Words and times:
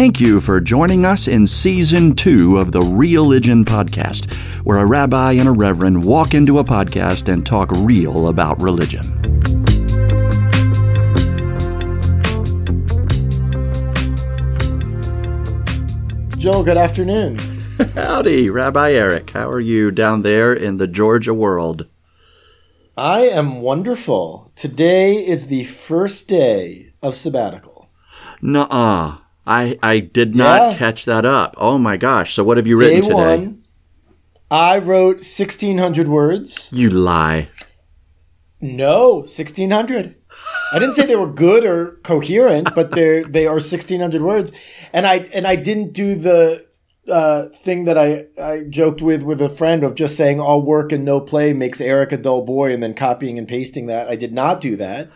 Thank 0.00 0.18
you 0.18 0.40
for 0.40 0.62
joining 0.62 1.04
us 1.04 1.28
in 1.28 1.46
season 1.46 2.14
two 2.14 2.56
of 2.56 2.72
the 2.72 2.80
Real 2.80 3.24
Religion 3.24 3.66
Podcast, 3.66 4.32
where 4.64 4.78
a 4.78 4.86
rabbi 4.86 5.32
and 5.32 5.46
a 5.46 5.52
reverend 5.52 6.02
walk 6.02 6.32
into 6.32 6.58
a 6.58 6.64
podcast 6.64 7.30
and 7.30 7.44
talk 7.44 7.70
real 7.72 8.28
about 8.28 8.58
religion. 8.62 9.04
Joel, 16.38 16.64
good 16.64 16.78
afternoon. 16.78 17.36
Howdy, 17.94 18.48
Rabbi 18.48 18.92
Eric. 18.92 19.32
How 19.32 19.50
are 19.50 19.60
you 19.60 19.90
down 19.90 20.22
there 20.22 20.54
in 20.54 20.78
the 20.78 20.86
Georgia 20.86 21.34
world? 21.34 21.86
I 22.96 23.24
am 23.24 23.60
wonderful. 23.60 24.50
Today 24.56 25.16
is 25.26 25.48
the 25.48 25.64
first 25.64 26.26
day 26.26 26.94
of 27.02 27.16
sabbatical. 27.16 27.90
Nuh-uh. 28.40 29.18
I, 29.50 29.78
I 29.82 29.98
did 29.98 30.34
not 30.34 30.72
Yeah. 30.72 30.78
catch 30.78 31.04
that 31.06 31.24
up. 31.24 31.54
Oh 31.58 31.76
my 31.76 31.96
gosh. 31.96 32.34
So 32.34 32.44
what 32.44 32.56
have 32.56 32.66
you 32.66 32.78
written 32.78 33.00
Day 33.00 33.08
today? 33.08 33.36
one, 33.38 33.62
I 34.50 34.78
wrote 34.78 35.16
1,600 35.16 36.08
words. 36.08 36.68
You 36.70 36.88
lie. 36.90 37.46
No, 38.60 39.16
1,600. 39.26 40.14
I 40.72 40.78
didn't 40.78 40.94
say 40.94 41.06
they 41.06 41.16
were 41.16 41.26
good 41.26 41.64
or 41.64 41.98
coherent, 42.04 42.74
but 42.74 42.92
they're 42.92 43.24
they 43.24 43.46
are 43.46 43.54
1,600 43.54 44.22
words. 44.22 44.52
And 44.92 45.06
I 45.06 45.28
and 45.34 45.46
I 45.46 45.56
didn't 45.56 45.92
do 45.94 46.14
the 46.14 46.66
uh, 47.08 47.46
thing 47.64 47.86
that 47.86 47.98
I, 47.98 48.26
I 48.40 48.64
joked 48.68 49.02
with 49.02 49.22
with 49.24 49.40
a 49.42 49.48
friend 49.48 49.82
of 49.82 49.94
just 49.96 50.16
saying 50.16 50.38
all 50.40 50.62
work 50.62 50.92
and 50.92 51.04
no 51.04 51.20
play 51.20 51.52
makes 51.52 51.80
Eric 51.80 52.12
a 52.12 52.16
dull 52.16 52.44
boy 52.44 52.72
and 52.72 52.82
then 52.82 52.94
copying 52.94 53.38
and 53.38 53.48
pasting 53.48 53.86
that. 53.86 54.08
I 54.08 54.14
did 54.16 54.32
not 54.32 54.60
do 54.60 54.76
that. 54.76 55.08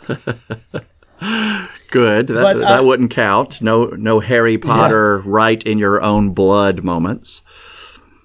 Good. 1.94 2.26
That, 2.26 2.42
But, 2.42 2.56
uh, 2.56 2.68
that 2.70 2.84
wouldn't 2.84 3.12
count. 3.12 3.62
No 3.62 3.84
no 3.84 4.18
Harry 4.18 4.58
Potter 4.58 5.18
write 5.18 5.62
in 5.62 5.78
your 5.78 6.02
own 6.02 6.30
blood 6.30 6.82
moments. 6.82 7.42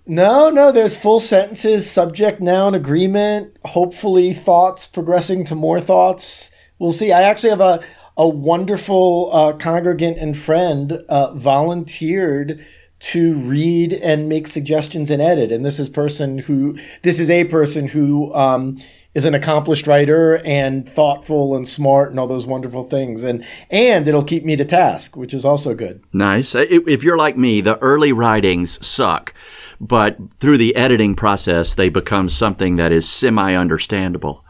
No, 0.07 0.49
no, 0.49 0.71
there's 0.71 0.97
full 0.97 1.19
sentences, 1.19 1.87
subject, 1.87 2.41
noun, 2.41 2.73
agreement, 2.73 3.55
hopefully 3.63 4.33
thoughts 4.33 4.87
progressing 4.87 5.45
to 5.45 5.53
more 5.53 5.79
thoughts. 5.79 6.49
We'll 6.79 6.91
see. 6.91 7.11
I 7.11 7.21
actually 7.21 7.51
have 7.51 7.61
a, 7.61 7.83
a 8.17 8.27
wonderful 8.27 9.29
uh, 9.31 9.53
congregant 9.53 10.17
and 10.17 10.35
friend 10.35 10.93
uh, 11.07 11.35
volunteered 11.35 12.65
to 12.99 13.35
read 13.35 13.93
and 13.93 14.27
make 14.27 14.47
suggestions 14.47 15.11
and 15.11 15.21
edit. 15.21 15.51
And 15.51 15.63
this 15.63 15.79
is 15.79 15.89
person 15.89 16.39
who, 16.39 16.79
this 17.03 17.19
is 17.19 17.29
a 17.29 17.43
person 17.43 17.87
who 17.87 18.33
um, 18.33 18.79
is 19.15 19.25
an 19.25 19.33
accomplished 19.33 19.88
writer 19.88 20.39
and 20.45 20.88
thoughtful 20.88 21.55
and 21.55 21.67
smart 21.67 22.11
and 22.11 22.19
all 22.19 22.27
those 22.27 22.45
wonderful 22.45 22.83
things. 22.83 23.23
And, 23.23 23.43
and 23.69 24.07
it'll 24.07 24.23
keep 24.23 24.45
me 24.45 24.55
to 24.55 24.65
task, 24.65 25.17
which 25.17 25.33
is 25.33 25.45
also 25.45 25.73
good. 25.73 26.03
Nice. 26.13 26.53
If 26.53 27.03
you're 27.03 27.17
like 27.17 27.37
me, 27.37 27.61
the 27.61 27.80
early 27.80 28.11
writings 28.13 28.85
suck, 28.85 29.33
but 29.81 30.17
through 30.39 30.57
the 30.57 30.75
editing 30.75 31.15
process, 31.15 31.73
they 31.73 31.89
become 31.89 32.30
something 32.30 32.75
that 32.75 32.91
is 32.91 33.09
semi 33.09 33.55
understandable. 33.55 34.45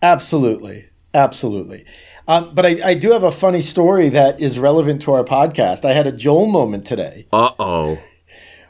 Absolutely. 0.00 0.88
Absolutely. 1.12 1.84
Um, 2.26 2.54
but 2.54 2.64
I, 2.64 2.80
I 2.82 2.94
do 2.94 3.12
have 3.12 3.22
a 3.22 3.30
funny 3.30 3.60
story 3.60 4.08
that 4.08 4.40
is 4.40 4.58
relevant 4.58 5.02
to 5.02 5.12
our 5.12 5.24
podcast. 5.24 5.84
I 5.84 5.92
had 5.92 6.06
a 6.06 6.12
Joel 6.12 6.46
moment 6.46 6.86
today. 6.86 7.26
Uh 7.32 7.50
oh. 7.58 8.02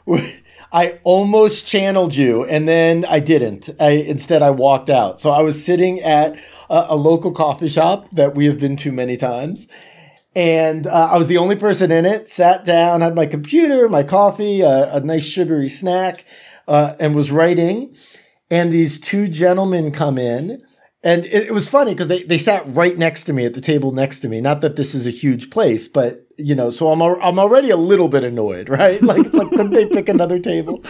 I 0.75 0.99
almost 1.05 1.65
channeled 1.65 2.17
you 2.17 2.43
and 2.43 2.67
then 2.67 3.05
I 3.05 3.21
didn't. 3.21 3.69
I, 3.79 3.91
instead, 3.91 4.41
I 4.41 4.49
walked 4.49 4.89
out. 4.89 5.21
So 5.21 5.31
I 5.31 5.41
was 5.41 5.63
sitting 5.63 6.01
at 6.01 6.37
a, 6.69 6.87
a 6.89 6.95
local 6.97 7.31
coffee 7.31 7.69
shop 7.69 8.09
that 8.11 8.35
we 8.35 8.45
have 8.47 8.59
been 8.59 8.75
to 8.77 8.91
many 8.91 9.15
times. 9.15 9.69
And 10.35 10.85
uh, 10.85 11.11
I 11.13 11.17
was 11.17 11.27
the 11.27 11.37
only 11.37 11.55
person 11.55 11.93
in 11.93 12.03
it, 12.03 12.27
sat 12.27 12.65
down, 12.65 12.99
had 12.99 13.15
my 13.15 13.25
computer, 13.25 13.87
my 13.87 14.03
coffee, 14.03 14.59
a, 14.59 14.99
nice 14.99 15.23
sugary 15.23 15.69
snack, 15.69 16.25
uh, 16.67 16.95
and 16.99 17.15
was 17.15 17.31
writing. 17.31 17.95
And 18.51 18.69
these 18.69 18.99
two 18.99 19.29
gentlemen 19.29 19.93
come 19.93 20.17
in. 20.17 20.61
And 21.01 21.23
it, 21.23 21.47
it 21.47 21.53
was 21.53 21.69
funny 21.69 21.93
because 21.93 22.09
they, 22.09 22.23
they 22.23 22.37
sat 22.37 22.63
right 22.67 22.97
next 22.97 23.23
to 23.25 23.33
me 23.33 23.45
at 23.45 23.53
the 23.53 23.61
table 23.61 23.93
next 23.93 24.19
to 24.19 24.27
me. 24.27 24.41
Not 24.41 24.59
that 24.59 24.75
this 24.75 24.93
is 24.93 25.07
a 25.07 25.11
huge 25.11 25.49
place, 25.51 25.87
but 25.87 26.24
you 26.37 26.55
know, 26.55 26.69
so 26.69 26.91
I'm 26.91 27.01
al- 27.01 27.21
I'm 27.21 27.39
already 27.39 27.69
a 27.69 27.77
little 27.77 28.07
bit 28.07 28.23
annoyed, 28.23 28.69
right? 28.79 29.01
Like 29.01 29.25
it's 29.25 29.35
like 29.35 29.49
couldn't 29.49 29.71
they 29.71 29.87
pick 29.87 30.09
another 30.09 30.39
table? 30.39 30.83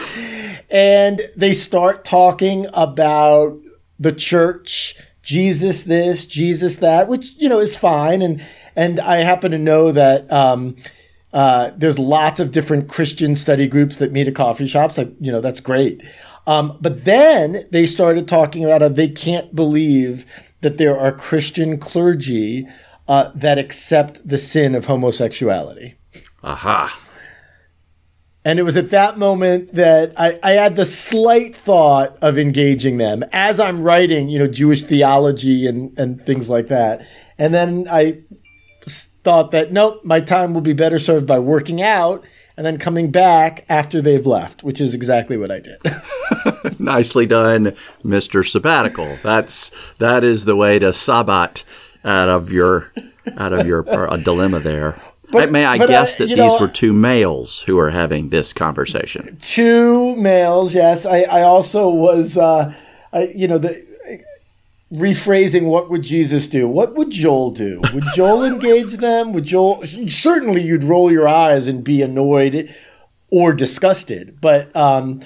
And 0.69 1.29
they 1.35 1.53
start 1.53 2.03
talking 2.03 2.67
about 2.73 3.59
the 4.00 4.11
church, 4.11 4.95
Jesus 5.22 5.84
this, 5.84 6.28
Jesus 6.28 6.78
that, 6.78 7.07
which 7.07 7.34
you 7.38 7.50
know 7.50 7.59
is 7.59 7.78
fine. 7.78 8.22
And 8.22 8.44
and 8.75 9.00
I 9.00 9.17
happen 9.17 9.51
to 9.51 9.57
know 9.57 9.91
that 9.91 10.31
um, 10.31 10.75
uh, 11.34 11.72
there's 11.75 12.00
lots 12.00 12.39
of 12.39 12.51
different 12.51 12.89
Christian 12.89 13.35
study 13.35 13.67
groups 13.67 13.97
that 13.97 14.11
meet 14.11 14.28
at 14.28 14.35
coffee 14.35 14.67
shops. 14.67 14.97
Like 14.97 15.13
you 15.19 15.31
know 15.31 15.41
that's 15.41 15.59
great. 15.59 16.03
Um, 16.47 16.78
but 16.79 17.05
then 17.05 17.66
they 17.72 17.85
started 17.88 18.28
talking 18.28 18.63
about 18.63 18.81
how 18.81 18.89
they 18.89 19.09
can't 19.09 19.55
believe 19.55 20.25
that 20.61 20.78
there 20.78 20.97
are 20.97 21.11
Christian 21.11 21.78
clergy 21.79 22.67
uh, 23.07 23.31
that 23.35 23.57
accept 23.57 24.27
the 24.27 24.38
sin 24.38 24.75
of 24.75 24.85
homosexuality. 24.85 25.95
Aha. 26.43 26.99
And 28.43 28.59
it 28.59 28.63
was 28.63 28.75
at 28.75 28.91
that 28.91 29.17
moment 29.17 29.73
that 29.73 30.13
I, 30.16 30.39
I 30.43 30.51
had 30.51 30.75
the 30.75 30.85
slight 30.85 31.55
thought 31.55 32.16
of 32.21 32.38
engaging 32.38 32.97
them 32.97 33.23
as 33.31 33.59
I'm 33.59 33.81
writing, 33.81 34.29
you 34.29 34.38
know, 34.38 34.47
Jewish 34.47 34.83
theology 34.83 35.66
and, 35.66 35.97
and 35.97 36.23
things 36.23 36.47
like 36.47 36.67
that. 36.67 37.07
And 37.39 37.53
then 37.53 37.88
I 37.89 38.21
thought 38.88 39.49
that, 39.49 39.72
nope, 39.72 40.05
my 40.05 40.19
time 40.19 40.53
will 40.53 40.61
be 40.61 40.73
better 40.73 40.99
served 40.99 41.25
by 41.25 41.39
working 41.39 41.81
out 41.81 42.23
and 42.55 42.66
then 42.66 42.77
coming 42.77 43.11
back 43.11 43.66
after 43.67 43.99
they've 43.99 44.25
left, 44.25 44.63
which 44.63 44.79
is 44.79 44.93
exactly 44.93 45.37
what 45.37 45.51
I 45.51 45.59
did. 45.59 45.81
Nicely 46.79 47.25
done, 47.25 47.75
Mr. 48.03 48.47
Sabbatical. 48.47 49.17
That's 49.23 49.72
that 49.99 50.23
is 50.23 50.45
the 50.45 50.55
way 50.55 50.79
to 50.79 50.93
sabbat 50.93 51.63
out 52.05 52.29
of 52.29 52.51
your 52.51 52.91
out 53.38 53.51
of 53.53 53.67
your 53.67 53.88
uh, 53.89 54.17
dilemma 54.17 54.59
there. 54.59 54.99
But- 55.31 55.51
May 55.51 55.66
I 55.66 55.77
guess 55.77 56.17
that 56.17 56.29
you 56.29 56.35
these 56.35 56.59
were 56.59 56.67
two 56.67 56.93
males 56.93 57.61
who 57.61 57.79
are 57.79 57.89
having 57.89 58.29
this 58.29 58.53
conversation? 58.53 59.35
Two 59.39 60.16
males, 60.16 60.75
yes. 60.75 61.05
I, 61.05 61.21
I 61.23 61.41
also 61.41 61.89
was, 61.89 62.38
uh, 62.38 62.73
I, 63.11 63.33
you 63.35 63.47
know, 63.47 63.57
the 63.57 63.83
rephrasing 64.93 65.63
what 65.63 65.89
would 65.89 66.03
Jesus 66.03 66.47
do? 66.47 66.67
What 66.67 66.93
would 66.95 67.09
Joel 67.09 67.51
do? 67.51 67.81
Would 67.93 68.03
Joel 68.13 68.43
engage 68.45 68.93
them? 68.97 69.33
Would 69.33 69.45
Joel 69.45 69.83
certainly 69.85 70.61
you'd 70.61 70.83
roll 70.83 71.11
your 71.11 71.27
eyes 71.27 71.67
and 71.67 71.83
be 71.83 72.01
annoyed 72.01 72.73
or 73.31 73.53
disgusted, 73.53 74.37
but 74.39 74.73
um, 74.75 75.22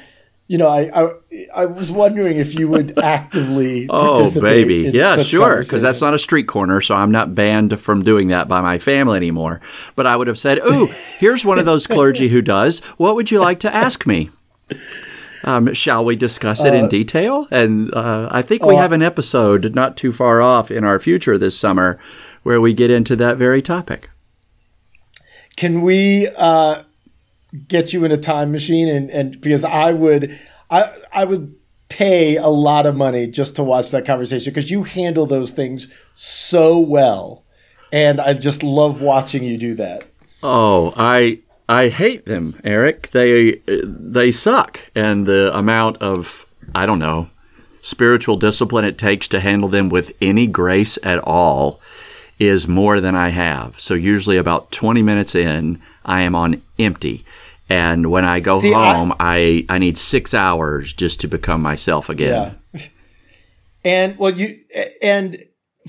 you 0.50 0.58
know, 0.58 0.68
I, 0.68 1.04
I 1.04 1.10
I 1.56 1.66
was 1.66 1.92
wondering 1.92 2.38
if 2.38 2.58
you 2.58 2.68
would 2.70 2.98
actively 3.04 3.86
Oh, 3.88 4.16
participate 4.16 4.68
baby. 4.68 4.98
Yeah, 4.98 5.22
sure. 5.22 5.60
Because 5.60 5.84
that's 5.84 6.02
not 6.02 6.16
a 6.16 6.20
street 6.20 6.48
corner, 6.48 6.82
so 6.82 6.96
I'm 6.96 7.12
not 7.12 7.36
banned 7.36 7.80
from 7.80 8.04
doing 8.04 8.30
that 8.30 8.48
by 8.48 8.59
my 8.59 8.80
family 8.80 9.16
anymore. 9.16 9.62
But 9.96 10.08
I 10.08 10.16
would 10.16 10.28
have 10.28 10.40
said, 10.40 10.58
Ooh, 10.58 10.88
here's 11.20 11.46
one 11.46 11.59
of 11.59 11.66
those 11.66 11.86
clergy 11.86 12.30
who 12.30 12.42
does. 12.42 12.80
What 12.98 13.14
would 13.14 13.30
you 13.30 13.40
like 13.40 13.59
to 13.59 13.74
ask 13.74 14.08
me? 14.08 14.32
Um, 15.44 15.74
shall 15.76 16.04
we 16.04 16.16
discuss 16.16 16.66
it 16.66 16.74
in 16.74 16.90
detail? 16.90 17.48
And 17.52 17.94
uh, 17.94 18.28
I 18.32 18.42
think 18.42 18.66
we 18.66 18.76
have 18.76 18.92
an 18.92 19.04
episode 19.04 19.76
not 19.76 19.98
too 19.98 20.12
far 20.12 20.42
off 20.42 20.72
in 20.72 20.84
our 20.84 20.98
future 21.00 21.38
this 21.38 21.58
summer 21.58 22.00
where 22.42 22.59
we 22.59 22.74
get 22.74 22.90
into 22.90 23.16
that 23.18 23.38
very 23.38 23.62
topic. 23.62 24.09
Can 25.56 25.84
we 25.84 26.28
uh, 26.38 26.84
get 27.68 27.94
you 27.94 28.06
in 28.06 28.12
a 28.12 28.18
time 28.18 28.52
machine 28.52 28.88
and, 28.88 29.10
and 29.10 29.40
because 29.42 29.64
I 29.64 29.94
would 29.94 30.38
I 30.70 30.96
I 31.12 31.26
would 31.26 31.56
pay 31.90 32.38
a 32.38 32.48
lot 32.48 32.86
of 32.86 32.96
money 32.96 33.28
just 33.28 33.56
to 33.56 33.64
watch 33.64 33.92
that 33.92 34.06
conversation 34.06 34.54
because 34.54 34.70
you 34.70 34.84
handle 34.84 35.26
those 35.26 35.52
things 35.52 35.94
so 36.14 36.79
well. 36.79 37.44
And 37.91 38.22
I 38.22 38.34
just 38.35 38.62
love 38.62 39.02
watching 39.02 39.44
you 39.44 39.58
do 39.58 39.73
that. 39.76 40.03
Oh, 40.44 40.94
I 40.96 41.40
I 41.68 41.90
hate 41.90 42.26
them, 42.26 42.59
Eric. 42.64 43.09
They 43.12 43.62
they 43.66 44.32
suck, 44.32 44.79
and 44.96 45.26
the 45.26 45.56
amount 45.58 45.97
of 45.97 46.46
I 46.76 46.85
don't 46.85 47.00
know 47.00 47.29
spiritual 47.82 48.35
discipline 48.35 48.85
it 48.85 48.97
takes 48.97 49.28
to 49.29 49.40
handle 49.40 49.70
them 49.70 49.90
with 49.90 50.12
any 50.22 50.47
grace 50.47 51.00
at 51.02 51.20
all 51.20 51.79
is 52.38 52.68
more 52.68 53.00
than 53.00 53.16
I 53.16 53.29
have. 53.29 53.79
So 53.79 53.94
usually 53.94 54.38
about 54.38 54.72
20 54.72 55.02
minutes 55.02 55.34
in, 55.35 55.82
I 56.06 56.22
am 56.22 56.35
on 56.35 56.62
empty. 56.78 57.26
And 57.70 58.10
when 58.10 58.26
I 58.26 58.40
go 58.40 58.58
See, 58.58 58.74
I- 58.74 58.94
home, 58.96 59.14
I, 59.20 59.66
I 59.70 59.78
need 59.78 59.98
six 59.98 60.34
hours 60.34 60.92
just 60.92 61.22
to 61.22 61.28
become 61.28 61.62
myself 61.62 62.10
again. 62.10 62.56
Yeah. 62.74 62.82
And 63.86 64.18
well, 64.18 64.32
you 64.32 64.60
and 65.02 65.38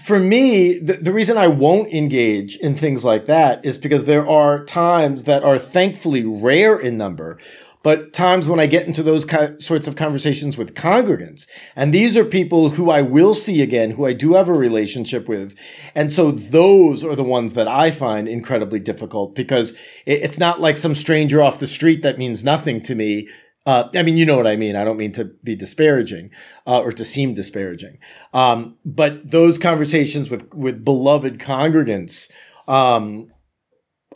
for 0.04 0.20
me, 0.20 0.78
the, 0.78 0.94
the 0.94 1.12
reason 1.12 1.36
I 1.36 1.48
won't 1.48 1.92
engage 1.92 2.56
in 2.56 2.74
things 2.76 3.04
like 3.04 3.26
that 3.26 3.64
is 3.64 3.78
because 3.78 4.04
there 4.04 4.26
are 4.28 4.64
times 4.64 5.24
that 5.24 5.42
are 5.42 5.58
thankfully 5.58 6.24
rare 6.24 6.78
in 6.78 6.96
number, 6.96 7.38
but 7.82 8.12
times 8.12 8.48
when 8.48 8.60
I 8.60 8.66
get 8.66 8.86
into 8.86 9.02
those 9.02 9.26
sorts 9.64 9.86
of 9.86 9.96
conversations 9.96 10.58
with 10.58 10.74
congregants. 10.74 11.46
And 11.74 11.94
these 11.94 12.16
are 12.16 12.24
people 12.24 12.70
who 12.70 12.90
I 12.90 13.00
will 13.02 13.34
see 13.34 13.62
again, 13.62 13.92
who 13.92 14.04
I 14.04 14.12
do 14.12 14.34
have 14.34 14.48
a 14.48 14.52
relationship 14.52 15.28
with. 15.28 15.58
And 15.94 16.12
so 16.12 16.30
those 16.30 17.02
are 17.02 17.16
the 17.16 17.24
ones 17.24 17.54
that 17.54 17.68
I 17.68 17.90
find 17.90 18.28
incredibly 18.28 18.80
difficult 18.80 19.34
because 19.34 19.78
it's 20.04 20.38
not 20.38 20.60
like 20.60 20.76
some 20.76 20.94
stranger 20.94 21.42
off 21.42 21.60
the 21.60 21.66
street 21.66 22.02
that 22.02 22.18
means 22.18 22.44
nothing 22.44 22.82
to 22.82 22.94
me. 22.94 23.28
Uh, 23.66 23.88
I 23.94 24.02
mean, 24.02 24.16
you 24.16 24.26
know 24.26 24.36
what 24.36 24.46
I 24.46 24.56
mean. 24.56 24.76
I 24.76 24.84
don't 24.84 24.96
mean 24.96 25.12
to 25.12 25.24
be 25.42 25.56
disparaging 25.56 26.30
uh, 26.66 26.80
or 26.80 26.92
to 26.92 27.04
seem 27.04 27.34
disparaging. 27.34 27.98
Um, 28.32 28.76
but 28.84 29.30
those 29.30 29.58
conversations 29.58 30.30
with 30.30 30.52
with 30.54 30.84
beloved 30.84 31.38
congregants, 31.38 32.30
um, 32.66 33.30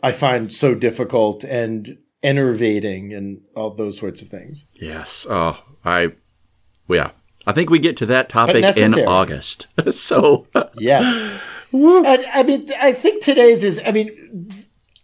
I 0.01 0.11
find 0.11 0.51
so 0.51 0.75
difficult 0.75 1.43
and 1.43 1.97
enervating 2.23 3.13
and 3.13 3.41
all 3.55 3.71
those 3.71 3.97
sorts 3.97 4.21
of 4.21 4.29
things. 4.29 4.67
Yes. 4.73 5.25
Oh, 5.29 5.61
I, 5.83 6.13
yeah. 6.87 7.11
I 7.47 7.51
think 7.53 7.69
we 7.69 7.79
get 7.79 7.97
to 7.97 8.05
that 8.07 8.29
topic 8.29 8.77
in 8.77 8.93
August. 9.07 9.67
so, 9.91 10.47
yes. 10.77 11.41
And, 11.73 12.25
I 12.33 12.43
mean, 12.43 12.67
I 12.79 12.93
think 12.93 13.21
today's 13.21 13.61
is, 13.61 13.81
I 13.85 13.91
mean, 13.91 14.47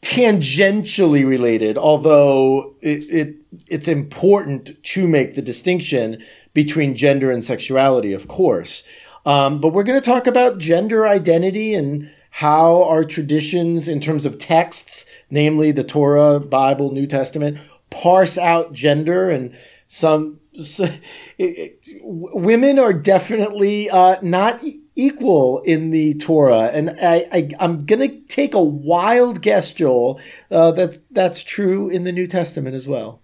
tangentially 0.01 1.27
related, 1.27 1.77
although 1.77 2.75
it, 2.81 3.03
it 3.09 3.35
it's 3.67 3.87
important 3.87 4.81
to 4.83 5.07
make 5.07 5.35
the 5.35 5.41
distinction 5.41 6.23
between 6.53 6.95
gender 6.95 7.31
and 7.31 7.43
sexuality, 7.43 8.13
of 8.13 8.27
course. 8.27 8.83
Um, 9.25 9.61
but 9.61 9.69
we're 9.69 9.83
going 9.83 9.99
to 9.99 10.05
talk 10.05 10.27
about 10.27 10.57
gender 10.57 11.07
identity 11.07 11.75
and 11.75 12.09
how 12.31 12.83
our 12.83 13.03
traditions, 13.03 13.87
in 13.87 13.99
terms 13.99 14.25
of 14.25 14.37
texts, 14.37 15.05
namely 15.29 15.71
the 15.71 15.83
Torah, 15.83 16.39
Bible, 16.39 16.91
New 16.91 17.05
Testament, 17.05 17.57
parse 17.89 18.37
out 18.37 18.73
gender 18.73 19.29
and 19.29 19.53
some. 19.85 20.39
So, 20.63 20.85
it, 21.37 21.79
it, 21.85 22.01
women 22.01 22.79
are 22.79 22.93
definitely 22.93 23.89
uh, 23.89 24.15
not 24.21 24.63
equal 24.95 25.61
in 25.63 25.91
the 25.91 26.13
Torah, 26.15 26.69
and 26.73 26.97
I, 27.01 27.27
I 27.31 27.49
am 27.59 27.85
gonna 27.85 28.07
take 28.07 28.53
a 28.53 28.63
wild 28.63 29.41
guess, 29.41 29.73
Joel. 29.73 30.19
Uh, 30.49 30.71
that's 30.71 30.99
that's 31.11 31.43
true 31.43 31.89
in 31.89 32.05
the 32.05 32.11
New 32.11 32.27
Testament 32.27 32.75
as 32.75 32.87
well. 32.87 33.21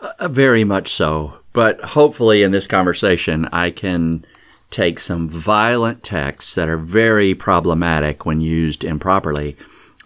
Uh, 0.00 0.28
very 0.28 0.64
much 0.64 0.92
so, 0.92 1.38
but 1.52 1.80
hopefully 1.80 2.42
in 2.42 2.52
this 2.52 2.66
conversation 2.66 3.48
I 3.52 3.70
can 3.70 4.24
take 4.70 5.00
some 5.00 5.28
violent 5.28 6.02
texts 6.02 6.54
that 6.54 6.68
are 6.68 6.78
very 6.78 7.34
problematic 7.34 8.26
when 8.26 8.40
used 8.40 8.84
improperly, 8.84 9.56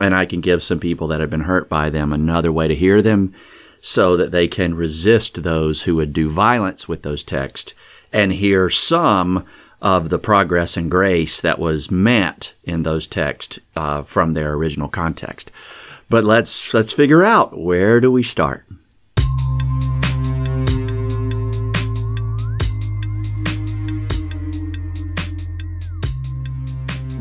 and 0.00 0.14
I 0.14 0.25
can 0.25 0.41
give 0.41 0.62
some 0.62 0.81
people 0.81 1.09
that 1.09 1.20
have 1.20 1.31
been 1.31 1.43
hurt 1.43 1.69
by 1.69 1.91
them 1.91 2.12
another 2.12 2.53
way 2.53 2.69
to 2.69 2.75
hear 2.75 3.03
them 3.03 3.35
so 3.81 4.17
that 4.17 4.31
they 4.31 4.47
can 4.47 4.75
resist 4.75 5.43
those 5.43 5.82
who 5.82 5.97
would 5.97 6.12
do 6.12 6.31
violence 6.31 6.88
with 6.88 7.03
those 7.03 7.25
texts 7.25 7.75
and 8.12 8.32
hear 8.32 8.70
some 8.70 9.44
of 9.81 10.11
the 10.11 10.19
progress 10.19 10.76
and 10.76 10.91
grace 10.91 11.41
that 11.41 11.58
was 11.58 11.91
meant 11.91 12.55
in 12.62 12.85
those 12.85 13.08
texts 13.08 13.58
uh, 13.75 14.03
from 14.03 14.32
their 14.32 14.55
original 14.55 14.88
context. 14.88 15.50
But 16.08 16.25
let's 16.25 16.73
let's 16.73 16.93
figure 16.93 17.25
out 17.25 17.58
where 17.58 18.00
do 18.00 18.12
we 18.12 18.23
start. 18.23 18.65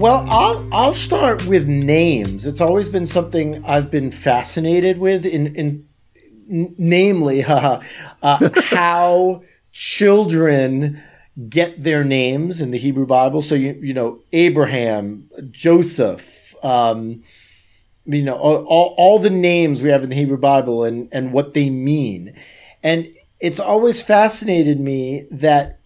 Well, 0.02 0.26
I'll 0.32 0.68
I'll 0.74 0.94
start 0.96 1.46
with 1.46 1.68
names. 1.68 2.48
It's 2.48 2.60
always 2.60 2.90
been 2.90 3.06
something 3.06 3.64
I've 3.64 3.92
been 3.92 4.10
fascinated 4.10 4.98
with. 4.98 5.28
In 5.28 5.56
in 5.56 5.88
namely, 6.48 7.44
uh, 7.48 7.80
how 8.24 9.44
children 9.72 11.00
get 11.48 11.84
their 11.84 12.04
names 12.04 12.62
in 12.62 12.72
the 12.72 12.80
Hebrew 12.80 13.06
Bible. 13.06 13.44
So 13.44 13.54
you 13.54 13.74
you 13.74 13.94
know 13.94 14.22
Abraham, 14.34 15.30
Joseph, 15.52 16.56
um, 16.66 17.24
you 18.06 18.24
know 18.24 18.38
all, 18.38 18.66
all, 18.66 18.96
all 18.98 19.20
the 19.20 19.30
names 19.30 19.84
we 19.84 19.90
have 19.90 20.02
in 20.02 20.10
the 20.10 20.16
Hebrew 20.16 20.38
Bible 20.38 20.84
and 20.84 21.10
and 21.12 21.32
what 21.32 21.54
they 21.54 21.70
mean, 21.70 22.34
and 22.82 23.08
it's 23.40 23.60
always 23.60 24.02
fascinated 24.02 24.80
me 24.80 25.28
that 25.30 25.80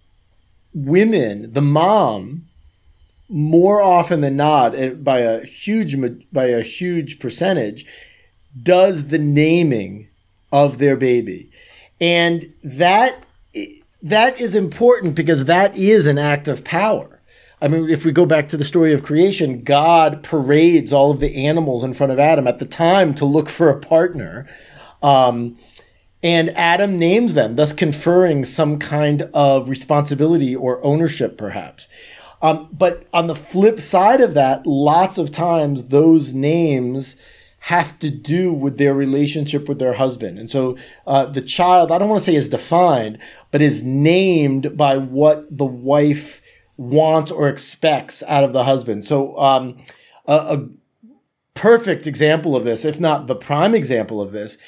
women, 0.73 1.51
the 1.51 1.61
mom 1.61 2.45
more 3.29 3.81
often 3.81 4.21
than 4.21 4.35
not, 4.35 4.75
eh, 4.75 4.89
by 4.91 5.19
a 5.19 5.43
huge 5.43 5.95
by 6.31 6.45
a 6.45 6.61
huge 6.61 7.19
percentage, 7.19 7.85
does 8.61 9.07
the 9.07 9.19
naming 9.19 10.07
of 10.51 10.77
their 10.77 10.95
baby, 10.95 11.49
and 11.99 12.53
that 12.63 13.23
that 14.01 14.39
is 14.39 14.53
important 14.53 15.15
because 15.15 15.45
that 15.45 15.75
is 15.75 16.05
an 16.05 16.17
act 16.17 16.47
of 16.47 16.63
power. 16.63 17.21
I 17.61 17.67
mean, 17.67 17.89
if 17.89 18.05
we 18.05 18.11
go 18.11 18.25
back 18.25 18.49
to 18.49 18.57
the 18.57 18.63
story 18.63 18.93
of 18.93 19.01
creation, 19.01 19.63
God 19.63 20.21
parades 20.21 20.93
all 20.93 21.09
of 21.09 21.19
the 21.19 21.45
animals 21.47 21.83
in 21.83 21.93
front 21.93 22.11
of 22.11 22.19
Adam 22.19 22.47
at 22.47 22.59
the 22.59 22.65
time 22.65 23.15
to 23.15 23.25
look 23.25 23.49
for 23.49 23.69
a 23.69 23.79
partner. 23.79 24.45
Um, 25.01 25.57
and 26.21 26.49
Adam 26.51 26.99
names 26.99 27.33
them, 27.33 27.55
thus 27.55 27.71
conferring 27.71 28.45
some 28.45 28.77
kind 28.77 29.23
of 29.33 29.69
responsibility 29.69 30.55
or 30.55 30.83
ownership, 30.83 31.37
perhaps. 31.37 31.87
Um, 32.41 32.69
but 32.71 33.07
on 33.13 33.27
the 33.27 33.35
flip 33.35 33.79
side 33.79 34.21
of 34.21 34.33
that, 34.33 34.67
lots 34.67 35.17
of 35.17 35.31
times 35.31 35.85
those 35.85 36.33
names 36.33 37.17
have 37.59 37.97
to 37.97 38.11
do 38.11 38.53
with 38.53 38.77
their 38.77 38.93
relationship 38.93 39.67
with 39.67 39.79
their 39.79 39.93
husband. 39.93 40.37
And 40.37 40.49
so 40.49 40.77
uh, 41.07 41.25
the 41.25 41.41
child, 41.41 41.91
I 41.91 41.97
don't 41.97 42.09
want 42.09 42.19
to 42.19 42.25
say 42.25 42.35
is 42.35 42.49
defined, 42.49 43.17
but 43.49 43.61
is 43.61 43.83
named 43.83 44.77
by 44.77 44.97
what 44.97 45.45
the 45.49 45.65
wife 45.65 46.43
wants 46.77 47.31
or 47.31 47.49
expects 47.49 48.21
out 48.27 48.43
of 48.43 48.53
the 48.53 48.65
husband. 48.65 49.05
So 49.05 49.35
um, 49.39 49.77
a, 50.27 50.35
a 50.35 50.69
perfect 51.55 52.05
example 52.05 52.55
of 52.55 52.65
this, 52.65 52.85
if 52.85 52.99
not 52.99 53.25
the 53.25 53.35
prime 53.35 53.73
example 53.73 54.21
of 54.21 54.31
this, 54.31 54.59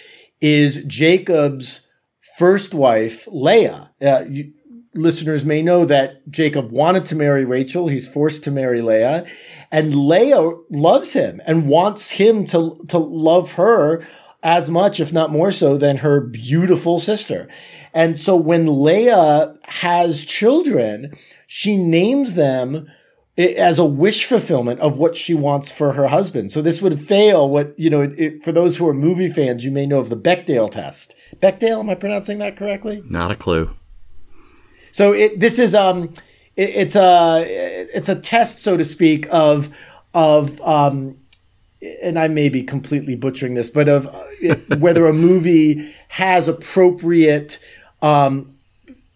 is 0.42 0.84
Jacob's 0.86 1.92
first 2.38 2.74
wife, 2.74 3.28
Leah. 3.32 3.92
Uh, 4.02 4.24
you, 4.28 4.54
listeners 4.94 5.46
may 5.46 5.62
know 5.62 5.86
that 5.86 6.30
Jacob 6.30 6.72
wanted 6.72 7.06
to 7.06 7.16
marry 7.16 7.46
Rachel. 7.46 7.88
He's 7.88 8.08
forced 8.08 8.44
to 8.44 8.52
marry 8.52 8.82
Leah. 8.82 9.26
And 9.72 10.08
Leah 10.08 10.52
loves 10.70 11.14
him 11.14 11.42
and 11.46 11.68
wants 11.68 12.12
him 12.12 12.46
to, 12.46 12.84
to 12.90 12.98
love 12.98 13.54
her 13.54 14.04
as 14.44 14.70
much, 14.70 15.00
if 15.00 15.12
not 15.12 15.32
more 15.32 15.52
so, 15.52 15.78
than 15.78 15.98
her 15.98 16.22
beautiful 16.22 17.00
sister. 17.00 17.48
And 17.94 18.18
so 18.20 18.36
when 18.36 18.84
Leah 18.84 19.56
has 19.64 20.26
children, 20.26 21.16
she 21.48 21.78
names 21.78 22.36
them 22.36 22.88
as 23.38 23.78
a 23.78 23.86
wish 23.86 24.26
fulfillment 24.26 24.80
of 24.80 24.98
what 24.98 25.16
she 25.16 25.34
wants 25.34 25.72
for 25.72 25.94
her 25.94 26.08
husband. 26.08 26.52
So 26.52 26.62
this 26.62 26.82
would 26.82 27.00
fail 27.00 27.50
what, 27.50 27.78
you 27.78 27.90
know, 27.90 28.02
it, 28.02 28.44
for 28.44 28.52
those 28.52 28.78
who 28.78 28.88
are 28.88 28.94
movie 28.94 29.30
fans, 29.30 29.64
you 29.64 29.72
may 29.72 29.86
know 29.86 30.00
of 30.00 30.10
the 30.10 30.18
Bechdel 30.18 30.72
test. 30.72 31.16
Bechdel, 31.40 31.80
am 31.80 31.90
I 31.90 31.96
pronouncing 31.96 32.40
that 32.40 32.58
correctly? 32.58 33.04
Not 33.06 33.32
a 33.32 33.36
clue. 33.36 33.76
So 34.98 35.14
it, 35.14 35.40
this 35.40 35.60
is 35.60 35.76
um, 35.76 36.12
it, 36.56 36.72
it's 36.74 36.96
a 36.96 37.44
it's 37.48 38.10
a 38.10 38.20
test, 38.20 38.64
so 38.64 38.78
to 38.78 38.84
speak, 38.84 39.28
of 39.30 39.70
of 40.16 40.60
um, 40.62 41.20
and 42.02 42.18
I 42.18 42.28
may 42.30 42.50
be 42.50 42.64
completely 42.64 43.16
butchering 43.16 43.54
this, 43.54 43.70
but 43.70 43.88
of 43.88 44.08
uh, 44.08 44.56
whether 44.80 45.06
a 45.06 45.14
movie 45.14 45.94
has 46.08 46.48
appropriate 46.48 47.60
um, 48.02 48.58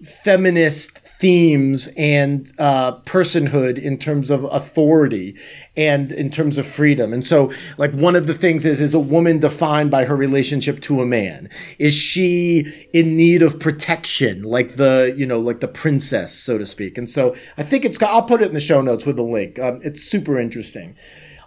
feminist 0.03 1.00
themes 1.21 1.87
and 1.95 2.51
uh, 2.57 2.97
personhood 3.01 3.77
in 3.77 3.95
terms 3.95 4.31
of 4.31 4.43
authority 4.45 5.37
and 5.77 6.11
in 6.11 6.31
terms 6.31 6.57
of 6.57 6.65
freedom. 6.65 7.13
And 7.13 7.23
so, 7.23 7.53
like, 7.77 7.91
one 7.91 8.15
of 8.15 8.25
the 8.25 8.33
things 8.33 8.65
is, 8.65 8.81
is 8.81 8.95
a 8.95 8.99
woman 8.99 9.37
defined 9.37 9.91
by 9.91 10.05
her 10.05 10.15
relationship 10.15 10.81
to 10.81 10.99
a 10.99 11.05
man? 11.05 11.47
Is 11.77 11.93
she 11.93 12.87
in 12.91 13.15
need 13.15 13.43
of 13.43 13.59
protection, 13.59 14.41
like 14.41 14.77
the, 14.77 15.13
you 15.15 15.27
know, 15.27 15.39
like 15.39 15.59
the 15.59 15.67
princess, 15.67 16.33
so 16.33 16.57
to 16.57 16.65
speak? 16.65 16.97
And 16.97 17.07
so 17.07 17.35
I 17.55 17.61
think 17.61 17.85
it's, 17.85 18.01
I'll 18.01 18.23
put 18.23 18.41
it 18.41 18.47
in 18.47 18.55
the 18.55 18.59
show 18.59 18.81
notes 18.81 19.05
with 19.05 19.19
a 19.19 19.23
link. 19.23 19.59
Um, 19.59 19.79
it's 19.83 20.01
super 20.01 20.39
interesting. 20.39 20.95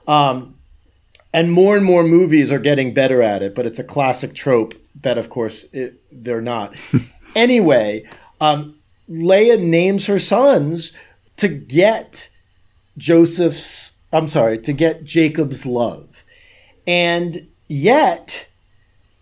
Um, 0.07 0.55
and 1.33 1.51
more 1.51 1.77
and 1.77 1.85
more 1.85 2.05
movies 2.05 2.53
are 2.53 2.61
getting 2.61 2.95
better 2.95 3.21
at 3.23 3.43
it, 3.43 3.57
but 3.57 3.67
it's 3.67 3.81
a 3.81 3.85
classic 3.85 4.35
trope 4.35 4.75
that, 5.03 5.19
of 5.19 5.31
course, 5.31 5.65
it, 5.73 6.01
they're 6.13 6.41
not. 6.41 6.77
anyway, 7.35 8.05
um, 8.41 8.79
Leah 9.09 9.59
names 9.59 10.07
her 10.07 10.19
sons 10.19 10.97
to 11.37 11.49
get 11.49 12.31
Joseph's, 12.97 13.93
I'm 14.13 14.29
sorry, 14.29 14.59
to 14.59 14.73
get 14.73 15.05
Jacob's 15.05 15.67
love. 15.67 16.25
And 16.87 17.49
yet, 17.69 18.49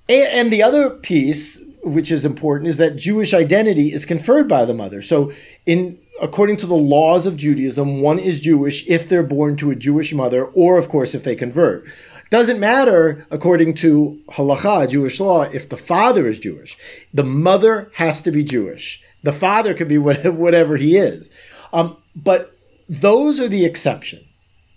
and 0.08 0.52
the 0.52 0.62
other 0.62 0.90
piece, 0.90 1.64
which 1.82 2.12
is 2.12 2.24
important, 2.24 2.68
is 2.68 2.76
that 2.76 2.96
Jewish 2.96 3.34
identity 3.34 3.92
is 3.92 4.06
conferred 4.06 4.48
by 4.48 4.64
the 4.64 4.74
mother. 4.74 5.02
So, 5.02 5.32
in 5.66 5.98
according 6.20 6.56
to 6.58 6.66
the 6.66 6.74
laws 6.74 7.26
of 7.26 7.36
Judaism, 7.36 8.00
one 8.00 8.18
is 8.18 8.40
Jewish 8.40 8.88
if 8.88 9.08
they're 9.08 9.22
born 9.22 9.56
to 9.56 9.70
a 9.70 9.76
Jewish 9.76 10.12
mother, 10.12 10.44
or 10.46 10.78
of 10.78 10.88
course 10.88 11.14
if 11.14 11.24
they 11.24 11.34
convert. 11.34 11.84
Doesn't 12.30 12.60
matter 12.60 13.26
according 13.30 13.74
to 13.74 14.20
halacha, 14.30 14.88
Jewish 14.88 15.20
law, 15.20 15.42
if 15.42 15.68
the 15.68 15.76
father 15.76 16.26
is 16.26 16.38
Jewish. 16.38 16.78
The 17.12 17.24
mother 17.24 17.90
has 17.96 18.22
to 18.22 18.30
be 18.30 18.42
Jewish. 18.44 19.02
The 19.22 19.32
father 19.32 19.74
could 19.74 19.88
be 19.88 19.98
whatever 19.98 20.76
he 20.76 20.96
is. 20.96 21.30
Um, 21.72 21.96
but 22.14 22.56
those 22.88 23.40
are 23.40 23.48
the 23.48 23.64
exception, 23.64 24.24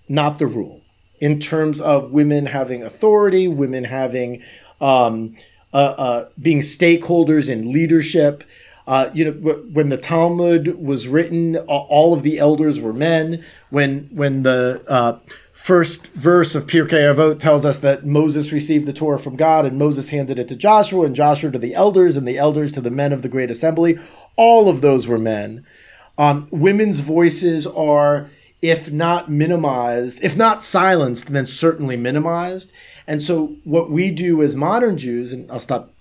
not 0.08 0.40
the 0.40 0.48
rule, 0.48 0.82
in 1.20 1.40
terms 1.40 1.82
of 1.82 2.12
women 2.12 2.46
having 2.46 2.84
authority, 2.84 3.48
women 3.48 3.84
having 3.84 4.42
um, 4.80 5.36
uh, 5.74 5.78
uh, 5.98 6.30
being 6.42 6.60
stakeholders 6.60 7.50
in 7.50 7.72
leadership. 7.72 8.44
Uh, 8.88 9.10
you 9.14 9.26
know, 9.26 9.32
when 9.74 9.90
the 9.90 9.98
Talmud 9.98 10.80
was 10.82 11.08
written, 11.08 11.58
all 11.58 12.14
of 12.14 12.24
the 12.24 12.38
elders 12.38 12.80
were 12.80 12.94
men. 12.94 13.44
When 13.72 14.08
when 14.12 14.44
the 14.44 14.84
uh, 14.88 15.20
first 15.52 16.14
verse 16.14 16.54
of 16.54 16.68
Pirkei 16.68 17.12
Avot 17.12 17.40
tells 17.40 17.66
us 17.66 17.80
that 17.80 18.06
Moses 18.06 18.52
received 18.52 18.86
the 18.86 18.94
Torah 18.94 19.18
from 19.18 19.36
God, 19.36 19.66
and 19.66 19.80
Moses 19.80 20.12
handed 20.12 20.38
it 20.38 20.48
to 20.50 20.56
Joshua, 20.56 21.08
and 21.08 21.16
Joshua 21.16 21.52
to 21.52 21.58
the 21.58 21.74
elders, 21.74 22.16
and 22.16 22.28
the 22.28 22.38
elders 22.38 22.72
to 22.74 22.82
the 22.82 22.92
men 22.92 23.12
of 23.12 23.24
the 23.24 23.30
great 23.30 23.50
assembly. 23.50 23.98
All 24.36 24.70
of 24.70 24.82
those 24.82 25.08
were 25.08 25.18
men. 25.18 25.66
Um, 26.18 26.48
women's 26.52 27.00
voices 27.00 27.68
are, 27.68 28.30
if 28.62 28.92
not 28.92 29.30
minimized, 29.30 30.24
if 30.24 30.38
not 30.38 30.64
silenced, 30.64 31.28
then 31.28 31.46
certainly 31.46 31.98
minimized. 31.98 32.72
And 33.08 33.22
so, 33.22 33.56
what 33.64 33.90
we 33.90 34.12
do 34.12 34.42
as 34.42 34.56
modern 34.56 34.98
Jews, 34.98 35.32
and 35.32 35.50
I'll 35.52 35.60
stop 35.60 35.92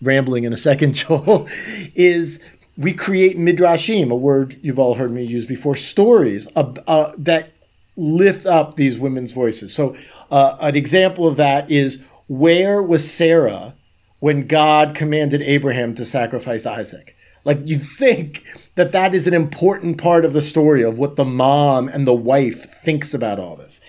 rambling 0.00 0.44
in 0.44 0.52
a 0.52 0.56
second, 0.56 0.92
Joel, 0.94 1.48
is 1.94 2.40
we 2.76 2.92
create 2.92 3.36
midrashim, 3.36 4.10
a 4.10 4.14
word 4.14 4.58
you've 4.62 4.78
all 4.78 4.94
heard 4.94 5.10
me 5.10 5.24
use 5.24 5.46
before, 5.46 5.76
stories 5.76 6.48
uh, 6.56 6.72
uh, 6.86 7.12
that 7.18 7.52
lift 7.96 8.46
up 8.46 8.76
these 8.76 8.98
women's 8.98 9.32
voices. 9.32 9.74
So, 9.74 9.96
uh, 10.30 10.56
an 10.60 10.76
example 10.76 11.26
of 11.26 11.36
that 11.36 11.70
is 11.70 12.02
where 12.28 12.82
was 12.82 13.10
Sarah 13.10 13.74
when 14.20 14.46
God 14.46 14.94
commanded 14.94 15.42
Abraham 15.42 15.94
to 15.94 16.04
sacrifice 16.04 16.64
Isaac? 16.64 17.16
Like, 17.44 17.58
you 17.64 17.78
think 17.78 18.44
that 18.76 18.92
that 18.92 19.14
is 19.14 19.26
an 19.26 19.34
important 19.34 19.98
part 19.98 20.24
of 20.24 20.32
the 20.32 20.42
story 20.42 20.82
of 20.82 20.98
what 20.98 21.16
the 21.16 21.24
mom 21.24 21.88
and 21.88 22.06
the 22.06 22.14
wife 22.14 22.70
thinks 22.82 23.12
about 23.12 23.38
all 23.38 23.56
this. 23.56 23.80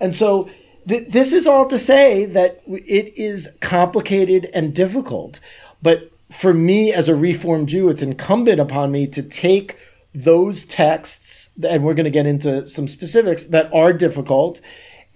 And 0.00 0.14
so, 0.14 0.48
th- 0.88 1.08
this 1.08 1.32
is 1.32 1.46
all 1.46 1.66
to 1.66 1.78
say 1.78 2.24
that 2.26 2.62
it 2.66 3.16
is 3.16 3.56
complicated 3.60 4.48
and 4.54 4.74
difficult. 4.74 5.40
But 5.82 6.10
for 6.30 6.54
me 6.54 6.92
as 6.92 7.08
a 7.08 7.14
Reformed 7.14 7.68
Jew, 7.68 7.88
it's 7.88 8.02
incumbent 8.02 8.60
upon 8.60 8.90
me 8.90 9.06
to 9.08 9.22
take 9.22 9.76
those 10.14 10.64
texts, 10.64 11.50
and 11.62 11.84
we're 11.84 11.94
going 11.94 12.04
to 12.04 12.10
get 12.10 12.26
into 12.26 12.66
some 12.66 12.88
specifics 12.88 13.44
that 13.44 13.72
are 13.72 13.92
difficult, 13.92 14.60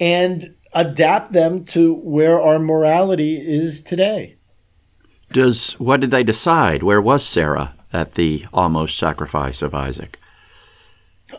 and 0.00 0.54
adapt 0.72 1.32
them 1.32 1.64
to 1.64 1.94
where 1.94 2.40
our 2.40 2.58
morality 2.58 3.36
is 3.36 3.80
today. 3.82 4.36
Does 5.32 5.72
what 5.80 6.00
did 6.00 6.10
they 6.10 6.22
decide? 6.22 6.82
Where 6.82 7.00
was 7.00 7.26
Sarah 7.26 7.74
at 7.96 8.12
the 8.12 8.46
almost 8.52 8.98
sacrifice 8.98 9.62
of 9.62 9.74
Isaac? 9.74 10.20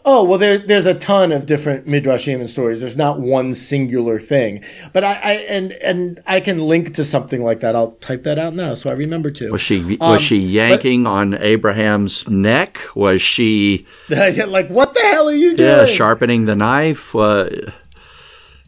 Oh 0.03 0.25
well, 0.25 0.37
there, 0.37 0.57
there's 0.57 0.85
a 0.85 0.93
ton 0.93 1.31
of 1.31 1.45
different 1.45 1.85
midrashim 1.85 2.41
and 2.41 2.49
stories. 2.49 2.81
There's 2.81 2.97
not 2.97 3.21
one 3.21 3.53
singular 3.53 4.19
thing, 4.19 4.65
but 4.91 5.05
I, 5.05 5.13
I, 5.13 5.31
and 5.47 5.71
and 5.71 6.21
I 6.27 6.41
can 6.41 6.59
link 6.59 6.93
to 6.95 7.05
something 7.05 7.41
like 7.41 7.61
that. 7.61 7.73
I'll 7.73 7.91
type 7.91 8.23
that 8.23 8.37
out 8.37 8.53
now 8.53 8.73
so 8.73 8.89
I 8.89 8.93
remember 8.93 9.29
to. 9.29 9.49
Was 9.49 9.61
she 9.61 9.95
was 9.95 10.01
um, 10.01 10.17
she 10.17 10.39
yanking 10.39 11.03
but, 11.03 11.09
on 11.11 11.33
Abraham's 11.35 12.27
neck? 12.27 12.81
Was 12.95 13.21
she 13.21 13.87
like 14.09 14.67
what 14.67 14.93
the 14.93 14.99
hell 14.99 15.29
are 15.29 15.33
you 15.33 15.55
doing? 15.55 15.69
Yeah, 15.69 15.85
sharpening 15.85 16.45
the 16.45 16.55
knife. 16.57 17.15
Uh, 17.15 17.49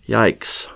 yikes! 0.08 0.68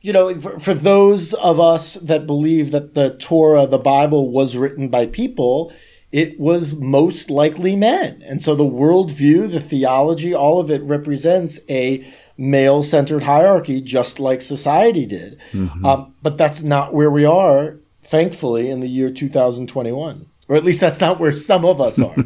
You 0.00 0.12
know, 0.12 0.32
for, 0.40 0.60
for 0.60 0.74
those 0.74 1.34
of 1.34 1.58
us 1.58 1.94
that 1.94 2.24
believe 2.24 2.70
that 2.70 2.94
the 2.94 3.16
Torah, 3.16 3.66
the 3.66 3.78
Bible, 3.78 4.30
was 4.30 4.56
written 4.56 4.90
by 4.90 5.06
people 5.06 5.72
it 6.10 6.40
was 6.40 6.74
most 6.74 7.30
likely 7.30 7.76
men. 7.76 8.22
And 8.24 8.42
so 8.42 8.54
the 8.54 8.64
worldview, 8.64 9.50
the 9.50 9.60
theology, 9.60 10.34
all 10.34 10.60
of 10.60 10.70
it 10.70 10.82
represents 10.82 11.60
a 11.68 12.06
male 12.36 12.82
centered 12.82 13.24
hierarchy, 13.24 13.80
just 13.80 14.18
like 14.18 14.40
society 14.40 15.04
did. 15.04 15.38
Mm-hmm. 15.52 15.84
Um, 15.84 16.14
but 16.22 16.38
that's 16.38 16.62
not 16.62 16.94
where 16.94 17.10
we 17.10 17.24
are, 17.24 17.76
thankfully, 18.02 18.70
in 18.70 18.80
the 18.80 18.88
year 18.88 19.10
2021. 19.10 20.26
Or 20.48 20.56
at 20.56 20.64
least 20.64 20.80
that's 20.80 21.00
not 21.00 21.20
where 21.20 21.32
some 21.32 21.66
of 21.66 21.78
us 21.78 22.00
are. 22.00 22.16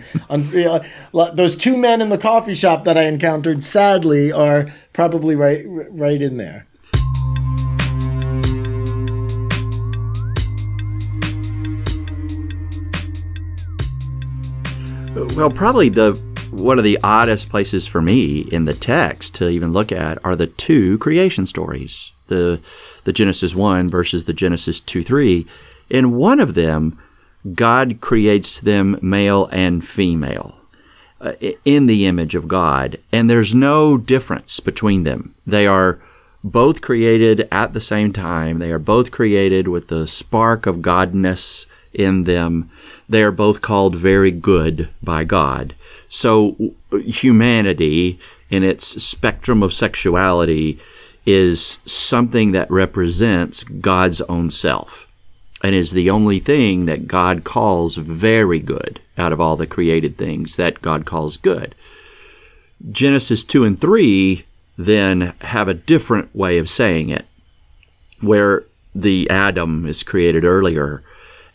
those 1.34 1.56
two 1.56 1.76
men 1.76 2.00
in 2.00 2.08
the 2.08 2.18
coffee 2.18 2.54
shop 2.54 2.84
that 2.84 2.96
I 2.96 3.04
encountered, 3.04 3.64
sadly, 3.64 4.30
are 4.30 4.68
probably 4.92 5.34
right, 5.34 5.64
right 5.66 6.22
in 6.22 6.36
there. 6.36 6.68
Well, 15.14 15.50
probably 15.50 15.90
the 15.90 16.12
one 16.50 16.78
of 16.78 16.84
the 16.84 16.98
oddest 17.02 17.50
places 17.50 17.86
for 17.86 18.00
me 18.00 18.40
in 18.40 18.64
the 18.64 18.74
text 18.74 19.34
to 19.36 19.48
even 19.48 19.72
look 19.72 19.92
at 19.92 20.18
are 20.24 20.34
the 20.34 20.46
two 20.46 20.96
creation 20.98 21.44
stories. 21.44 22.12
The 22.28 22.60
the 23.04 23.12
Genesis 23.12 23.54
1 23.54 23.88
versus 23.88 24.24
the 24.24 24.32
Genesis 24.32 24.80
2 24.80 25.02
3. 25.02 25.46
In 25.90 26.12
one 26.12 26.40
of 26.40 26.54
them, 26.54 26.98
God 27.54 28.00
creates 28.00 28.60
them 28.60 28.98
male 29.02 29.50
and 29.52 29.86
female 29.86 30.56
uh, 31.20 31.32
in 31.64 31.86
the 31.86 32.06
image 32.06 32.34
of 32.34 32.48
God, 32.48 32.98
and 33.10 33.28
there's 33.28 33.54
no 33.54 33.98
difference 33.98 34.60
between 34.60 35.02
them. 35.02 35.34
They 35.46 35.66
are 35.66 35.98
both 36.42 36.80
created 36.80 37.48
at 37.52 37.74
the 37.74 37.80
same 37.80 38.14
time. 38.14 38.60
They 38.60 38.72
are 38.72 38.78
both 38.78 39.10
created 39.10 39.68
with 39.68 39.88
the 39.88 40.06
spark 40.06 40.64
of 40.64 40.76
godness 40.76 41.66
in 41.94 42.24
them. 42.24 42.70
They 43.08 43.22
are 43.22 43.32
both 43.32 43.60
called 43.60 43.96
very 43.96 44.30
good 44.30 44.88
by 45.02 45.24
God. 45.24 45.74
So 46.08 46.56
humanity 46.90 48.18
in 48.50 48.62
its 48.62 49.02
spectrum 49.02 49.62
of 49.62 49.72
sexuality 49.72 50.78
is 51.24 51.78
something 51.86 52.52
that 52.52 52.70
represents 52.70 53.64
God's 53.64 54.20
own 54.22 54.50
self 54.50 55.06
and 55.62 55.74
is 55.74 55.92
the 55.92 56.10
only 56.10 56.40
thing 56.40 56.86
that 56.86 57.06
God 57.06 57.44
calls 57.44 57.94
very 57.94 58.58
good 58.58 59.00
out 59.16 59.32
of 59.32 59.40
all 59.40 59.56
the 59.56 59.66
created 59.66 60.18
things 60.18 60.56
that 60.56 60.82
God 60.82 61.06
calls 61.06 61.36
good. 61.36 61.74
Genesis 62.90 63.44
2 63.44 63.64
and 63.64 63.80
3 63.80 64.44
then 64.76 65.34
have 65.42 65.68
a 65.68 65.74
different 65.74 66.34
way 66.34 66.58
of 66.58 66.68
saying 66.68 67.10
it, 67.10 67.26
where 68.20 68.64
the 68.94 69.28
Adam 69.30 69.86
is 69.86 70.02
created 70.02 70.44
earlier 70.44 71.02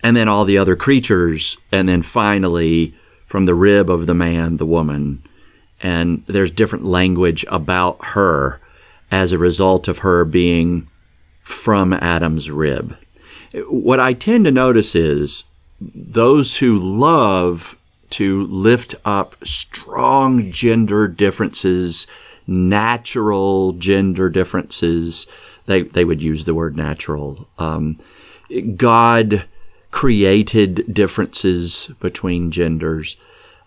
and 0.04 0.16
then 0.16 0.28
all 0.28 0.46
the 0.46 0.58
other 0.58 0.76
creatures, 0.76 1.58
and 1.72 1.90
then 1.90 2.02
finally 2.02 2.94
from 3.26 3.46
the 3.46 3.56
rib 3.56 3.90
of 3.90 4.06
the 4.06 4.14
man, 4.14 4.58
the 4.58 4.66
woman. 4.66 5.22
And 5.82 6.24
there's 6.28 6.52
different 6.52 6.86
language 6.86 7.46
about 7.50 7.98
her 8.06 8.62
as 9.12 9.32
a 9.32 9.38
result 9.38 9.88
of 9.88 10.00
her 10.00 10.26
being 10.26 10.88
from 11.42 11.94
Adam's 11.94 12.50
rib. 12.52 12.98
What 13.68 14.00
I 14.00 14.14
tend 14.14 14.46
to 14.46 14.52
notice 14.52 14.96
is 14.96 15.44
those 15.80 16.58
who 16.58 16.78
love 16.78 17.78
to 18.12 18.46
lift 18.48 18.96
up 19.06 19.36
strong 19.44 20.52
gender 20.52 21.08
differences, 21.08 22.08
natural 22.46 23.74
gender 23.74 24.30
differences, 24.30 25.28
they, 25.66 25.82
they 25.84 26.06
would 26.06 26.22
use 26.22 26.46
the 26.46 26.56
word 26.56 26.76
natural. 26.76 27.48
Um, 27.60 27.98
God 28.76 29.46
created 29.98 30.94
differences 30.94 31.90
between 32.00 32.52
genders, 32.52 33.18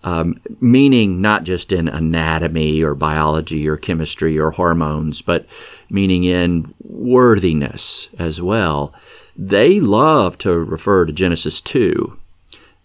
um, 0.04 0.40
meaning 0.60 1.20
not 1.20 1.42
just 1.42 1.72
in 1.72 1.88
anatomy 1.88 2.80
or 2.80 2.94
biology 2.94 3.66
or 3.66 3.76
chemistry 3.76 4.38
or 4.38 4.52
hormones, 4.52 5.22
but 5.22 5.44
meaning 5.90 6.22
in 6.22 6.72
worthiness 6.84 8.08
as 8.16 8.40
well. 8.40 8.94
They 9.36 9.80
love 9.80 10.38
to 10.38 10.56
refer 10.56 11.04
to 11.04 11.12
Genesis 11.12 11.60
2, 11.60 12.16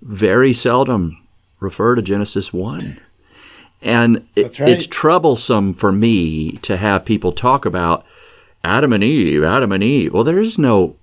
very 0.02 0.52
seldom 0.52 1.22
refer 1.60 1.94
to 1.94 2.02
Genesis 2.02 2.52
1. 2.52 3.00
And 3.84 4.28
it, 4.36 4.60
right. 4.60 4.70
it's 4.70 4.88
troublesome 4.88 5.76
for 5.76 5.92
me 5.92 6.54
to 6.64 6.78
have 6.78 7.06
people 7.06 7.32
talk 7.32 7.64
about 7.64 8.08
Adam 8.64 8.92
and 8.92 9.04
Eve, 9.04 9.44
Adam 9.44 9.72
and 9.72 9.84
Eve. 9.84 10.16
Well, 10.16 10.24
there 10.24 10.40
is 10.40 10.58
no 10.58 10.96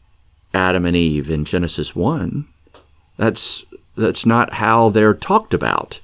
Adam 0.55 0.85
and 0.85 0.97
Eve 0.97 1.31
in 1.31 1.45
Genesis 1.45 1.95
1. 1.97 2.47
That's 3.17 3.65
that's 3.97 4.25
not 4.25 4.55
how 4.55 4.89
they're 4.89 5.15
talked 5.15 5.53
about. 5.53 6.01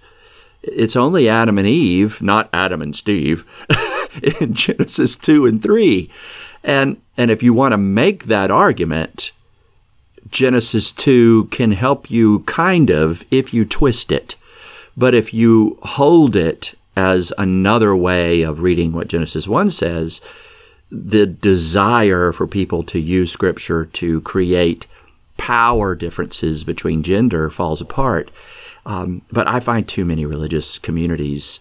It's 0.62 0.96
only 0.96 1.28
Adam 1.28 1.58
and 1.58 1.66
Eve, 1.66 2.20
not 2.20 2.50
Adam 2.52 2.82
and 2.82 2.94
Steve, 2.94 3.46
in 4.40 4.54
Genesis 4.54 5.16
2 5.16 5.46
and 5.46 5.62
3. 5.62 6.10
And 6.64 7.00
and 7.16 7.30
if 7.30 7.42
you 7.42 7.54
want 7.54 7.72
to 7.72 7.78
make 7.78 8.24
that 8.24 8.50
argument, 8.50 9.32
Genesis 10.30 10.92
2 10.92 11.46
can 11.46 11.72
help 11.72 12.10
you 12.10 12.40
kind 12.40 12.90
of 12.90 13.24
if 13.30 13.54
you 13.54 13.64
twist 13.64 14.12
it. 14.12 14.36
But 14.96 15.14
if 15.14 15.32
you 15.32 15.78
hold 15.82 16.34
it 16.36 16.74
as 16.96 17.32
another 17.38 17.94
way 17.94 18.42
of 18.42 18.60
reading 18.60 18.92
what 18.92 19.08
Genesis 19.08 19.46
1 19.46 19.70
says, 19.70 20.20
the 20.90 21.26
desire 21.26 22.32
for 22.32 22.46
people 22.46 22.82
to 22.82 22.98
use 22.98 23.30
scripture 23.32 23.84
to 23.84 24.20
create 24.22 24.86
power 25.36 25.94
differences 25.94 26.64
between 26.64 27.02
gender 27.02 27.50
falls 27.50 27.80
apart. 27.80 28.30
Um, 28.86 29.22
but 29.30 29.46
I 29.46 29.60
find 29.60 29.86
too 29.86 30.04
many 30.04 30.24
religious 30.24 30.78
communities, 30.78 31.60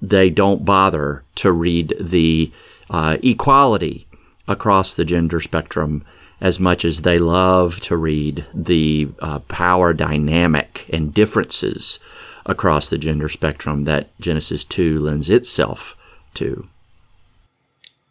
they 0.00 0.30
don't 0.30 0.64
bother 0.64 1.22
to 1.36 1.52
read 1.52 1.94
the 2.00 2.50
uh, 2.88 3.18
equality 3.22 4.06
across 4.48 4.94
the 4.94 5.04
gender 5.04 5.40
spectrum 5.40 6.04
as 6.40 6.60
much 6.60 6.84
as 6.84 7.02
they 7.02 7.18
love 7.18 7.80
to 7.80 7.96
read 7.96 8.44
the 8.52 9.08
uh, 9.20 9.38
power 9.40 9.92
dynamic 9.92 10.88
and 10.92 11.14
differences 11.14 11.98
across 12.44 12.88
the 12.88 12.98
gender 12.98 13.28
spectrum 13.28 13.84
that 13.84 14.18
Genesis 14.20 14.64
2 14.64 14.98
lends 14.98 15.28
itself 15.30 15.96
to. 16.34 16.68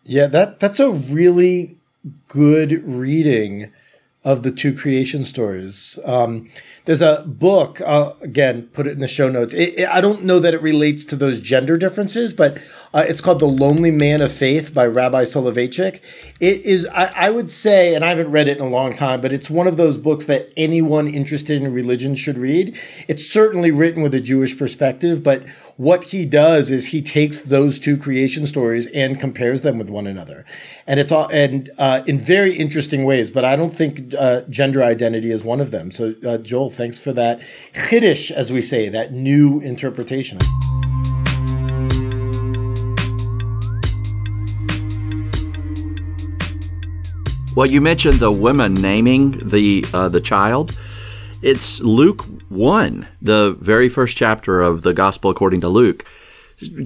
Yeah, 0.05 0.27
that 0.27 0.59
that's 0.59 0.79
a 0.79 0.91
really 0.91 1.77
good 2.27 2.83
reading 2.87 3.71
of 4.23 4.41
the 4.41 4.51
two 4.51 4.75
creation 4.75 5.23
stories. 5.23 5.99
Um, 6.03 6.49
there's 6.85 7.01
a 7.01 7.23
book, 7.27 7.79
uh, 7.81 8.13
again, 8.21 8.63
put 8.73 8.87
it 8.87 8.93
in 8.93 8.99
the 8.99 9.07
show 9.07 9.29
notes. 9.29 9.53
It, 9.53 9.77
it, 9.77 9.89
I 9.89 10.01
don't 10.01 10.23
know 10.23 10.39
that 10.39 10.53
it 10.55 10.61
relates 10.63 11.05
to 11.07 11.15
those 11.15 11.39
gender 11.39 11.77
differences, 11.77 12.33
but 12.33 12.57
uh, 12.91 13.05
it's 13.07 13.21
called 13.21 13.39
The 13.39 13.47
Lonely 13.47 13.91
Man 13.91 14.21
of 14.21 14.31
Faith 14.31 14.73
by 14.73 14.85
Rabbi 14.87 15.23
Soloveitchik. 15.23 16.01
It 16.39 16.61
is, 16.61 16.87
I, 16.87 17.11
I, 17.15 17.29
would 17.29 17.51
say, 17.51 17.93
and 17.93 18.03
I 18.03 18.09
haven't 18.09 18.31
read 18.31 18.47
it 18.47 18.57
in 18.57 18.63
a 18.63 18.69
long 18.69 18.95
time, 18.95 19.21
but 19.21 19.31
it's 19.31 19.49
one 19.49 19.67
of 19.67 19.77
those 19.77 19.97
books 19.97 20.25
that 20.25 20.51
anyone 20.57 21.07
interested 21.07 21.61
in 21.61 21.71
religion 21.71 22.15
should 22.15 22.37
read. 22.37 22.75
It's 23.07 23.25
certainly 23.25 23.69
written 23.69 24.01
with 24.01 24.15
a 24.15 24.21
Jewish 24.21 24.57
perspective, 24.57 25.21
but 25.21 25.43
what 25.77 26.05
he 26.05 26.25
does 26.25 26.71
is 26.71 26.87
he 26.87 27.01
takes 27.01 27.41
those 27.41 27.79
two 27.79 27.97
creation 27.97 28.47
stories 28.47 28.87
and 28.87 29.19
compares 29.19 29.61
them 29.61 29.77
with 29.77 29.89
one 29.89 30.07
another, 30.07 30.45
and 30.87 30.99
it's 30.99 31.11
all 31.11 31.27
and 31.33 31.69
uh, 31.77 32.01
in 32.07 32.17
very 32.17 32.53
interesting 32.55 33.03
ways. 33.03 33.29
But 33.29 33.43
I 33.43 33.57
don't 33.57 33.73
think 33.73 34.13
uh, 34.17 34.41
gender 34.43 34.81
identity 34.81 35.31
is 35.31 35.43
one 35.43 35.59
of 35.59 35.71
them. 35.71 35.91
So 35.91 36.15
uh, 36.25 36.37
Joel, 36.37 36.69
thanks 36.69 36.97
for 36.97 37.11
that 37.13 37.41
chiddush, 37.73 38.31
as 38.31 38.53
we 38.53 38.61
say, 38.61 38.87
that 38.89 39.11
new 39.11 39.59
interpretation. 39.59 40.39
Well, 47.55 47.65
you 47.65 47.81
mentioned 47.81 48.19
the 48.19 48.31
women 48.31 48.75
naming 48.75 49.39
the 49.39 49.85
uh, 49.93 50.07
the 50.07 50.21
child. 50.21 50.73
It's 51.41 51.81
Luke 51.81 52.25
1, 52.55 53.07
the 53.21 53.57
very 53.59 53.89
first 53.89 54.17
chapter 54.17 54.61
of 54.61 54.81
the 54.81 54.93
Gospel 54.93 55.29
according 55.29 55.61
to 55.61 55.69
Luke, 55.69 56.05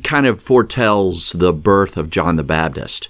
kind 0.03 0.25
of 0.25 0.41
foretells 0.41 1.31
the 1.33 1.53
birth 1.53 1.95
of 1.95 2.09
John 2.09 2.35
the 2.35 2.43
Baptist. 2.43 3.09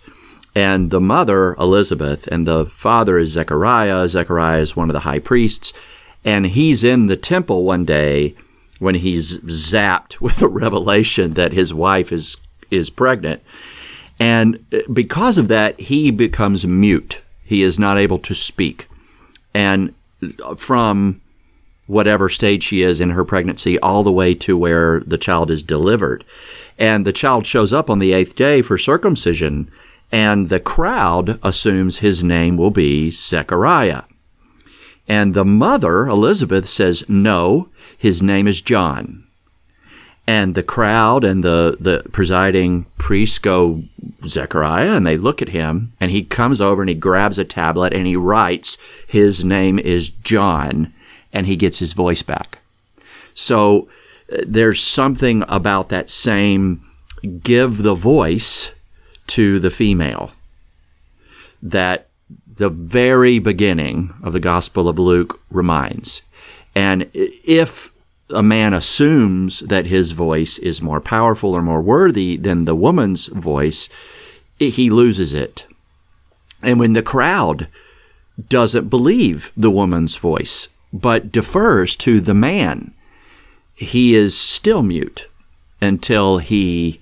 And 0.56 0.92
the 0.92 1.00
mother, 1.00 1.54
Elizabeth, 1.56 2.28
and 2.28 2.46
the 2.46 2.66
father 2.66 3.18
is 3.18 3.30
Zechariah. 3.30 4.08
Zechariah 4.08 4.60
is 4.60 4.76
one 4.76 4.90
of 4.90 4.94
the 4.94 5.02
high 5.02 5.20
priests. 5.20 5.74
And 6.26 6.48
he's 6.48 6.84
in 6.84 7.08
the 7.08 7.16
temple 7.16 7.64
one 7.64 7.86
day 7.86 8.36
when 8.80 8.96
he's 8.96 9.40
zapped 9.40 10.20
with 10.22 10.38
the 10.38 10.50
revelation 10.50 11.36
that 11.36 11.54
his 11.54 11.74
wife 11.74 12.12
is, 12.12 12.38
is 12.70 12.90
pregnant. 12.90 13.42
And 14.20 14.66
uh, 14.74 14.80
because 14.92 15.38
of 15.38 15.48
that, 15.48 15.80
he 15.80 16.12
becomes 16.12 16.66
mute. 16.66 17.22
He 17.46 17.64
is 17.64 17.80
not 17.80 17.98
able 17.98 18.20
to 18.20 18.36
speak. 18.36 18.88
And 19.54 19.94
uh, 20.44 20.56
from 20.56 21.22
whatever 21.90 22.30
stage 22.30 22.62
she 22.64 22.84
is 22.84 23.02
in 23.02 23.10
her 23.10 23.26
pregnancy 23.26 23.80
all 23.80 24.04
the 24.04 24.12
way 24.12 24.36
to 24.36 24.56
where 24.56 25.00
the 25.00 25.18
child 25.18 25.50
is 25.50 25.64
delivered. 25.64 26.24
And 26.78 27.04
the 27.04 27.12
child 27.12 27.48
shows 27.48 27.74
up 27.74 27.90
on 27.90 27.98
the 27.98 28.14
eighth 28.14 28.36
day 28.36 28.62
for 28.62 28.78
circumcision, 28.78 29.72
and 30.12 30.50
the 30.50 30.60
crowd 30.60 31.40
assumes 31.42 31.98
his 31.98 32.24
name 32.24 32.58
will 32.58 32.70
be 32.70 33.10
Zechariah. 33.10 34.04
And 35.08 35.34
the 35.34 35.44
mother, 35.44 36.08
Elizabeth, 36.08 36.70
says, 36.70 37.10
No, 37.10 37.70
his 37.98 38.22
name 38.22 38.48
is 38.48 38.62
John. 38.62 39.26
And 40.28 40.54
the 40.54 40.62
crowd 40.62 41.24
and 41.24 41.44
the, 41.44 41.76
the 41.80 42.08
presiding 42.12 42.86
priests 43.00 43.40
go, 43.40 43.82
Zechariah, 44.28 44.94
and 44.94 45.08
they 45.08 45.18
look 45.18 45.42
at 45.42 45.50
him, 45.50 45.94
and 46.00 46.12
he 46.12 46.24
comes 46.24 46.62
over 46.62 46.84
and 46.84 46.90
he 46.90 46.94
grabs 46.94 47.40
a 47.40 47.46
tablet 47.46 47.94
and 47.94 48.06
he 48.06 48.16
writes, 48.16 48.78
His 49.08 49.44
name 49.44 49.80
is 49.80 50.12
John 50.12 50.94
and 51.34 51.46
he 51.46 51.56
gets 51.56 51.80
his 51.80 51.94
voice 51.94 52.22
back. 52.22 52.60
So 53.34 53.88
uh, 54.32 54.38
there's 54.46 54.84
something 54.84 55.44
about 55.48 55.90
that 55.90 56.10
same 56.10 56.86
give 57.44 57.84
the 57.84 57.96
voice 57.96 58.72
to 59.28 59.60
the 59.60 59.70
female 59.70 60.32
that 61.62 62.08
the 62.48 62.70
very 62.70 63.40
beginning 63.40 64.14
of 64.24 64.34
the 64.34 64.40
Gospel 64.40 64.88
of 64.88 65.00
Luke 65.00 65.40
reminds. 65.50 66.22
And 66.76 67.10
if 67.14 67.92
a 68.30 68.44
man 68.44 68.74
assumes 68.74 69.60
that 69.62 69.88
his 69.88 70.12
voice 70.12 70.58
is 70.60 70.82
more 70.82 71.02
powerful 71.02 71.54
or 71.54 71.62
more 71.62 71.82
worthy 71.82 72.38
than 72.38 72.66
the 72.66 72.76
woman's 72.76 73.28
voice, 73.28 73.90
he 74.58 74.90
loses 74.90 75.34
it. 75.34 75.66
And 76.62 76.80
when 76.80 76.94
the 76.94 77.02
crowd 77.02 77.68
doesn't 78.50 78.90
believe 78.90 79.52
the 79.58 79.72
woman's 79.72 80.16
voice, 80.16 80.68
but 80.92 81.32
defers 81.32 81.96
to 81.98 82.20
the 82.20 82.34
man, 82.34 82.94
he 83.76 84.16
is 84.16 84.38
still 84.38 84.84
mute 84.84 85.28
until 85.82 86.40
he 86.40 87.02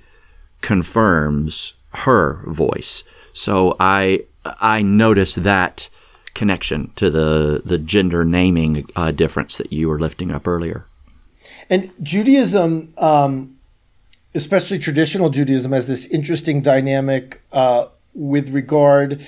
confirms 0.61 1.73
her 1.89 2.43
voice. 2.45 3.03
So 3.33 3.75
I 3.79 4.23
I 4.43 4.81
notice 4.81 5.35
that 5.35 5.89
connection 6.33 6.91
to 6.95 7.09
the 7.09 7.61
the 7.65 7.77
gender 7.77 8.23
naming 8.23 8.87
uh, 8.95 9.11
difference 9.11 9.57
that 9.57 9.73
you 9.73 9.89
were 9.89 9.99
lifting 9.99 10.31
up 10.31 10.47
earlier. 10.47 10.85
And 11.69 11.91
Judaism, 12.01 12.93
um, 12.97 13.57
especially 14.33 14.79
traditional 14.79 15.29
Judaism, 15.29 15.71
has 15.71 15.87
this 15.87 16.05
interesting 16.05 16.61
dynamic 16.61 17.41
uh, 17.51 17.87
with 18.13 18.49
regard 18.49 19.25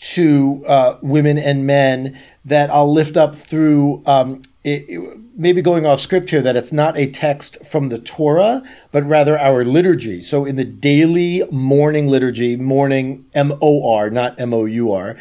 to 0.00 0.64
uh, 0.66 0.98
women 1.02 1.38
and 1.38 1.66
men 1.66 2.18
that 2.44 2.70
I'll 2.70 2.92
lift 2.92 3.16
up 3.16 3.36
through 3.36 4.02
um, 4.06 4.42
it, 4.64 4.84
it, 4.88 5.18
maybe 5.36 5.62
going 5.62 5.86
off 5.86 6.00
script 6.00 6.30
here 6.30 6.42
that 6.42 6.56
it's 6.56 6.72
not 6.72 6.96
a 6.96 7.10
text 7.10 7.64
from 7.64 7.88
the 7.88 7.98
Torah, 7.98 8.62
but 8.92 9.04
rather 9.04 9.38
our 9.38 9.64
liturgy. 9.64 10.22
So 10.22 10.44
in 10.44 10.56
the 10.56 10.64
daily 10.64 11.44
morning 11.50 12.08
liturgy, 12.08 12.56
morning 12.56 13.26
M 13.34 13.52
O 13.60 13.88
R, 13.94 14.10
not 14.10 14.38
M 14.40 14.52
O 14.52 14.64
U 14.64 14.92
R. 14.92 15.16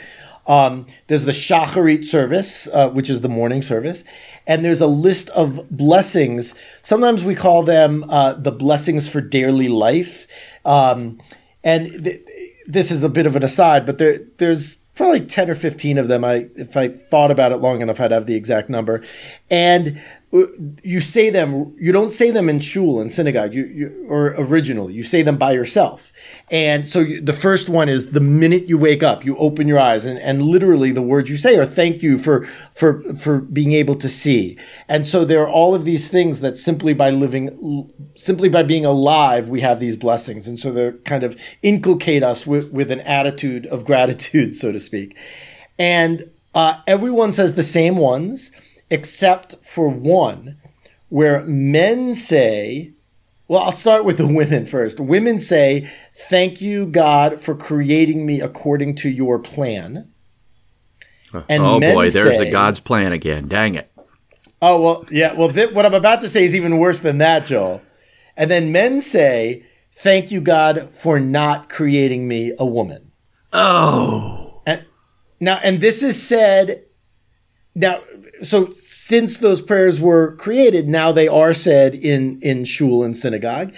Um, 0.48 0.88
there's 1.08 1.26
the 1.26 1.32
Shacharit 1.32 2.06
service, 2.06 2.68
uh, 2.68 2.90
which 2.90 3.10
is 3.10 3.22
the 3.22 3.30
morning 3.30 3.62
service, 3.62 4.04
and 4.48 4.66
there's 4.66 4.82
a 4.82 4.88
list 4.88 5.30
of 5.32 5.70
blessings. 5.70 6.56
Sometimes 6.82 7.24
we 7.24 7.36
call 7.36 7.64
them 7.64 8.04
uh, 8.10 8.34
the 8.34 8.52
blessings 8.52 9.08
for 9.08 9.22
daily 9.22 9.68
life. 9.68 10.26
Um, 10.66 11.22
and 11.64 12.04
th- 12.04 12.26
this 12.70 12.92
is 12.92 13.02
a 13.02 13.10
bit 13.10 13.26
of 13.26 13.36
an 13.36 13.44
aside, 13.44 13.86
but 13.86 13.98
there 13.98 14.20
there's 14.38 14.76
probably 14.94 15.22
10 15.22 15.50
or 15.50 15.56
15 15.56 15.98
of 15.98 16.08
them. 16.08 16.24
I 16.24 16.48
if 16.56 16.78
I 16.78 16.90
thought 16.90 17.32
about 17.32 17.52
it 17.52 17.58
long 17.58 17.82
enough, 17.82 18.00
I'd 18.00 18.12
have 18.12 18.28
the 18.28 18.36
exact 18.36 18.70
number. 18.70 19.04
And 19.50 20.00
you 20.32 21.00
say 21.00 21.32
them 21.32 21.76
you 21.80 21.92
don't 21.92 22.12
say 22.12 22.30
them 22.30 22.50
in 22.50 22.60
shul 22.60 23.02
in 23.02 23.10
synagogue 23.10 23.52
you, 23.52 23.66
you 23.66 24.06
or 24.08 24.36
original. 24.38 24.90
You 24.90 25.02
say 25.02 25.24
them 25.24 25.38
by 25.38 25.54
yourself. 25.54 26.12
And 26.52 26.88
so 26.88 27.00
you, 27.00 27.20
the 27.20 27.34
first 27.34 27.68
one 27.68 27.90
is 27.90 28.12
the 28.12 28.20
minute 28.20 28.70
you 28.70 28.78
wake 28.78 29.02
up 29.02 29.26
you 29.26 29.36
open 29.38 29.68
your 29.68 29.80
eyes 29.80 30.06
and, 30.06 30.20
and 30.20 30.44
literally 30.44 30.92
the 30.92 31.02
words 31.02 31.32
you 31.32 31.38
say 31.38 31.58
are 31.58 31.66
thank 31.66 32.04
you 32.04 32.20
for 32.20 32.46
for 32.76 33.02
for 33.16 33.40
being 33.40 33.74
able 33.74 33.96
to 33.96 34.08
see. 34.08 34.56
And 34.88 35.08
so 35.08 35.26
there 35.26 35.42
are 35.42 35.50
all 35.50 35.74
of 35.74 35.84
these 35.84 36.10
things 36.10 36.42
that 36.42 36.58
simply 36.58 36.94
by 36.94 37.10
living 37.10 37.92
simply 38.16 38.50
by 38.50 38.62
being 38.62 38.86
alive 38.86 39.48
we 39.48 39.62
have 39.62 39.80
these 39.80 39.98
blessings. 39.98 40.48
And 40.48 40.60
so 40.60 40.72
they 40.72 40.92
kind 41.06 41.24
of 41.24 41.42
inculcate 41.64 42.22
us 42.22 42.46
with, 42.46 42.72
with 42.72 42.92
an 42.92 43.00
attitude 43.02 43.66
of 43.66 43.84
gratitude 43.84 44.56
so 44.56 44.72
to 44.72 44.80
speak. 44.80 45.18
And 45.80 46.30
uh, 46.54 46.82
everyone 46.86 47.32
says 47.32 47.56
the 47.56 47.64
same 47.64 47.98
ones 47.98 48.52
except 48.90 49.56
for 49.64 49.90
one 49.90 50.58
where 51.10 51.44
men 51.46 52.16
say, 52.16 52.94
well, 53.50 53.64
I'll 53.64 53.72
start 53.72 54.06
with 54.06 54.18
the 54.18 54.28
women 54.34 54.66
first. 54.66 55.00
Women 55.00 55.40
say, 55.40 55.90
Thank 56.16 56.62
you, 56.62 56.86
God, 56.86 57.42
for 57.42 57.56
creating 57.56 58.26
me 58.26 58.40
according 58.40 58.96
to 58.98 59.10
your 59.10 59.40
plan. 59.40 60.14
Uh, 61.34 61.44
and 61.50 61.64
oh 61.64 61.80
boy, 61.80 62.10
there's 62.10 62.38
say, 62.38 62.46
the 62.46 62.52
God's 62.52 62.80
plan 62.80 63.12
again. 63.12 63.48
Dang 63.48 63.76
it. 63.76 63.92
Oh, 64.62 64.82
well, 64.82 65.06
yeah. 65.10 65.34
Well, 65.34 65.52
th- 65.52 65.72
what 65.74 65.86
I'm 65.86 65.94
about 65.94 66.22
to 66.22 66.30
say 66.30 66.46
is 66.46 66.56
even 66.56 66.78
worse 66.78 67.00
than 67.00 67.18
that, 67.20 67.46
Joel. 67.46 67.82
And 68.38 68.50
then 68.50 68.72
men 68.72 69.02
say, 69.02 69.66
Thank 69.92 70.32
you, 70.32 70.42
God, 70.42 70.96
for 70.96 71.20
not 71.20 71.70
creating 71.70 72.28
me 72.28 72.54
a 72.58 72.66
woman. 72.66 73.12
Oh. 73.52 74.62
And, 74.66 74.86
now, 75.40 75.60
and 75.64 75.82
this 75.82 76.04
is 76.04 76.22
said. 76.22 76.86
Now, 77.80 78.02
so 78.44 78.72
since 78.72 79.38
those 79.38 79.62
prayers 79.62 80.02
were 80.02 80.36
created, 80.36 80.90
now 80.90 81.14
they 81.14 81.30
are 81.30 81.54
said 81.54 81.96
in 81.96 82.40
in 82.42 82.66
shul 82.66 83.04
and 83.04 83.16
synagogue, 83.16 83.74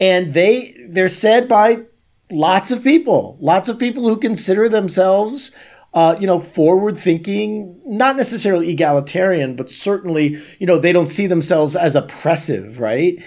and 0.00 0.32
they 0.32 0.74
they're 0.88 1.08
said 1.08 1.46
by 1.46 1.84
lots 2.30 2.70
of 2.70 2.82
people, 2.82 3.36
lots 3.40 3.68
of 3.68 3.78
people 3.78 4.08
who 4.08 4.16
consider 4.16 4.66
themselves, 4.70 5.54
uh, 5.92 6.16
you 6.18 6.26
know, 6.26 6.40
forward 6.40 6.96
thinking, 6.96 7.78
not 7.84 8.16
necessarily 8.16 8.70
egalitarian, 8.70 9.56
but 9.56 9.70
certainly, 9.70 10.38
you 10.58 10.66
know, 10.66 10.78
they 10.78 10.92
don't 10.92 11.08
see 11.08 11.26
themselves 11.26 11.76
as 11.76 11.94
oppressive, 11.94 12.80
right? 12.80 13.22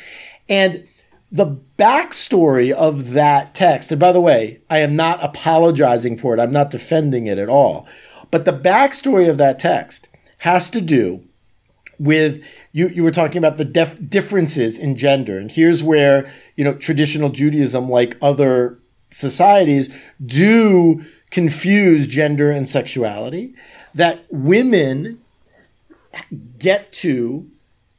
And 0.49 0.87
the 1.31 1.57
backstory 1.77 2.71
of 2.71 3.11
that 3.11 3.53
text, 3.53 3.91
and 3.91 3.99
by 3.99 4.11
the 4.11 4.21
way, 4.21 4.61
I 4.67 4.79
am 4.79 4.95
not 4.95 5.23
apologizing 5.23 6.17
for 6.17 6.33
it, 6.33 6.39
I'm 6.39 6.51
not 6.51 6.71
defending 6.71 7.27
it 7.27 7.37
at 7.37 7.49
all, 7.49 7.87
but 8.31 8.45
the 8.45 8.53
backstory 8.53 9.29
of 9.29 9.37
that 9.37 9.59
text 9.59 10.09
has 10.39 10.69
to 10.69 10.81
do 10.81 11.23
with 11.99 12.43
you 12.71 12.89
you 12.89 13.03
were 13.03 13.11
talking 13.11 13.37
about 13.37 13.57
the 13.57 13.65
def- 13.65 14.09
differences 14.09 14.77
in 14.77 14.95
gender. 14.95 15.39
And 15.39 15.51
here's 15.51 15.83
where 15.83 16.31
you 16.55 16.63
know 16.63 16.73
traditional 16.73 17.29
judaism 17.29 17.89
like 17.89 18.17
other 18.21 18.79
societies 19.09 19.89
do 20.23 21.03
confuse 21.31 22.07
gender 22.07 22.51
and 22.51 22.67
sexuality 22.67 23.53
that 23.95 24.25
women 24.29 25.21
get 26.59 26.91
to 26.91 27.49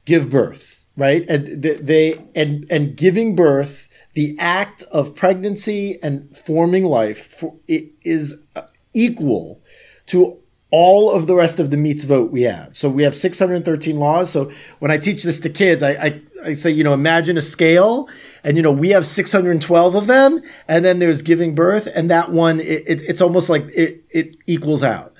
give 0.05 0.31
birth 0.31 0.79
right? 0.99 1.25
And 1.31 1.63
they 1.63 2.21
and 2.35 2.67
and 2.69 2.95
giving 2.97 3.35
birth 3.35 3.89
the 4.13 4.37
act 4.39 4.83
of 4.93 5.15
pregnancy 5.15 5.99
and 6.03 6.37
forming 6.37 6.85
life 6.85 7.25
for, 7.25 7.55
is 7.69 8.43
uh, 8.57 8.63
equal 8.93 9.63
to 10.09 10.39
all 10.71 11.11
of 11.11 11.27
the 11.27 11.35
rest 11.35 11.59
of 11.59 11.71
the 11.71 11.77
mitzvot 11.77 12.31
we 12.31 12.43
have. 12.43 12.77
So 12.77 12.91
we 12.91 13.03
have 13.05 13.15
613 13.15 13.99
laws. 13.99 14.31
So 14.31 14.51
when 14.81 14.91
I 14.91 14.99
teach 14.99 15.23
this 15.23 15.41
to 15.41 15.49
kids, 15.49 15.83
I, 15.83 15.93
I, 15.93 16.23
I, 16.45 16.53
say, 16.53 16.71
you 16.71 16.85
know, 16.85 16.93
imagine 16.93 17.39
a 17.39 17.41
scale 17.41 18.09
and, 18.45 18.57
you 18.57 18.63
know, 18.63 18.73
we 18.73 18.91
have 18.91 19.07
612 19.07 19.95
of 19.95 20.07
them 20.07 20.43
and 20.67 20.85
then 20.85 20.99
there's 20.99 21.23
giving 21.23 21.55
birth 21.55 21.89
and 21.95 22.11
that 22.11 22.31
one, 22.31 22.61
it, 22.61 22.83
it, 22.87 23.03
it's 23.03 23.23
almost 23.23 23.49
like 23.49 23.65
it, 23.75 24.05
it 24.11 24.37
equals 24.47 24.83
out. 24.83 25.15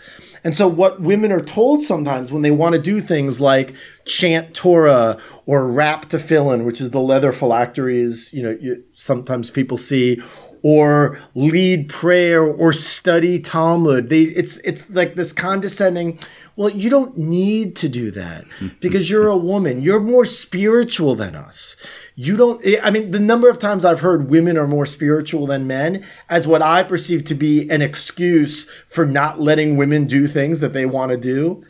And 0.45 0.55
so 0.55 0.69
what 0.69 1.01
women 1.01 1.33
are 1.33 1.41
told 1.41 1.83
sometimes 1.83 2.31
when 2.31 2.43
they 2.43 2.51
want 2.51 2.75
to 2.75 2.81
do 2.81 3.01
things 3.01 3.41
like 3.41 3.75
chant 4.05 4.55
Torah 4.55 5.19
or 5.47 5.67
rap 5.67 6.03
wrap 6.03 6.11
tefillin, 6.11 6.65
which 6.65 6.81
is 6.81 6.91
the 6.91 7.01
leather 7.01 7.33
phylacteries, 7.33 8.33
you 8.33 8.43
know, 8.43 8.57
you, 8.61 8.85
sometimes 8.93 9.51
people 9.51 9.77
see, 9.77 10.21
or 10.63 11.19
lead 11.35 11.89
prayer 11.89 12.43
or 12.43 12.73
study 12.73 13.39
Talmud. 13.39 14.11
They, 14.11 14.23
it's 14.23 14.59
it's 14.59 14.89
like 14.91 15.15
this 15.15 15.33
condescending. 15.33 16.19
Well, 16.57 16.71
you 16.71 16.91
don't 16.91 17.17
need 17.17 17.77
to 17.77 17.89
do 17.89 18.11
that 18.13 18.45
because 18.81 19.09
you're 19.09 19.29
a 19.29 19.37
woman. 19.37 19.83
You're 19.83 20.01
more 20.01 20.25
spiritual 20.25 21.15
than 21.15 21.35
us. 21.35 21.77
You 22.15 22.37
don't. 22.37 22.65
I 22.83 22.91
mean, 22.91 23.11
the 23.11 23.21
number 23.21 23.49
of 23.49 23.59
times 23.59 23.85
I've 23.85 24.01
heard 24.01 24.31
women 24.31 24.57
are 24.57 24.67
more 24.67 24.87
spiritual 24.87 25.47
than 25.47 25.67
men 25.67 26.05
as 26.29 26.47
what 26.47 26.63
I 26.63 26.83
perceive 26.83 27.25
to 27.27 27.35
be 27.35 27.69
an 27.71 27.81
excuse 27.81 28.69
for 28.89 29.07
not 29.07 29.41
letting 29.41 29.77
women 29.77 30.07
do 30.07 30.27
things 30.27 30.61
that 30.61 30.73
they 30.73 30.87
want 30.87 31.13
to 31.13 31.17
do. 31.17 31.65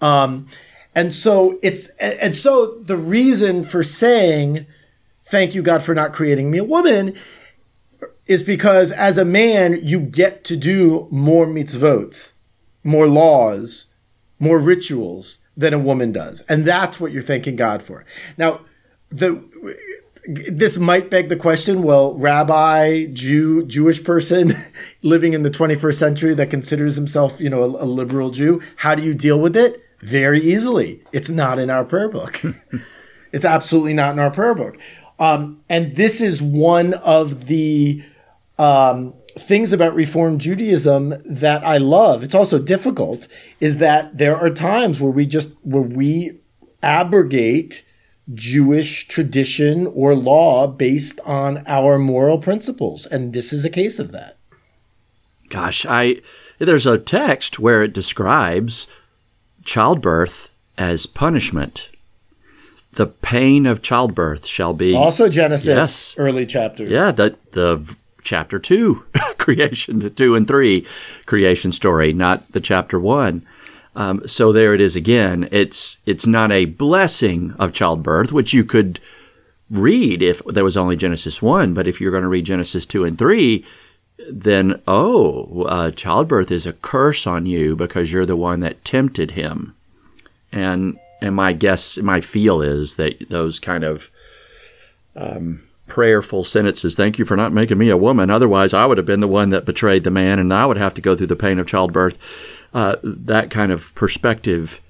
Um, 0.00 0.48
and 0.94 1.14
so 1.14 1.58
it's 1.62 1.88
and 1.98 2.34
so 2.34 2.78
the 2.80 2.96
reason 2.96 3.62
for 3.62 3.82
saying 3.82 4.66
thank 5.22 5.54
you 5.54 5.62
God 5.62 5.82
for 5.82 5.94
not 5.94 6.12
creating 6.12 6.50
me 6.50 6.58
a 6.58 6.64
woman 6.64 7.16
is 8.26 8.42
because 8.42 8.92
as 8.92 9.18
a 9.18 9.24
man, 9.24 9.78
you 9.82 10.00
get 10.00 10.44
to 10.44 10.56
do 10.56 11.08
more 11.10 11.46
mitzvot, 11.46 12.32
more 12.84 13.06
laws, 13.06 13.94
more 14.38 14.58
rituals 14.58 15.38
than 15.56 15.74
a 15.74 15.78
woman 15.78 16.12
does. 16.12 16.40
And 16.42 16.64
that's 16.64 16.98
what 16.98 17.12
you're 17.12 17.22
thanking 17.22 17.56
God 17.56 17.82
for. 17.82 18.04
Now, 18.36 18.60
the 19.10 19.42
this 20.26 20.78
might 20.78 21.10
beg 21.10 21.28
the 21.28 21.36
question 21.36 21.82
well 21.82 22.14
rabbi 22.16 23.06
jew 23.06 23.66
jewish 23.66 24.04
person 24.04 24.52
living 25.02 25.32
in 25.32 25.42
the 25.42 25.50
21st 25.50 25.94
century 25.94 26.32
that 26.32 26.48
considers 26.48 26.94
himself 26.94 27.40
you 27.40 27.50
know 27.50 27.64
a, 27.64 27.66
a 27.66 27.86
liberal 27.86 28.30
jew 28.30 28.62
how 28.76 28.94
do 28.94 29.02
you 29.02 29.14
deal 29.14 29.40
with 29.40 29.56
it 29.56 29.82
very 30.00 30.40
easily 30.40 31.02
it's 31.12 31.28
not 31.28 31.58
in 31.58 31.70
our 31.70 31.84
prayer 31.84 32.08
book 32.08 32.40
it's 33.32 33.44
absolutely 33.44 33.92
not 33.92 34.12
in 34.12 34.20
our 34.20 34.30
prayer 34.30 34.54
book 34.54 34.78
um, 35.18 35.60
and 35.68 35.96
this 35.96 36.20
is 36.20 36.40
one 36.40 36.94
of 36.94 37.46
the 37.46 38.02
um, 38.58 39.14
things 39.38 39.72
about 39.72 39.94
Reform 39.94 40.38
Judaism 40.38 41.14
that 41.24 41.64
I 41.64 41.78
love. 41.78 42.22
It's 42.22 42.34
also 42.34 42.58
difficult. 42.58 43.28
Is 43.60 43.78
that 43.78 44.18
there 44.18 44.36
are 44.36 44.50
times 44.50 45.00
where 45.00 45.12
we 45.12 45.26
just 45.26 45.54
where 45.62 45.82
we 45.82 46.40
abrogate 46.82 47.84
Jewish 48.32 49.08
tradition 49.08 49.86
or 49.86 50.14
law 50.14 50.66
based 50.66 51.20
on 51.24 51.64
our 51.66 51.98
moral 51.98 52.38
principles, 52.38 53.06
and 53.06 53.32
this 53.32 53.52
is 53.52 53.64
a 53.64 53.70
case 53.70 53.98
of 53.98 54.12
that. 54.12 54.36
Gosh, 55.48 55.84
I 55.86 56.20
there's 56.58 56.86
a 56.86 56.98
text 56.98 57.58
where 57.58 57.82
it 57.82 57.92
describes 57.92 58.86
childbirth 59.64 60.50
as 60.78 61.06
punishment. 61.06 61.90
The 62.92 63.06
pain 63.06 63.66
of 63.66 63.82
childbirth 63.82 64.46
shall 64.46 64.74
be 64.74 64.94
also 64.94 65.28
Genesis 65.28 65.66
yes, 65.66 66.14
early 66.18 66.46
chapters. 66.46 66.90
Yeah, 66.90 67.10
the 67.10 67.36
the 67.52 67.96
chapter 68.22 68.58
two 68.58 69.04
creation, 69.38 70.14
two 70.14 70.34
and 70.34 70.46
three 70.46 70.86
creation 71.26 71.72
story, 71.72 72.12
not 72.12 72.50
the 72.52 72.60
chapter 72.60 72.98
one. 72.98 73.46
Um, 73.94 74.26
so 74.26 74.52
there 74.52 74.74
it 74.74 74.80
is 74.80 74.96
again. 74.96 75.48
It's 75.50 75.98
it's 76.06 76.26
not 76.26 76.50
a 76.50 76.64
blessing 76.64 77.54
of 77.58 77.72
childbirth, 77.72 78.32
which 78.32 78.54
you 78.54 78.64
could 78.64 79.00
read 79.70 80.22
if 80.22 80.42
there 80.44 80.64
was 80.64 80.76
only 80.76 80.96
Genesis 80.96 81.42
one. 81.42 81.74
But 81.74 81.86
if 81.86 82.00
you're 82.00 82.10
going 82.10 82.22
to 82.22 82.28
read 82.28 82.46
Genesis 82.46 82.86
two 82.86 83.04
and 83.04 83.18
three, 83.18 83.64
then 84.28 84.80
oh, 84.86 85.64
uh, 85.64 85.90
childbirth 85.90 86.50
is 86.50 86.66
a 86.66 86.72
curse 86.72 87.26
on 87.26 87.46
you 87.46 87.76
because 87.76 88.12
you're 88.12 88.26
the 88.26 88.36
one 88.36 88.60
that 88.60 88.84
tempted 88.84 89.32
him. 89.32 89.74
And 90.50 90.98
and 91.20 91.34
my 91.34 91.52
guess, 91.52 91.98
my 91.98 92.20
feel 92.20 92.62
is 92.62 92.96
that 92.96 93.28
those 93.30 93.58
kind 93.58 93.84
of 93.84 94.10
um, 95.14 95.62
prayerful 95.86 96.44
sentences. 96.44 96.94
Thank 96.94 97.18
you 97.18 97.24
for 97.24 97.36
not 97.36 97.52
making 97.52 97.78
me 97.78 97.90
a 97.90 97.96
woman. 97.96 98.30
Otherwise, 98.30 98.72
I 98.72 98.86
would 98.86 98.98
have 98.98 99.06
been 99.06 99.20
the 99.20 99.28
one 99.28 99.50
that 99.50 99.64
betrayed 99.64 100.04
the 100.04 100.10
man, 100.10 100.38
and 100.38 100.52
I 100.52 100.66
would 100.66 100.76
have 100.76 100.94
to 100.94 101.00
go 101.00 101.16
through 101.16 101.26
the 101.26 101.36
pain 101.36 101.58
of 101.58 101.66
childbirth. 101.66 102.18
Uh, 102.72 102.96
that 103.02 103.50
kind 103.50 103.70
of 103.70 103.94
perspective 103.94 104.80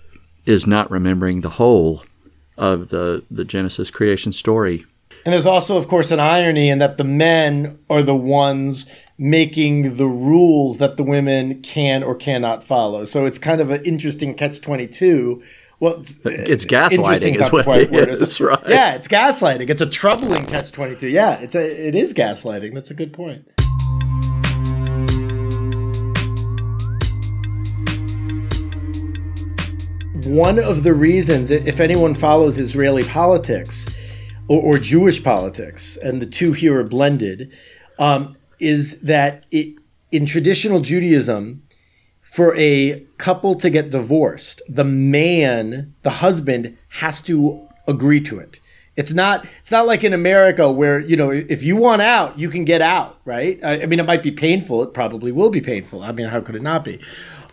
is 0.46 0.66
not 0.66 0.90
remembering 0.90 1.40
the 1.40 1.50
whole 1.50 2.05
of 2.57 2.90
the, 2.90 3.24
the 3.31 3.44
Genesis 3.44 3.90
creation 3.90 4.33
story. 4.33 4.85
And 5.24 5.33
there's 5.33 5.46
also, 5.46 5.76
of 5.76 5.88
course, 5.88 6.11
an 6.11 6.20
irony 6.20 6.68
in 6.68 6.78
that 6.78 6.98
the 6.98 7.05
men 7.05 7.78
are 7.88 8.02
the 8.02 8.16
ones 8.16 8.90
making 9.18 9.96
the 9.96 10.07
rules 10.07 10.78
that 10.78 10.96
the 10.96 11.05
women 11.05 11.62
can 11.62 12.02
or 12.02 12.14
cannot 12.14 12.64
follow. 12.64 13.05
So 13.05 13.24
it's 13.24 13.38
kind 13.38 13.61
of 13.61 13.70
an 13.70 13.85
interesting 13.85 14.35
catch 14.35 14.61
22 14.61 15.42
well, 15.83 15.95
it's, 15.95 16.21
it's 16.25 16.64
gaslighting. 16.64 17.40
Is 17.40 17.51
what 17.51 17.66
it 17.66 17.92
is, 18.09 18.23
it's 18.23 18.38
a, 18.38 18.45
right? 18.45 18.68
Yeah, 18.68 18.95
it's 18.95 19.09
gaslighting. 19.09 19.68
It's 19.68 19.81
a 19.81 19.87
troubling 19.87 20.47
catch 20.47 20.71
twenty 20.71 20.95
two. 20.95 21.09
Yeah, 21.09 21.40
it's 21.40 21.57
a 21.57 21.88
it 21.88 21.97
is 21.97 22.14
gaslighting. 22.14 22.73
That's 22.73 22.92
a 22.92 22.95
good 22.95 23.12
point. 23.12 23.45
One 30.25 30.61
of 30.61 30.85
the 30.85 30.95
reasons, 30.95 31.51
if 31.51 31.81
anyone 31.81 32.14
follows 32.14 32.59
Israeli 32.59 33.03
politics 33.03 33.88
or, 34.47 34.62
or 34.62 34.79
Jewish 34.79 35.25
politics, 35.25 35.97
and 35.97 36.23
the 36.23 36.27
two 36.27 36.53
here 36.53 36.79
are 36.79 36.85
blended, 36.85 37.53
um, 37.99 38.37
is 38.61 39.01
that 39.01 39.47
it, 39.51 39.75
in 40.12 40.27
traditional 40.27 40.79
Judaism, 40.79 41.64
for 42.33 42.57
a 42.57 43.05
couple 43.18 43.55
to 43.57 43.68
get 43.68 43.90
divorced, 43.90 44.62
the 44.66 44.85
man, 44.85 45.95
the 46.01 46.09
husband, 46.09 46.79
has 46.88 47.21
to 47.21 47.68
agree 47.87 48.23
to 48.23 48.38
it. 48.38 48.59
It's 48.97 49.12
not. 49.12 49.47
It's 49.61 49.71
not 49.71 49.87
like 49.87 50.03
in 50.03 50.12
America 50.12 50.71
where 50.71 50.99
you 50.99 51.16
know 51.16 51.31
if 51.31 51.62
you 51.62 51.77
want 51.77 52.03
out, 52.03 52.38
you 52.38 52.49
can 52.49 52.64
get 52.64 52.81
out, 52.83 53.18
right? 53.25 53.59
I, 53.62 53.83
I 53.83 53.87
mean, 53.87 54.01
it 54.01 54.07
might 54.07 54.23
be 54.23 54.31
painful. 54.31 54.83
It 54.83 54.95
probably 54.95 55.33
will 55.33 55.51
be 55.51 55.61
painful. 55.61 56.03
I 56.03 56.12
mean, 56.12 56.27
how 56.27 56.40
could 56.40 56.57
it 56.57 56.62
not 56.62 56.85
be? 56.85 57.01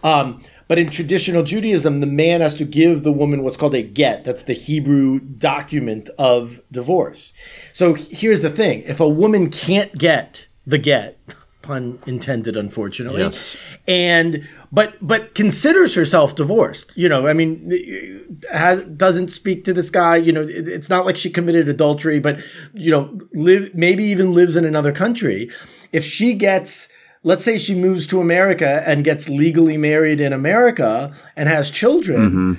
Um, 0.04 0.42
but 0.70 0.78
in 0.78 0.90
traditional 0.90 1.44
Judaism, 1.44 2.00
the 2.00 2.08
man 2.08 2.42
has 2.42 2.56
to 2.56 2.66
give 2.66 3.04
the 3.04 3.12
woman 3.12 3.44
what's 3.44 3.58
called 3.58 3.76
a 3.76 3.84
get. 3.84 4.24
That's 4.24 4.44
the 4.44 4.54
Hebrew 4.54 5.20
document 5.20 6.10
of 6.18 6.62
divorce. 6.72 7.34
So 7.74 7.96
here's 7.96 8.42
the 8.42 8.50
thing: 8.50 8.84
if 8.84 9.00
a 9.00 9.10
woman 9.10 9.50
can't 9.50 9.94
get 9.98 10.48
the 10.66 10.78
get, 10.78 11.20
pun 11.70 12.00
intended, 12.06 12.58
unfortunately, 12.58 13.22
yes. 13.22 13.56
and 13.88 14.48
but 14.72 14.96
but 15.02 15.36
considers 15.36 15.96
herself 15.96 16.36
divorced. 16.36 16.98
You 16.98 17.08
know, 17.08 17.28
I 17.28 17.34
mean, 17.34 18.42
has 18.52 18.82
doesn't 18.82 19.30
speak 19.30 19.64
to 19.66 19.74
this 19.74 19.90
guy. 19.90 20.16
You 20.18 20.34
know, 20.34 20.42
it, 20.42 20.68
it's 20.68 20.90
not 20.90 21.06
like 21.06 21.18
she 21.18 21.30
committed 21.30 21.70
adultery, 21.70 22.20
but 22.20 22.42
you 22.74 22.92
know, 22.92 23.20
live 23.34 23.74
maybe 23.74 24.04
even 24.04 24.34
lives 24.34 24.56
in 24.56 24.66
another 24.66 24.92
country. 24.92 25.50
If 25.92 26.04
she 26.04 26.34
gets 26.34 26.90
let's 27.22 27.44
say 27.44 27.58
she 27.58 27.76
moves 27.76 28.08
to 28.08 28.22
America 28.22 28.82
and 28.86 29.04
gets 29.04 29.28
legally 29.28 29.78
married 29.78 30.22
in 30.22 30.34
America 30.34 31.14
and 31.36 31.50
has 31.50 31.70
children, 31.70 32.20
mm-hmm. 32.20 32.54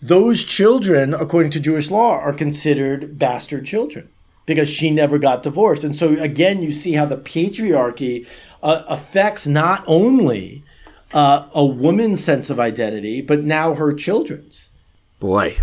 those 0.00 0.44
children, 0.44 1.12
according 1.12 1.50
to 1.52 1.60
Jewish 1.60 1.90
law, 1.90 2.12
are 2.18 2.32
considered 2.32 3.18
bastard 3.18 3.66
children. 3.66 4.08
because 4.48 4.70
she 4.70 4.90
never 4.90 5.18
got 5.18 5.42
divorced. 5.42 5.84
And 5.84 5.94
so 5.94 6.18
again, 6.18 6.62
you 6.62 6.72
see 6.72 6.94
how 6.94 7.04
the 7.04 7.18
patriarchy 7.18 8.26
uh, 8.62 8.84
affects 8.88 9.46
not 9.46 9.84
only 9.86 10.62
uh, 11.12 11.48
a 11.54 11.64
woman's 11.64 12.22
sense 12.22 12.50
of 12.50 12.60
identity, 12.60 13.20
but 13.20 13.42
now 13.42 13.74
her 13.74 13.92
children's. 13.92 14.72
Boy, 15.20 15.58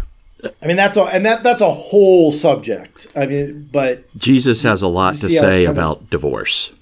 I 0.62 0.68
mean 0.68 0.76
that's 0.76 0.98
a 0.98 1.04
and 1.04 1.26
that 1.26 1.44
that's 1.44 1.62
a 1.62 1.72
whole 1.72 2.32
subject. 2.32 3.08
I 3.16 3.26
mean, 3.26 3.70
but 3.72 4.04
Jesus 4.18 4.64
has 4.64 4.82
a 4.82 4.88
lot 4.88 5.16
to 5.18 5.30
say 5.30 5.66
about 5.66 6.02
of, 6.02 6.10
divorce, 6.10 6.74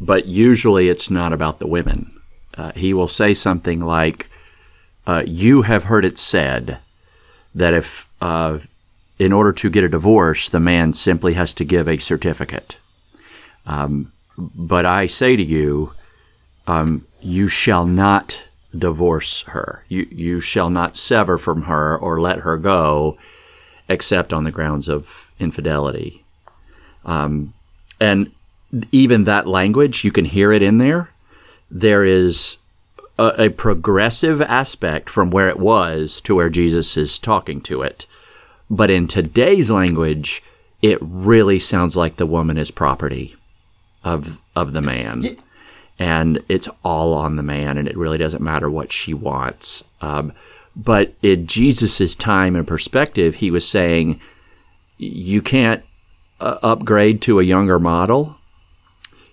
but 0.00 0.26
usually 0.26 0.88
it's 0.88 1.10
not 1.10 1.32
about 1.32 1.58
the 1.58 1.66
women. 1.66 2.12
Uh, 2.56 2.72
he 2.74 2.92
will 2.92 3.08
say 3.08 3.34
something 3.34 3.80
like, 3.80 4.28
uh, 5.06 5.22
"You 5.26 5.62
have 5.62 5.84
heard 5.84 6.04
it 6.04 6.18
said 6.18 6.78
that 7.54 7.74
if, 7.74 8.08
uh, 8.20 8.58
in 9.18 9.32
order 9.32 9.52
to 9.52 9.70
get 9.70 9.84
a 9.84 9.88
divorce, 9.88 10.48
the 10.48 10.60
man 10.60 10.92
simply 10.92 11.34
has 11.34 11.52
to 11.54 11.64
give 11.64 11.88
a 11.88 11.98
certificate." 11.98 12.76
Um, 13.66 14.12
but 14.38 14.86
I 14.86 15.06
say 15.06 15.36
to 15.36 15.42
you, 15.42 15.92
um, 16.66 17.06
you 17.20 17.48
shall 17.48 17.84
not 17.84 18.44
divorce 18.76 19.42
her. 19.42 19.84
You, 19.88 20.06
you 20.10 20.40
shall 20.40 20.70
not 20.70 20.96
sever 20.96 21.38
from 21.38 21.62
her 21.62 21.96
or 21.96 22.20
let 22.20 22.40
her 22.40 22.56
go 22.56 23.18
except 23.88 24.32
on 24.32 24.44
the 24.44 24.50
grounds 24.50 24.88
of 24.88 25.30
infidelity. 25.40 26.22
Um, 27.04 27.54
and 27.98 28.30
even 28.92 29.24
that 29.24 29.48
language, 29.48 30.04
you 30.04 30.12
can 30.12 30.26
hear 30.26 30.52
it 30.52 30.62
in 30.62 30.78
there. 30.78 31.10
There 31.70 32.04
is 32.04 32.58
a, 33.18 33.46
a, 33.46 33.48
progressive 33.48 34.42
aspect 34.42 35.08
from 35.08 35.30
where 35.30 35.48
it 35.48 35.58
was 35.58 36.20
to 36.22 36.34
where 36.34 36.50
Jesus 36.50 36.96
is 36.96 37.18
talking 37.18 37.60
to 37.62 37.82
it. 37.82 38.06
But 38.68 38.90
in 38.90 39.08
today's 39.08 39.70
language, 39.70 40.42
it 40.82 40.98
really 41.00 41.58
sounds 41.58 41.96
like 41.96 42.16
the 42.16 42.26
woman 42.26 42.58
is 42.58 42.70
property 42.70 43.36
of 44.04 44.38
of 44.54 44.72
the 44.72 44.82
man. 44.82 45.22
Yeah 45.22 45.32
and 45.98 46.42
it's 46.48 46.68
all 46.84 47.12
on 47.12 47.36
the 47.36 47.42
man, 47.42 47.76
and 47.76 47.88
it 47.88 47.96
really 47.96 48.18
doesn't 48.18 48.42
matter 48.42 48.70
what 48.70 48.92
she 48.92 49.12
wants. 49.12 49.82
Um, 50.00 50.32
but 50.76 51.14
in 51.22 51.46
Jesus' 51.46 52.14
time 52.14 52.54
and 52.54 52.66
perspective, 52.66 53.36
he 53.36 53.50
was 53.50 53.68
saying, 53.68 54.20
you 54.96 55.42
can't 55.42 55.82
uh, 56.40 56.58
upgrade 56.62 57.20
to 57.22 57.40
a 57.40 57.44
younger 57.44 57.80
model. 57.80 58.36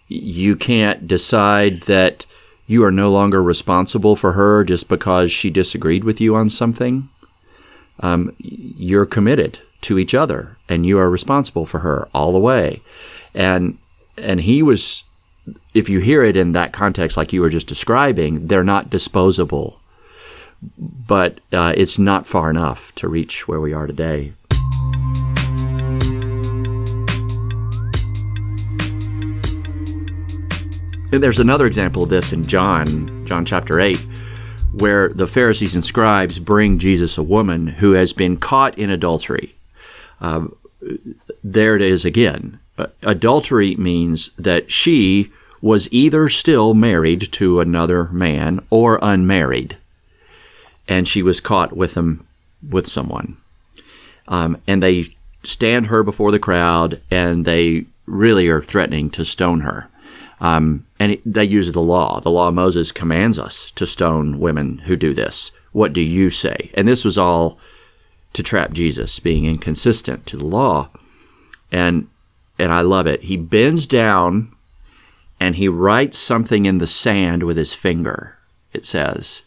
You 0.07 0.55
can't 0.55 1.07
decide 1.07 1.81
that 1.83 2.25
you 2.65 2.83
are 2.83 2.91
no 2.91 3.11
longer 3.11 3.43
responsible 3.43 4.15
for 4.15 4.33
her 4.33 4.63
just 4.63 4.87
because 4.89 5.31
she 5.31 5.51
disagreed 5.51 6.03
with 6.03 6.19
you 6.19 6.35
on 6.35 6.49
something. 6.49 7.09
Um, 7.99 8.35
you're 8.39 9.05
committed 9.05 9.59
to 9.81 9.99
each 9.99 10.15
other, 10.15 10.57
and 10.67 10.83
you 10.83 10.97
are 10.97 11.11
responsible 11.11 11.67
for 11.67 11.79
her 11.79 12.07
all 12.11 12.31
the 12.31 12.39
way. 12.39 12.81
And 13.35 13.77
and 14.17 14.41
he 14.41 14.63
was 14.63 15.03
if 15.73 15.89
you 15.89 15.99
hear 15.99 16.23
it 16.23 16.35
in 16.37 16.53
that 16.53 16.73
context, 16.73 17.17
like 17.17 17.33
you 17.33 17.41
were 17.41 17.49
just 17.49 17.67
describing, 17.67 18.47
they're 18.47 18.63
not 18.63 18.89
disposable. 18.89 19.79
But 20.77 21.39
uh, 21.51 21.73
it's 21.77 21.99
not 21.99 22.25
far 22.25 22.49
enough 22.49 22.93
to 22.95 23.07
reach 23.07 23.47
where 23.47 23.59
we 23.59 23.73
are 23.73 23.85
today. 23.85 24.33
And 31.11 31.23
there's 31.23 31.39
another 31.39 31.67
example 31.67 32.03
of 32.03 32.09
this 32.09 32.33
in 32.33 32.47
John, 32.47 33.25
John 33.27 33.45
chapter 33.45 33.79
8, 33.79 33.99
where 34.73 35.09
the 35.09 35.27
Pharisees 35.27 35.75
and 35.75 35.85
scribes 35.85 36.39
bring 36.39 36.79
Jesus 36.79 37.17
a 37.17 37.23
woman 37.23 37.67
who 37.67 37.91
has 37.91 38.11
been 38.11 38.37
caught 38.37 38.77
in 38.77 38.89
adultery. 38.89 39.55
Uh, 40.19 40.47
there 41.43 41.75
it 41.75 41.81
is 41.81 42.05
again. 42.05 42.59
Uh, 42.77 42.87
adultery 43.03 43.75
means 43.75 44.31
that 44.37 44.71
she 44.71 45.31
was 45.61 45.91
either 45.91 46.29
still 46.29 46.73
married 46.73 47.31
to 47.31 47.59
another 47.59 48.05
man 48.05 48.63
or 48.69 48.99
unmarried, 49.01 49.77
and 50.87 51.07
she 51.07 51.23
was 51.23 51.39
caught 51.39 51.75
with 51.75 51.95
him 51.95 52.27
with 52.67 52.87
someone. 52.87 53.37
Um, 54.27 54.61
and 54.67 54.83
they 54.83 55.15
stand 55.43 55.87
her 55.87 56.03
before 56.03 56.31
the 56.31 56.39
crowd, 56.39 57.01
and 57.09 57.45
they 57.45 57.85
really 58.05 58.47
are 58.47 58.61
threatening 58.61 59.09
to 59.11 59.25
stone 59.25 59.61
her. 59.61 59.89
Um, 60.39 60.85
and 60.99 61.13
it, 61.13 61.21
they 61.25 61.45
use 61.45 61.71
the 61.71 61.81
law. 61.81 62.19
The 62.19 62.29
law 62.29 62.49
of 62.49 62.53
Moses 62.53 62.91
commands 62.91 63.39
us 63.39 63.71
to 63.71 63.87
stone 63.87 64.39
women 64.39 64.79
who 64.79 64.95
do 64.95 65.13
this. 65.13 65.51
What 65.71 65.93
do 65.93 66.01
you 66.01 66.29
say? 66.29 66.71
And 66.73 66.87
this 66.87 67.05
was 67.05 67.17
all 67.17 67.57
to 68.33 68.43
trap 68.43 68.71
Jesus, 68.71 69.19
being 69.19 69.45
inconsistent 69.45 70.25
to 70.27 70.37
the 70.37 70.45
law. 70.45 70.89
And 71.71 72.07
and 72.57 72.71
I 72.71 72.81
love 72.81 73.07
it. 73.07 73.23
He 73.23 73.37
bends 73.37 73.87
down 73.87 74.55
and 75.39 75.55
he 75.55 75.67
writes 75.67 76.17
something 76.17 76.65
in 76.65 76.77
the 76.77 76.87
sand 76.87 77.43
with 77.43 77.57
his 77.57 77.73
finger, 77.73 78.37
it 78.73 78.85
says. 78.85 79.43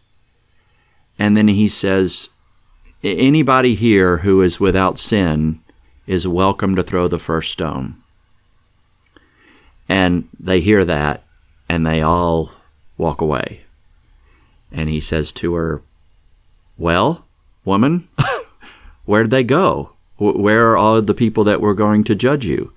And 1.19 1.37
then 1.37 1.49
he 1.49 1.69
says, 1.69 2.29
Anybody 3.03 3.75
here 3.75 4.19
who 4.19 4.43
is 4.43 4.61
without 4.61 4.99
sin 4.99 5.61
is 6.07 6.27
welcome 6.27 6.75
to 6.77 6.83
throw 6.83 7.09
the 7.09 7.19
first 7.19 7.53
stone. 7.53 7.97
And 9.89 10.29
they 10.39 10.61
hear 10.61 10.85
that 10.85 11.25
and 11.69 11.87
they 11.87 12.03
all 12.03 12.53
walk 12.97 13.21
away. 13.21 13.63
And 14.71 14.89
he 14.89 15.01
says 15.01 15.33
to 15.33 15.55
her, 15.55 15.83
Well, 16.77 17.25
woman, 17.65 18.09
where 19.05 19.23
did 19.23 19.31
they 19.31 19.45
go? 19.45 19.93
Where 20.19 20.71
are 20.71 20.77
all 20.77 21.01
the 21.01 21.15
people 21.15 21.45
that 21.45 21.61
were 21.61 21.75
going 21.75 22.05
to 22.05 22.15
judge 22.15 22.45
you? 22.45 22.73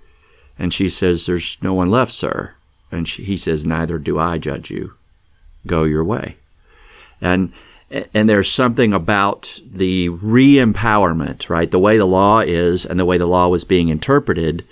And 0.61 0.71
she 0.71 0.89
says, 0.89 1.25
There's 1.25 1.57
no 1.63 1.73
one 1.73 1.89
left, 1.89 2.11
sir. 2.11 2.53
And 2.91 3.07
she, 3.07 3.23
he 3.23 3.35
says, 3.35 3.65
Neither 3.65 3.97
do 3.97 4.19
I 4.19 4.37
judge 4.37 4.69
you. 4.69 4.93
Go 5.65 5.85
your 5.85 6.03
way. 6.03 6.35
And 7.19 7.51
and 8.13 8.29
there's 8.29 8.49
something 8.49 8.93
about 8.93 9.59
the 9.65 10.07
re-empowerment, 10.09 11.49
right? 11.49 11.69
The 11.69 11.79
way 11.79 11.97
the 11.97 12.05
law 12.05 12.39
is 12.39 12.85
and 12.85 12.99
the 12.99 13.05
way 13.05 13.17
the 13.17 13.25
law 13.25 13.47
was 13.47 13.65
being 13.65 13.89
interpreted, 13.89 14.63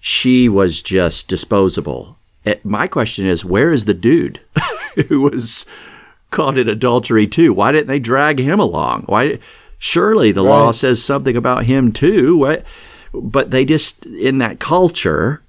she 0.00 0.48
was 0.48 0.82
just 0.82 1.28
disposable. 1.28 2.18
My 2.64 2.88
question 2.88 3.24
is, 3.24 3.44
where 3.44 3.72
is 3.72 3.84
the 3.84 3.94
dude 3.94 4.40
who 5.08 5.20
was 5.20 5.64
caught 6.30 6.58
in 6.58 6.68
adultery 6.68 7.28
too? 7.28 7.54
Why 7.54 7.70
didn't 7.70 7.86
they 7.86 8.00
drag 8.00 8.40
him 8.40 8.58
along? 8.58 9.04
Why? 9.06 9.38
Surely 9.78 10.32
the 10.32 10.42
right. 10.42 10.50
law 10.50 10.72
says 10.72 11.02
something 11.02 11.36
about 11.36 11.64
him 11.66 11.92
too. 11.92 12.36
What? 12.36 12.64
But 13.14 13.50
they 13.50 13.64
just 13.64 14.04
in 14.06 14.38
that 14.38 14.58
culture, 14.58 15.42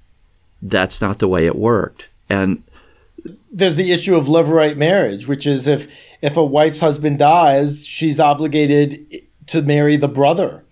that's 0.62 1.02
not 1.02 1.20
the 1.20 1.28
way 1.28 1.46
it 1.46 1.56
worked. 1.56 2.06
And 2.30 2.64
there's 3.52 3.76
the 3.76 3.92
issue 3.92 4.16
of 4.16 4.26
levirate 4.26 4.78
marriage, 4.78 5.28
which 5.28 5.48
is 5.48 5.68
if 5.68 5.92
if 6.22 6.38
a 6.38 6.46
wife's 6.46 6.80
husband 6.80 7.20
dies, 7.20 7.86
she's 7.86 8.20
obligated 8.20 9.24
to 9.48 9.62
marry 9.62 9.98
the 9.98 10.08
brother, 10.08 10.64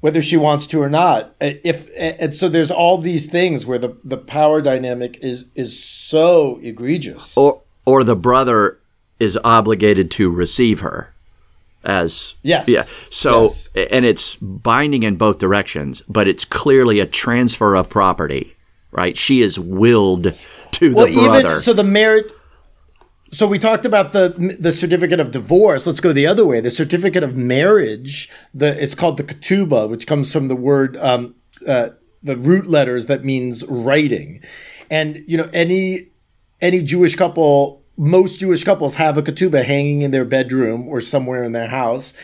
whether 0.00 0.22
she 0.22 0.36
wants 0.36 0.66
to 0.68 0.82
or 0.82 0.88
not. 0.88 1.34
Uh, 1.40 1.52
if 1.64 1.88
and 1.96 2.34
so 2.34 2.48
there's 2.48 2.70
all 2.70 2.98
these 2.98 3.26
things 3.26 3.66
where 3.66 3.78
the, 3.78 3.96
the 4.04 4.16
power 4.16 4.60
dynamic 4.60 5.18
is 5.22 5.44
is 5.54 5.82
so 5.82 6.58
egregious. 6.62 7.36
Or 7.36 7.60
or 7.84 8.04
the 8.04 8.16
brother 8.16 8.78
is 9.18 9.38
obligated 9.44 10.10
to 10.12 10.30
receive 10.30 10.80
her 10.80 11.12
as 11.82 12.34
yes 12.42 12.68
yeah 12.68 12.82
so 13.08 13.44
yes. 13.44 13.70
and 13.90 14.04
it's 14.04 14.36
binding 14.36 15.02
in 15.02 15.16
both 15.16 15.38
directions 15.38 16.02
but 16.08 16.28
it's 16.28 16.44
clearly 16.44 17.00
a 17.00 17.06
transfer 17.06 17.74
of 17.74 17.88
property 17.88 18.54
right? 18.90 19.16
She 19.16 19.40
is 19.40 19.58
willed 19.58 20.34
to 20.72 20.94
well, 20.94 21.06
the 21.06 21.14
brother. 21.14 21.50
Even, 21.50 21.60
so 21.60 21.72
the 21.72 21.84
marriage. 21.84 22.30
So 23.32 23.46
we 23.46 23.58
talked 23.58 23.84
about 23.84 24.12
the 24.12 24.56
the 24.58 24.72
certificate 24.72 25.20
of 25.20 25.30
divorce. 25.30 25.86
Let's 25.86 26.00
go 26.00 26.12
the 26.12 26.26
other 26.26 26.44
way. 26.44 26.60
The 26.60 26.70
certificate 26.70 27.22
of 27.22 27.36
marriage. 27.36 28.28
The 28.52 28.80
it's 28.82 28.94
called 28.94 29.16
the 29.16 29.24
ketubah, 29.24 29.88
which 29.88 30.06
comes 30.06 30.32
from 30.32 30.48
the 30.48 30.56
word 30.56 30.96
um, 30.96 31.36
uh, 31.66 31.90
the 32.22 32.36
root 32.36 32.66
letters 32.66 33.06
that 33.06 33.24
means 33.24 33.64
writing. 33.66 34.42
And 34.90 35.22
you 35.28 35.36
know 35.36 35.48
any 35.52 36.08
any 36.60 36.82
Jewish 36.82 37.14
couple, 37.14 37.79
most 38.00 38.40
Jewish 38.40 38.64
couples 38.64 38.94
have 38.94 39.18
a 39.18 39.22
ketubah 39.22 39.62
hanging 39.62 40.00
in 40.00 40.10
their 40.10 40.24
bedroom 40.24 40.88
or 40.88 41.02
somewhere 41.02 41.44
in 41.44 41.52
their 41.52 41.68
house. 41.68 42.14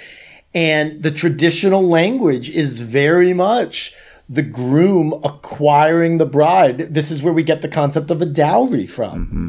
And 0.55 1.03
the 1.03 1.11
traditional 1.11 1.87
language 1.87 2.49
is 2.49 2.81
very 2.81 3.35
much 3.35 3.93
the 4.27 4.43
groom 4.43 5.13
acquiring 5.23 6.17
the 6.17 6.25
bride. 6.25 6.79
This 6.79 7.11
is 7.11 7.23
where 7.23 7.33
we 7.35 7.43
get 7.43 7.61
the 7.61 7.69
concept 7.69 8.11
of 8.11 8.23
a 8.23 8.27
dowry 8.27 8.87
from. 8.87 9.27
Mm-hmm. 9.27 9.49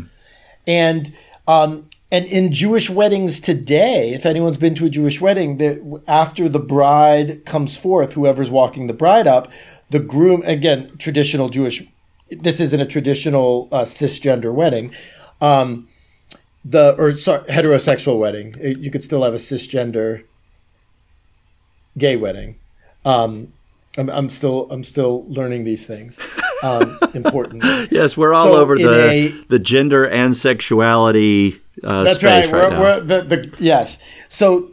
And 0.67 1.13
um, 1.47 1.89
and 2.11 2.25
in 2.25 2.51
Jewish 2.51 2.89
weddings 2.89 3.39
today, 3.39 4.13
if 4.13 4.25
anyone's 4.25 4.57
been 4.57 4.75
to 4.75 4.85
a 4.85 4.89
Jewish 4.89 5.21
wedding, 5.21 5.57
that 5.57 6.01
after 6.09 6.49
the 6.49 6.59
bride 6.59 7.45
comes 7.45 7.77
forth, 7.77 8.13
whoever's 8.13 8.49
walking 8.49 8.87
the 8.87 8.93
bride 8.93 9.27
up, 9.27 9.49
the 9.91 9.99
groom 9.99 10.43
again 10.43 10.91
traditional 10.97 11.47
Jewish. 11.47 11.83
This 12.29 12.59
isn't 12.59 12.81
a 12.81 12.85
traditional 12.85 13.69
uh, 13.71 13.83
cisgender 13.83 14.53
wedding. 14.53 14.93
Um, 15.39 15.87
the 16.69 16.95
or 16.97 17.11
sorry, 17.13 17.43
heterosexual 17.49 18.19
wedding. 18.19 18.55
You 18.61 18.91
could 18.91 19.03
still 19.03 19.23
have 19.23 19.33
a 19.33 19.37
cisgender 19.37 20.23
gay 21.97 22.15
wedding. 22.15 22.57
Um, 23.05 23.53
I'm, 23.97 24.09
I'm 24.09 24.29
still 24.29 24.67
I'm 24.71 24.83
still 24.83 25.25
learning 25.27 25.63
these 25.63 25.85
things. 25.85 26.19
Um, 26.63 26.97
important. 27.13 27.63
yes, 27.91 28.17
we're 28.17 28.33
all 28.33 28.53
So 28.53 28.61
over 28.61 28.77
the 28.77 29.09
a- 29.09 29.27
the 29.47 29.59
gender 29.59 30.05
and 30.05 30.35
sexuality 30.35 31.59
uh, 31.83 32.03
That's 32.03 32.19
space 32.19 32.51
right. 32.51 32.51
right, 32.51 32.51
we're, 32.51 32.69
now. 32.69 32.79
we're 32.79 32.99
the, 33.01 33.21
the 33.23 33.57
yes. 33.59 33.99
So 34.29 34.71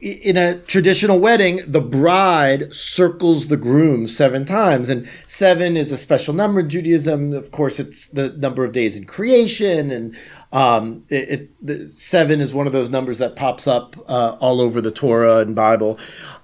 in 0.00 0.36
a 0.38 0.58
traditional 0.60 1.18
wedding, 1.18 1.60
the 1.66 1.80
bride 1.80 2.72
circles 2.72 3.48
the 3.48 3.56
groom 3.58 4.06
seven 4.06 4.44
times, 4.46 4.88
and 4.88 5.06
seven 5.26 5.76
is 5.76 5.92
a 5.92 5.98
special 5.98 6.32
number 6.32 6.60
in 6.60 6.70
Judaism. 6.70 7.32
Of 7.34 7.50
course, 7.52 7.78
it's 7.78 8.08
the 8.08 8.30
number 8.30 8.64
of 8.64 8.72
days 8.72 8.96
in 8.96 9.04
creation, 9.04 9.90
and 9.90 10.16
um, 10.52 11.04
it, 11.08 11.28
it 11.28 11.66
the, 11.66 11.88
seven 11.88 12.40
is 12.40 12.52
one 12.52 12.66
of 12.66 12.72
those 12.72 12.90
numbers 12.90 13.18
that 13.18 13.36
pops 13.36 13.66
up 13.66 13.96
uh, 14.08 14.36
all 14.40 14.60
over 14.60 14.80
the 14.80 14.90
Torah 14.90 15.38
and 15.38 15.54
Bible. 15.54 15.98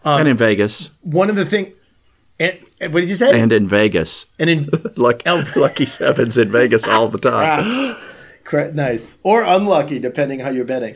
Um, 0.05 0.21
and 0.21 0.29
in 0.29 0.37
Vegas, 0.37 0.91
one 1.03 1.29
of 1.29 1.37
the 1.37 1.45
things, 1.45 1.75
and, 2.39 2.59
and 2.81 2.95
what 2.95 3.01
did 3.01 3.09
you 3.09 3.17
say? 3.17 3.39
and 3.41 3.53
in 3.53 3.69
Vegas, 3.69 4.27
And 4.39 4.49
in 4.49 4.69
Luck, 4.97 5.23
Lucky 5.57 5.87
Sevens 5.87 6.39
in 6.39 6.53
Vegas 6.53 6.87
all 6.87 7.09
the 7.09 7.19
time. 7.19 7.97
Correct. 8.45 8.75
Nice. 8.75 9.19
Or 9.25 9.43
unlucky, 9.43 9.99
depending 9.99 10.39
how 10.39 10.51
you're 10.51 10.65
betting. 10.65 10.95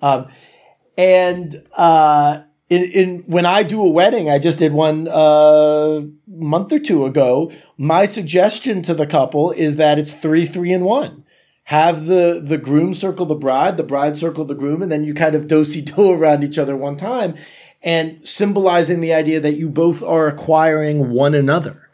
Um, 0.00 0.28
and 0.96 1.64
uh, 1.72 2.42
in, 2.68 2.84
in 2.84 3.18
when 3.26 3.44
I 3.44 3.64
do 3.64 3.82
a 3.82 3.90
wedding, 3.90 4.30
I 4.30 4.38
just 4.38 4.58
did 4.58 4.72
one 4.72 5.08
a 5.10 6.06
month 6.28 6.72
or 6.72 6.78
two 6.78 7.04
ago. 7.06 7.50
My 7.76 8.06
suggestion 8.06 8.82
to 8.82 8.94
the 8.94 9.06
couple 9.06 9.50
is 9.52 9.76
that 9.76 9.98
it's 9.98 10.14
three, 10.14 10.46
three, 10.46 10.72
and 10.72 10.84
one. 10.84 11.24
Have 11.66 12.06
the 12.06 12.40
the 12.42 12.58
groom 12.58 12.94
circle 12.94 13.26
the 13.26 13.34
bride, 13.34 13.76
the 13.76 13.82
bride 13.82 14.16
circle 14.16 14.44
the 14.44 14.54
groom, 14.54 14.82
and 14.82 14.90
then 14.90 15.04
you 15.04 15.14
kind 15.14 15.34
of 15.34 15.48
do 15.48 15.64
do 15.82 16.10
around 16.10 16.44
each 16.44 16.58
other 16.58 16.76
one 16.76 16.96
time, 16.96 17.34
and 17.82 18.26
symbolizing 18.26 19.00
the 19.00 19.12
idea 19.12 19.40
that 19.40 19.56
you 19.56 19.68
both 19.68 20.02
are 20.02 20.28
acquiring 20.28 21.10
one 21.10 21.34
another. 21.34 21.88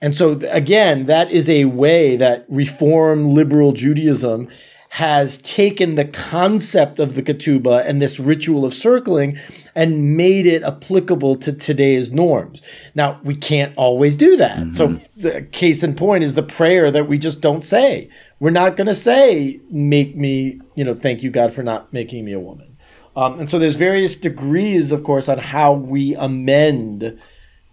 And 0.00 0.14
so, 0.14 0.32
again, 0.50 1.06
that 1.06 1.30
is 1.30 1.48
a 1.48 1.64
way 1.64 2.16
that 2.16 2.44
Reform 2.48 3.34
liberal 3.34 3.72
Judaism 3.72 4.48
has 4.96 5.36
taken 5.42 5.94
the 5.96 6.06
concept 6.06 6.98
of 6.98 7.16
the 7.16 7.22
ketubah 7.22 7.84
and 7.86 8.00
this 8.00 8.18
ritual 8.18 8.64
of 8.64 8.72
circling 8.72 9.38
and 9.74 10.16
made 10.16 10.46
it 10.46 10.62
applicable 10.62 11.36
to 11.36 11.52
today's 11.52 12.12
norms. 12.12 12.62
Now, 12.94 13.20
we 13.22 13.34
can't 13.34 13.76
always 13.76 14.16
do 14.16 14.38
that. 14.38 14.74
So, 14.74 14.98
the 15.14 15.42
case 15.42 15.82
in 15.82 15.96
point 15.96 16.24
is 16.24 16.32
the 16.32 16.42
prayer 16.42 16.90
that 16.90 17.08
we 17.08 17.18
just 17.18 17.42
don't 17.42 17.62
say. 17.62 18.08
We're 18.40 18.48
not 18.48 18.76
going 18.76 18.86
to 18.86 18.94
say, 18.94 19.60
make 19.70 20.16
me, 20.16 20.62
you 20.76 20.84
know, 20.84 20.94
thank 20.94 21.22
you, 21.22 21.30
God, 21.30 21.52
for 21.52 21.62
not 21.62 21.92
making 21.92 22.24
me 22.24 22.32
a 22.32 22.40
woman. 22.40 22.78
Um, 23.16 23.38
and 23.38 23.50
so 23.50 23.58
there's 23.58 23.76
various 23.76 24.16
degrees, 24.16 24.92
of 24.92 25.04
course, 25.04 25.28
on 25.28 25.36
how 25.36 25.74
we 25.74 26.14
amend 26.14 27.20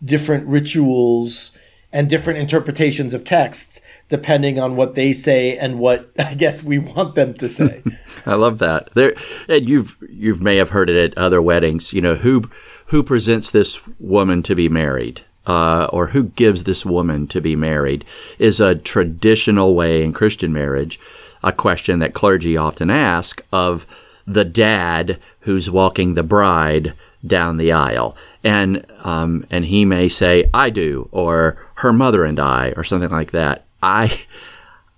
different 0.04 0.46
rituals 0.46 1.58
and 1.94 2.10
different 2.10 2.40
interpretations 2.40 3.14
of 3.14 3.24
texts 3.24 3.80
depending 4.10 4.60
on 4.60 4.76
what 4.76 4.96
they 4.96 5.14
say 5.14 5.56
and 5.56 5.80
what 5.80 6.10
I 6.20 6.34
guess 6.34 6.64
we 6.64 6.80
want 6.80 7.16
them 7.16 7.36
to 7.36 7.48
say. 7.48 7.84
I 8.26 8.34
love 8.34 8.60
that. 8.60 8.90
There, 8.96 9.16
and 9.48 9.70
you've 9.70 9.96
you 10.10 10.36
may 10.36 10.58
have 10.58 10.72
heard 10.72 10.90
it 10.90 10.98
at 10.98 11.18
other 11.18 11.42
weddings. 11.42 11.94
You 11.94 12.02
know 12.02 12.16
who 12.16 12.50
who 12.88 13.04
presents 13.04 13.52
this 13.52 13.80
woman 14.00 14.44
to 14.44 14.56
be 14.56 14.68
married, 14.68 15.22
uh, 15.48 15.86
or 15.94 16.08
who 16.08 16.24
gives 16.24 16.64
this 16.64 16.86
woman 16.86 17.28
to 17.28 17.40
be 17.40 17.56
married, 17.56 18.04
is 18.40 18.60
a 18.60 18.76
traditional 18.76 19.76
way 19.76 20.04
in 20.04 20.12
Christian 20.12 20.52
marriage. 20.52 21.00
A 21.44 21.52
question 21.52 22.00
that 22.00 22.14
clergy 22.14 22.56
often 22.56 22.90
ask 22.90 23.44
of 23.52 23.86
the 24.26 24.46
dad 24.46 25.20
who's 25.42 25.70
walking 25.70 26.14
the 26.14 26.24
bride 26.24 26.94
down 27.26 27.58
the 27.58 27.72
aisle, 27.72 28.16
and 28.44 28.86
um, 29.04 29.46
and 29.50 29.66
he 29.66 29.86
may 29.86 30.08
say, 30.08 30.50
"I 30.54 30.70
do," 30.70 31.10
or 31.12 31.58
"Her 31.76 31.94
mother 31.94 32.24
and 32.24 32.40
I," 32.40 32.74
or 32.76 32.84
something 32.84 33.10
like 33.10 33.32
that. 33.32 33.66
I 33.82 34.26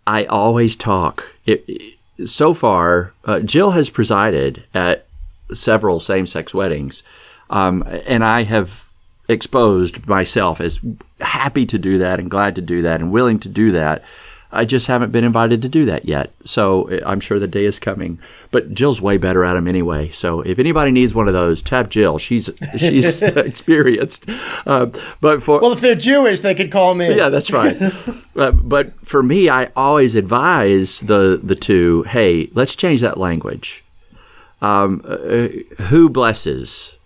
I 0.07 0.25
always 0.25 0.75
talk. 0.75 1.33
It, 1.45 1.67
so 2.25 2.53
far, 2.53 3.13
uh, 3.25 3.39
Jill 3.41 3.71
has 3.71 3.89
presided 3.89 4.63
at 4.73 5.05
several 5.53 5.99
same-sex 5.99 6.53
weddings, 6.53 7.03
um, 7.49 7.83
and 8.07 8.23
I 8.23 8.43
have 8.43 8.85
exposed 9.27 10.07
myself 10.07 10.61
as 10.61 10.79
happy 11.19 11.65
to 11.65 11.77
do 11.77 11.97
that 11.97 12.19
and 12.19 12.29
glad 12.29 12.55
to 12.55 12.61
do 12.61 12.81
that 12.83 13.01
and 13.01 13.11
willing 13.11 13.39
to 13.39 13.49
do 13.49 13.71
that. 13.71 14.03
I 14.51 14.63
just 14.63 14.87
haven't 14.87 15.11
been 15.11 15.23
invited 15.23 15.61
to 15.63 15.69
do 15.69 15.85
that 15.85 16.05
yet, 16.05 16.31
so 16.43 16.89
uh, 16.89 16.99
I'm 17.05 17.19
sure 17.19 17.39
the 17.39 17.47
day 17.47 17.65
is 17.65 17.79
coming. 17.79 18.19
But 18.51 18.73
Jill's 18.73 19.01
way 19.01 19.17
better 19.17 19.43
at 19.43 19.53
them 19.53 19.67
anyway. 19.67 20.09
So 20.09 20.41
if 20.41 20.59
anybody 20.59 20.91
needs 20.91 21.13
one 21.13 21.27
of 21.27 21.33
those, 21.33 21.61
tap 21.61 21.89
Jill. 21.89 22.17
She's 22.17 22.49
she's 22.77 23.21
experienced. 23.21 24.29
Uh, 24.65 24.87
but 25.19 25.43
for 25.43 25.59
well, 25.59 25.73
if 25.73 25.81
they're 25.81 25.95
Jewish, 25.95 26.39
they 26.39 26.55
could 26.55 26.71
call 26.71 26.95
me. 26.95 27.15
yeah, 27.15 27.29
that's 27.29 27.51
right. 27.51 27.75
uh, 28.35 28.51
but 28.51 28.93
for 29.01 29.21
me, 29.21 29.49
I 29.49 29.65
always 29.75 30.15
advise 30.15 31.01
the 31.01 31.39
the 31.41 31.55
two. 31.55 32.03
Hey, 32.03 32.49
let's 32.53 32.75
change 32.75 33.01
that 33.01 33.17
language. 33.17 33.83
Um, 34.61 35.03
uh, 35.05 35.47
who 35.83 36.09
blesses 36.09 36.97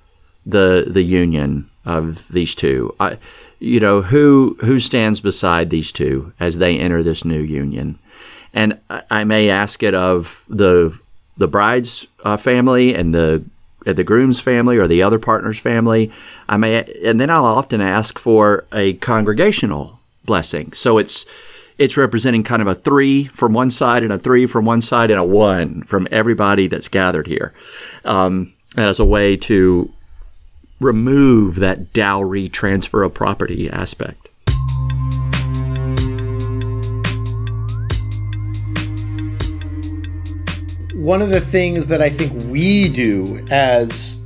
the 0.45 0.85
the 0.87 1.03
union 1.03 1.69
of 1.85 2.27
these 2.29 2.53
two? 2.53 2.95
I, 2.99 3.17
you 3.59 3.79
know, 3.79 4.01
who 4.01 4.57
who 4.61 4.79
stands 4.79 5.21
beside 5.21 5.69
these 5.69 5.91
two 5.91 6.33
as 6.39 6.57
they 6.57 6.77
enter 6.77 7.03
this 7.03 7.25
new 7.25 7.41
union? 7.41 7.99
And 8.53 8.79
I, 9.09 9.23
may 9.25 9.49
ask 9.49 9.83
it 9.83 9.93
of 9.93 10.43
the 10.49 10.97
the 11.37 11.47
bride's 11.47 12.07
uh, 12.23 12.37
family 12.37 12.95
and 12.95 13.13
the 13.13 13.43
the 13.85 14.03
groom's 14.03 14.39
family 14.39 14.77
or 14.77 14.87
the 14.87 15.03
other 15.03 15.19
partner's 15.19 15.59
family. 15.59 16.11
I 16.47 16.57
may, 16.57 16.83
and 17.03 17.19
then 17.19 17.29
I'll 17.29 17.45
often 17.45 17.81
ask 17.81 18.17
for 18.17 18.65
a 18.71 18.93
congregational 18.93 19.99
blessing. 20.25 20.73
So 20.73 20.97
it's 20.97 21.25
it's 21.77 21.95
representing 21.95 22.43
kind 22.43 22.61
of 22.61 22.67
a 22.67 22.75
three 22.75 23.25
from 23.25 23.53
one 23.53 23.71
side 23.71 24.03
and 24.03 24.11
a 24.11 24.17
three 24.17 24.45
from 24.45 24.65
one 24.65 24.81
side 24.81 25.11
and 25.11 25.19
a 25.19 25.25
one 25.25 25.83
from 25.83 26.07
everybody 26.11 26.67
that's 26.67 26.89
gathered 26.89 27.27
here, 27.27 27.53
um, 28.03 28.53
as 28.75 28.99
a 28.99 29.05
way 29.05 29.37
to 29.37 29.91
remove 30.79 31.55
that 31.55 31.93
dowry 31.93 32.49
transfer 32.49 33.03
of 33.03 33.13
property 33.13 33.69
aspect. 33.69 34.27
One 40.95 41.21
of 41.21 41.29
the 41.29 41.41
things 41.41 41.87
that 41.87 42.01
I 42.01 42.09
think 42.09 42.33
we 42.51 42.89
do 42.89 43.45
as 43.49 44.19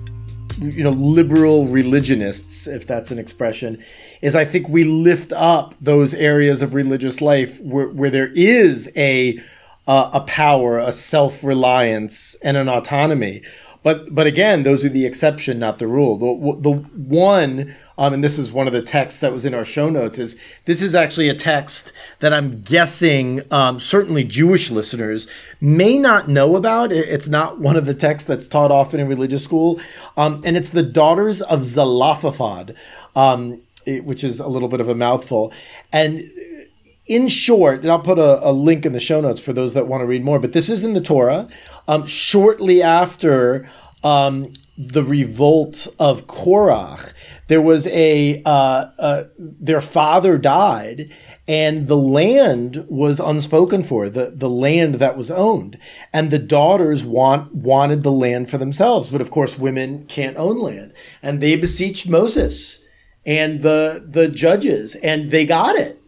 you 0.60 0.84
know 0.84 0.92
liberal 0.92 1.66
religionists 1.66 2.68
if 2.68 2.86
that's 2.86 3.10
an 3.12 3.18
expression 3.18 3.84
is 4.22 4.36
i 4.36 4.46
think 4.46 4.70
we 4.70 4.84
lift 4.84 5.34
up 5.34 5.74
those 5.82 6.14
areas 6.14 6.62
of 6.62 6.74
religious 6.74 7.22
life 7.22 7.60
where, 7.62 7.88
where 7.88 8.10
there 8.10 8.32
is 8.36 8.92
a 8.96 9.40
uh, 9.88 10.12
a 10.14 10.22
power 10.22 10.78
a 10.78 10.92
self-reliance 10.92 12.36
and 12.44 12.56
an 12.56 12.70
autonomy 12.70 13.42
but 13.84 14.14
but 14.16 14.26
again 14.26 14.64
those 14.64 14.84
are 14.84 14.90
the 14.90 15.06
exception 15.06 15.60
not 15.60 15.78
the 15.80 15.88
rule. 15.88 16.18
The, 16.18 16.62
the 16.62 16.72
one 16.78 17.76
um, 17.98 18.14
and 18.14 18.24
this 18.24 18.40
is 18.40 18.52
one 18.52 18.66
of 18.66 18.74
the 18.74 18.82
texts 18.82 19.20
that 19.20 19.32
was 19.32 19.46
in 19.46 19.54
our 19.54 19.66
show 19.66 19.90
notes 19.90 20.18
is 20.18 20.40
this 20.66 20.82
is 20.82 20.96
actually 20.96 21.30
a 21.30 21.36
text 21.36 21.92
that 22.22 22.34
i'm 22.34 22.62
guessing 22.62 23.42
um, 23.52 23.80
certainly 23.80 24.24
jewish 24.24 24.72
listeners 24.72 25.28
may 25.62 25.98
not 25.98 26.28
know 26.28 26.56
about. 26.56 26.92
It's 26.92 27.28
not 27.28 27.60
one 27.60 27.76
of 27.76 27.86
the 27.86 27.94
texts 27.94 28.28
that's 28.28 28.48
taught 28.48 28.72
often 28.72 29.00
in 29.00 29.08
religious 29.08 29.44
school. 29.44 29.80
Um, 30.18 30.42
and 30.46 30.58
it's 30.58 30.72
the 30.72 30.84
daughters 30.84 31.42
of 31.42 31.64
zelophehad 31.64 32.76
um, 33.16 33.62
it- 33.86 34.04
which 34.06 34.24
is 34.24 34.40
a 34.40 34.48
little 34.48 34.68
bit 34.68 34.82
of 34.82 34.90
a 34.90 34.96
mouthful. 34.96 35.54
And 35.92 36.30
in 37.06 37.28
short, 37.28 37.82
and 37.82 37.92
I'll 37.92 38.00
put 38.00 38.20
a, 38.20 38.48
a 38.48 38.52
link 38.52 38.86
in 38.86 38.94
the 38.94 39.00
show 39.00 39.20
notes 39.22 39.42
for 39.42 39.54
those 39.54 39.74
that 39.74 39.88
want 39.88 40.02
to 40.02 40.06
read 40.06 40.24
more, 40.24 40.40
but 40.40 40.54
this 40.54 40.70
is 40.70 40.84
in 40.84 40.94
the 40.94 41.02
Torah. 41.02 41.50
Um, 41.88 42.06
shortly 42.06 42.82
after 42.82 43.68
um, 44.04 44.48
the 44.78 45.04
revolt 45.04 45.88
of 46.00 46.28
Korach, 46.28 47.14
there 47.48 47.62
was 47.62 47.88
a, 47.88 48.42
uh, 48.46 48.90
uh, 48.98 49.24
their 49.38 49.82
father 49.82 50.38
died, 50.38 51.12
and 51.46 51.90
the 51.90 51.98
land 51.98 52.86
was 52.88 53.20
unspoken 53.20 53.84
for, 53.84 54.10
the, 54.10 54.32
the 54.34 54.50
land 54.50 54.96
that 54.96 55.18
was 55.18 55.30
owned. 55.30 55.78
And 56.14 56.32
the 56.32 56.40
daughters 56.40 57.04
want, 57.04 57.54
wanted 57.54 58.04
the 58.04 58.12
land 58.12 58.50
for 58.50 58.58
themselves. 58.58 59.12
But 59.12 59.22
of 59.22 59.30
course, 59.30 59.60
women 59.60 60.06
can't 60.06 60.38
own 60.38 60.60
land. 60.60 60.94
And 61.22 61.42
they 61.42 61.58
beseeched 61.58 62.08
Moses 62.08 62.88
and 63.26 63.62
the, 63.62 64.04
the 64.06 64.30
judges, 64.30 64.96
and 64.96 65.32
they 65.32 65.46
got 65.46 65.76
it. 65.76 66.03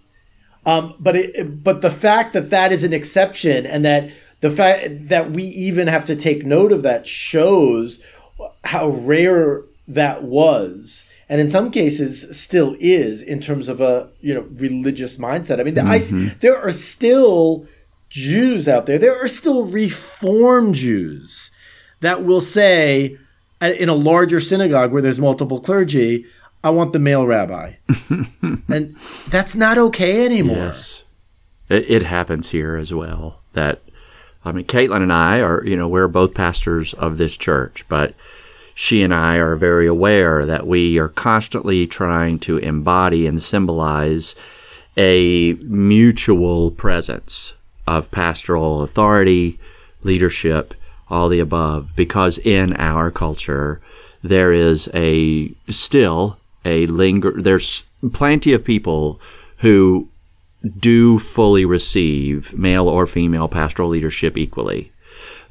Um, 0.66 0.96
but 1.00 1.16
it, 1.16 1.64
but 1.64 1.82
the 1.82 1.92
fact 1.92 2.34
that 2.34 2.50
that 2.50 2.72
is 2.72 2.84
an 2.84 2.94
exception 2.94 3.66
and 3.66 3.86
that 3.86 4.10
the 4.42 4.52
fact 4.52 5.10
that 5.10 5.32
we 5.32 5.44
even 5.44 5.88
have 5.88 6.06
to 6.06 6.16
take 6.16 6.46
note 6.46 6.72
of 6.72 6.82
that 6.84 7.06
shows 7.06 8.04
how 8.64 8.90
rare 8.90 9.62
that 9.88 10.24
was 10.24 11.10
and 11.30 11.42
in 11.42 11.50
some 11.50 11.72
cases 11.72 12.38
still 12.38 12.76
is 12.80 13.22
in 13.22 13.40
terms 13.40 13.68
of 13.68 13.82
a 13.82 14.10
you 14.22 14.34
know 14.34 14.42
religious 14.54 15.18
mindset. 15.18 15.60
I 15.60 15.64
mean 15.64 15.78
I, 15.80 16.00
there 16.40 16.58
are 16.58 16.72
still 16.72 17.68
jews 18.10 18.68
out 18.68 18.86
there. 18.86 18.98
There 18.98 19.24
are 19.24 19.28
still 19.28 19.68
reform 19.68 20.74
jews 20.74 21.52
that 22.02 22.24
will 22.24 22.42
say 22.42 23.18
uh, 23.62 23.68
in 23.68 23.90
a 23.90 23.96
larger 23.96 24.40
synagogue 24.40 24.92
where 24.92 25.02
there's 25.02 25.20
multiple 25.20 25.60
clergy 25.60 26.26
I 26.66 26.70
want 26.72 26.94
the 26.94 27.00
male 27.00 27.28
rabbi. 27.28 27.74
and 28.10 28.96
that's 29.30 29.56
not 29.56 29.78
okay 29.78 30.26
anymore. 30.26 30.58
Yes. 30.58 31.04
It, 31.70 31.86
it 31.88 32.04
happens 32.04 32.50
here 32.50 32.76
as 32.76 32.92
well. 32.92 33.40
That, 33.54 33.84
I 34.44 34.52
mean, 34.52 34.66
Caitlin 34.66 35.04
and 35.04 35.14
I 35.14 35.42
are, 35.42 35.64
you 35.64 35.78
know, 35.78 35.88
we're 35.88 36.08
both 36.08 36.34
pastors 36.34 36.96
of 36.96 37.20
this 37.20 37.38
church, 37.38 37.86
but 37.88 38.16
she 38.74 39.04
and 39.04 39.14
I 39.14 39.36
are 39.36 39.56
very 39.56 39.86
aware 39.86 40.44
that 40.44 40.66
we 40.66 40.98
are 40.98 41.08
constantly 41.08 41.86
trying 41.86 42.40
to 42.40 42.58
embody 42.58 43.28
and 43.28 43.40
symbolize 43.40 44.36
a 44.98 45.54
mutual 45.62 46.72
presence 46.72 47.54
of 47.86 48.10
pastoral 48.10 48.82
authority, 48.82 49.60
leadership, 50.02 50.74
all 51.12 51.30
the 51.30 51.40
above, 51.40 51.96
because 51.96 52.40
in 52.40 52.76
our 52.78 53.12
culture, 53.12 53.82
there 54.24 54.52
is 54.52 54.90
a 54.96 55.52
still 55.70 56.40
a 56.66 56.88
linger, 56.88 57.32
there's 57.38 57.86
plenty 58.12 58.52
of 58.52 58.66
people 58.66 59.22
who 59.58 60.10
do 60.80 61.20
fully 61.20 61.64
receive 61.64 62.58
male 62.58 62.90
or 62.90 63.06
female 63.06 63.48
pastoral 63.48 63.90
leadership 63.90 64.38
equally. 64.38 64.92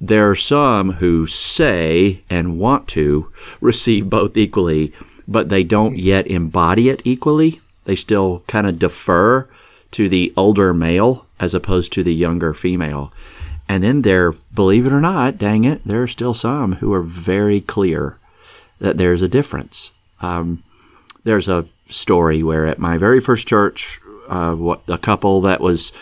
There 0.01 0.29
are 0.29 0.35
some 0.35 0.95
who 0.95 1.27
say 1.27 2.21
and 2.29 2.59
want 2.59 2.89
to 2.89 3.33
receive 3.61 4.11
both 4.11 4.37
equally, 4.37 4.93
but 5.27 5.49
they 5.49 5.63
don't 5.63 5.97
yet 5.97 6.27
embody 6.27 6.89
it 6.89 7.01
equally. 7.05 7.61
They 7.85 7.95
still 7.95 8.43
kind 8.47 8.67
of 8.67 8.79
defer 8.79 9.49
to 9.93 10.09
the 10.09 10.33
older 10.37 10.75
male 10.75 11.27
as 11.39 11.55
opposed 11.55 11.93
to 11.93 12.03
the 12.03 12.15
younger 12.15 12.53
female. 12.53 13.13
And 13.69 13.85
then 13.85 14.03
there, 14.03 14.33
believe 14.55 14.87
it 14.87 14.93
or 14.93 15.01
not, 15.01 15.39
dang 15.39 15.65
it, 15.65 15.83
there 15.87 16.03
are 16.03 16.09
still 16.09 16.35
some 16.35 16.75
who 16.77 16.93
are 16.93 17.03
very 17.03 17.61
clear 17.61 18.19
that 18.81 18.99
there's 18.99 19.23
a 19.23 19.29
difference. 19.29 19.93
Um, 20.21 20.63
there's 21.25 21.49
a 21.49 21.67
story 21.89 22.43
where 22.43 22.67
at 22.67 22.79
my 22.79 22.97
very 22.99 23.21
first 23.21 23.49
church, 23.49 24.01
uh, 24.29 24.55
what 24.55 24.81
a 24.89 24.99
couple 24.99 25.41
that 25.43 25.61
was 25.61 25.93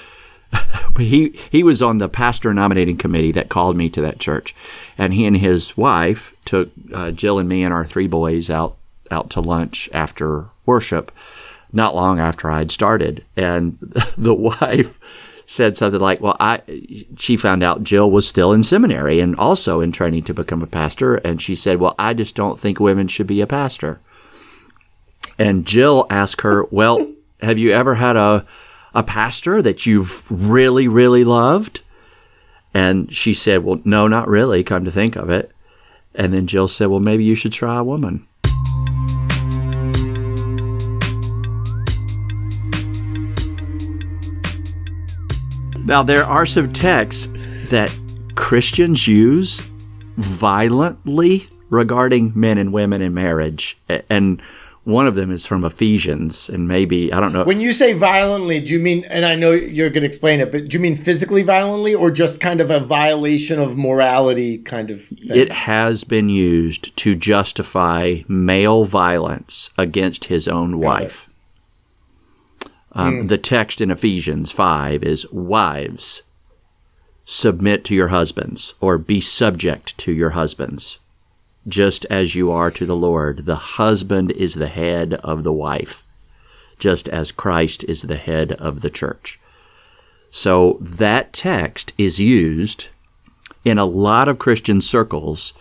he 0.99 1.39
he 1.51 1.63
was 1.63 1.83
on 1.83 1.99
the 1.99 2.09
pastor 2.09 2.53
nominating 2.53 2.99
committee 2.99 3.33
that 3.33 3.49
called 3.49 3.77
me 3.77 3.89
to 3.89 4.01
that 4.03 4.19
church, 4.19 4.55
and 4.99 5.15
he 5.15 5.25
and 5.25 5.37
his 5.39 5.77
wife 5.77 6.35
took 6.45 6.71
uh, 6.93 7.11
Jill 7.11 7.39
and 7.39 7.49
me 7.49 7.63
and 7.63 7.73
our 7.73 7.85
three 7.85 8.07
boys 8.07 8.51
out 8.51 8.77
out 9.11 9.31
to 9.31 9.41
lunch 9.41 9.89
after 9.93 10.47
worship, 10.67 11.13
not 11.73 11.95
long 11.95 12.21
after 12.21 12.51
I'd 12.51 12.71
started, 12.71 13.25
and 13.37 13.79
the 14.19 14.35
wife 14.35 14.99
said 15.47 15.77
something 15.77 16.01
like, 16.01 16.21
"Well, 16.21 16.37
I," 16.39 16.61
she 17.17 17.37
found 17.37 17.63
out 17.63 17.85
Jill 17.85 18.11
was 18.11 18.29
still 18.29 18.53
in 18.53 18.63
seminary 18.63 19.21
and 19.21 19.35
also 19.37 19.81
in 19.81 19.93
training 19.93 20.25
to 20.25 20.35
become 20.35 20.63
a 20.63 20.67
pastor, 20.67 21.17
and 21.17 21.41
she 21.41 21.55
said, 21.55 21.79
"Well, 21.81 21.95
I 21.99 22.13
just 22.13 22.37
don't 22.37 22.61
think 22.61 22.79
women 22.79 23.09
should 23.09 23.27
be 23.27 23.41
a 23.41 23.47
pastor." 23.47 24.01
And 25.43 25.67
Jill 25.67 26.07
asked 26.09 26.43
her, 26.43 26.67
"Well, 26.71 27.05
have 27.41 27.59
you 27.59 27.73
ever 27.73 27.97
had 27.97 28.17
a 28.17 28.47
a 28.95 29.03
pastor 29.03 29.61
that 29.61 29.87
you've 29.87 30.25
really, 30.31 30.87
really 30.87 31.25
loved?" 31.25 31.81
And 32.73 33.13
she 33.15 33.35
said, 33.35 33.65
"Well, 33.65 33.81
no, 33.85 34.07
not 34.07 34.29
really. 34.29 34.63
Come 34.63 34.85
to 34.85 34.93
think 34.93 35.17
of 35.17 35.31
it." 35.31 35.51
And 36.15 36.33
then 36.33 36.47
Jill 36.47 36.69
said, 36.69 36.87
"Well, 36.87 37.01
maybe 37.01 37.25
you 37.25 37.35
should 37.35 37.53
try 37.53 37.77
a 37.79 37.83
woman." 37.83 38.25
Now, 45.85 46.05
there 46.05 46.25
are 46.25 46.47
some 46.47 46.73
texts 46.73 47.29
that 47.71 47.91
Christians 48.37 49.09
use 49.09 49.61
violently 50.19 51.49
regarding 51.69 52.31
men 52.37 52.59
and 52.59 52.73
women 52.73 53.03
in 53.03 53.13
marriage. 53.13 53.77
And 54.09 54.41
one 54.85 55.07
of 55.07 55.15
them 55.15 55.31
is 55.31 55.47
from 55.47 55.65
Ephesians, 55.65 56.49
and 56.49 56.67
maybe, 56.67 57.13
I 57.13 57.21
don't 57.21 57.33
know. 57.33 57.45
When 57.45 57.61
you 57.61 57.73
say 57.73 57.93
violently, 57.93 58.61
do 58.61 58.73
you 58.73 58.81
mean, 58.81 59.05
and 59.05 59.25
I 59.25 59.37
know 59.37 59.53
you're 59.53 59.91
going 59.91 60.03
to 60.03 60.09
explain 60.09 60.41
it, 60.41 60.51
but 60.51 60.69
do 60.69 60.77
you 60.77 60.81
mean 60.81 60.97
physically 60.97 61.45
violently 61.45 61.95
or 61.95 62.11
just 62.11 62.41
kind 62.41 62.61
of 62.61 62.71
a 62.71 62.81
violation 62.81 63.61
of 63.61 63.77
morality 63.77 64.59
kind 64.59 64.91
of 64.91 65.05
thing? 65.05 65.19
It 65.37 65.53
has 65.53 66.03
been 66.03 66.29
used 66.29 66.97
to 66.97 67.15
justify 67.15 68.23
male 68.27 68.85
violence 68.85 69.71
against 69.79 70.25
his 70.25 70.49
own 70.49 70.81
wife. 70.81 71.29
Um, 72.91 73.23
mm. 73.23 73.29
The 73.29 73.39
text 73.39 73.81
in 73.81 73.91
Ephesians 73.93 74.51
5 74.51 75.05
is 75.05 75.31
Wives, 75.33 76.23
submit 77.25 77.85
to 77.85 77.95
your 77.95 78.09
husbands, 78.09 78.75
or 78.81 78.99
be 78.99 79.21
subject 79.21 79.97
to 79.99 80.13
your 80.13 80.31
husbands, 80.31 80.99
just 81.67 82.05
as 82.07 82.35
you 82.35 82.51
are 82.51 82.71
to 82.71 82.87
the 82.87 82.97
Lord. 82.97 83.47
The 83.47 83.57
husband 83.57 84.31
is 84.33 84.55
the 84.55 84.69
head 84.69 85.15
of 85.15 85.43
the 85.43 85.53
wife, 85.53 86.03
just 86.79 87.09
as 87.09 87.33
Christ 87.33 87.85
is 87.85 88.03
the 88.03 88.17
head 88.17 88.53
of 88.53 88.81
the 88.81 88.91
church. 88.91 89.39
So 90.31 90.79
that 90.81 91.33
text 91.33 91.93
is 91.99 92.19
used 92.19 92.89
in 93.65 93.79
a 93.79 93.85
lot 93.85 94.29
of 94.29 94.39
Christian 94.39 94.81
circles 94.81 95.53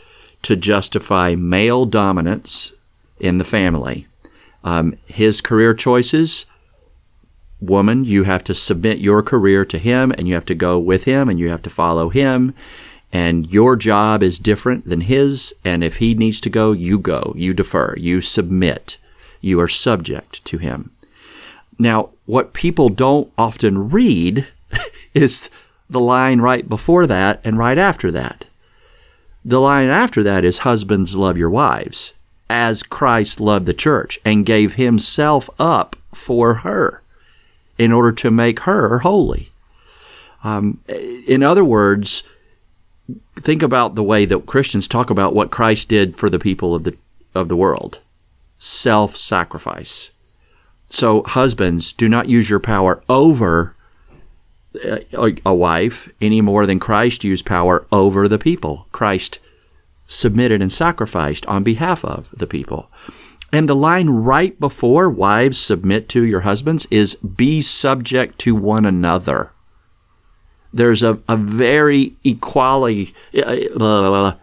to 0.41 0.55
justify 0.55 1.35
male 1.35 1.85
dominance 1.85 2.73
in 3.19 3.37
the 3.37 3.43
family. 3.43 4.07
Um, 4.63 4.97
his 5.05 5.41
career 5.41 5.73
choices 5.73 6.45
woman, 7.61 8.03
you 8.03 8.23
have 8.23 8.43
to 8.43 8.55
submit 8.55 8.97
your 8.97 9.21
career 9.21 9.63
to 9.65 9.77
him 9.77 10.11
and 10.17 10.27
you 10.27 10.33
have 10.33 10.45
to 10.45 10.55
go 10.55 10.79
with 10.79 11.03
him 11.03 11.29
and 11.29 11.39
you 11.39 11.49
have 11.49 11.61
to 11.61 11.69
follow 11.69 12.09
him. 12.09 12.55
And 13.13 13.51
your 13.51 13.75
job 13.75 14.23
is 14.23 14.39
different 14.39 14.87
than 14.87 15.01
his. 15.01 15.53
And 15.65 15.83
if 15.83 15.97
he 15.97 16.13
needs 16.13 16.39
to 16.41 16.49
go, 16.49 16.71
you 16.71 16.97
go, 16.97 17.33
you 17.35 17.53
defer, 17.53 17.95
you 17.97 18.21
submit, 18.21 18.97
you 19.41 19.59
are 19.59 19.67
subject 19.67 20.43
to 20.45 20.57
him. 20.57 20.91
Now, 21.77 22.09
what 22.25 22.53
people 22.53 22.89
don't 22.89 23.31
often 23.37 23.89
read 23.89 24.47
is 25.13 25.49
the 25.89 25.99
line 25.99 26.39
right 26.39 26.67
before 26.69 27.05
that 27.07 27.41
and 27.43 27.57
right 27.57 27.77
after 27.77 28.11
that. 28.11 28.45
The 29.43 29.59
line 29.59 29.89
after 29.89 30.23
that 30.23 30.45
is 30.45 30.59
Husbands, 30.59 31.15
love 31.15 31.37
your 31.37 31.49
wives, 31.49 32.13
as 32.49 32.83
Christ 32.83 33.39
loved 33.39 33.65
the 33.65 33.73
church 33.73 34.19
and 34.23 34.45
gave 34.45 34.75
himself 34.75 35.49
up 35.59 35.95
for 36.13 36.55
her 36.55 37.01
in 37.77 37.91
order 37.91 38.11
to 38.11 38.29
make 38.29 38.61
her 38.61 38.99
holy. 38.99 39.49
Um, 40.43 40.79
in 40.87 41.41
other 41.41 41.63
words, 41.63 42.23
think 43.35 43.63
about 43.63 43.95
the 43.95 44.03
way 44.03 44.25
that 44.25 44.45
Christians 44.45 44.87
talk 44.87 45.09
about 45.09 45.35
what 45.35 45.51
Christ 45.51 45.89
did 45.89 46.17
for 46.17 46.29
the 46.29 46.39
people 46.39 46.75
of 46.75 46.83
the 46.83 46.97
of 47.33 47.47
the 47.47 47.55
world. 47.55 47.99
Self-sacrifice. 48.57 50.11
So 50.87 51.23
husbands, 51.23 51.93
do 51.93 52.09
not 52.09 52.27
use 52.27 52.49
your 52.49 52.59
power 52.59 53.01
over 53.07 53.75
uh, 54.75 54.97
a, 55.13 55.35
a 55.45 55.53
wife 55.53 56.09
any 56.21 56.41
more 56.41 56.65
than 56.65 56.79
Christ 56.79 57.23
used 57.23 57.45
power 57.45 57.87
over 57.91 58.27
the 58.27 58.37
people. 58.37 58.87
Christ 58.91 59.39
submitted 60.05 60.61
and 60.61 60.71
sacrificed 60.71 61.45
on 61.45 61.63
behalf 61.63 62.03
of 62.03 62.27
the 62.33 62.47
people. 62.47 62.89
And 63.53 63.67
the 63.67 63.75
line 63.75 64.09
right 64.09 64.57
before 64.59 65.09
wives 65.09 65.57
submit 65.57 66.07
to 66.09 66.23
your 66.23 66.41
husbands 66.41 66.85
is 66.91 67.15
be 67.15 67.61
subject 67.61 68.37
to 68.39 68.55
one 68.55 68.85
another. 68.85 69.51
There's 70.73 71.03
a, 71.03 71.19
a 71.27 71.35
very 71.35 72.13
equality, 72.23 73.13
uh, 73.35 74.33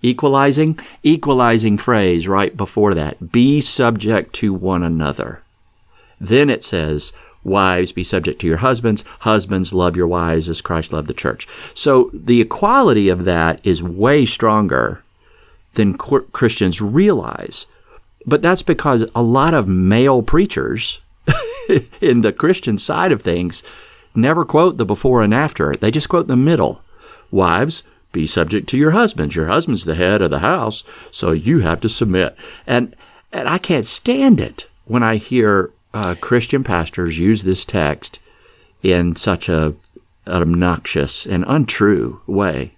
equalizing, 0.00 0.78
equalizing 1.02 1.76
phrase 1.76 2.28
right 2.28 2.56
before 2.56 2.94
that. 2.94 3.32
Be 3.32 3.60
subject 3.60 4.32
to 4.34 4.54
one 4.54 4.82
another. 4.82 5.42
Then 6.20 6.50
it 6.50 6.62
says, 6.62 7.12
Wives, 7.44 7.90
be 7.90 8.04
subject 8.04 8.40
to 8.40 8.46
your 8.46 8.58
husbands. 8.58 9.02
Husbands, 9.20 9.72
love 9.72 9.96
your 9.96 10.06
wives 10.06 10.48
as 10.48 10.60
Christ 10.60 10.92
loved 10.92 11.08
the 11.08 11.14
church. 11.14 11.48
So 11.74 12.10
the 12.14 12.40
equality 12.40 13.08
of 13.08 13.24
that 13.24 13.60
is 13.64 13.82
way 13.82 14.24
stronger 14.24 15.02
than 15.74 15.98
Christians 15.98 16.80
realize. 16.80 17.66
But 18.24 18.42
that's 18.42 18.62
because 18.62 19.04
a 19.14 19.22
lot 19.22 19.54
of 19.54 19.66
male 19.66 20.22
preachers 20.22 21.00
in 22.00 22.20
the 22.20 22.32
Christian 22.32 22.78
side 22.78 23.10
of 23.10 23.22
things 23.22 23.64
never 24.14 24.44
quote 24.44 24.76
the 24.76 24.84
before 24.84 25.22
and 25.22 25.34
after. 25.34 25.74
They 25.74 25.90
just 25.90 26.08
quote 26.08 26.26
the 26.26 26.36
middle. 26.36 26.82
Wives, 27.30 27.82
be 28.12 28.26
subject 28.26 28.68
to 28.68 28.78
your 28.78 28.90
husbands. 28.92 29.34
Your 29.34 29.46
husband's 29.46 29.84
the 29.84 29.94
head 29.94 30.22
of 30.22 30.30
the 30.30 30.40
house, 30.40 30.84
so 31.10 31.32
you 31.32 31.60
have 31.60 31.80
to 31.80 31.88
submit. 31.88 32.36
And 32.66 32.94
and 33.32 33.48
I 33.48 33.58
can't 33.58 33.86
stand 33.86 34.40
it 34.40 34.68
when 34.84 35.02
I 35.02 35.16
hear 35.16 35.70
uh, 35.94 36.14
Christian 36.20 36.62
pastors 36.62 37.18
use 37.18 37.42
this 37.44 37.64
text 37.64 38.18
in 38.82 39.16
such 39.16 39.48
a 39.48 39.74
an 40.26 40.42
obnoxious 40.42 41.26
and 41.26 41.44
untrue 41.48 42.20
way. 42.26 42.72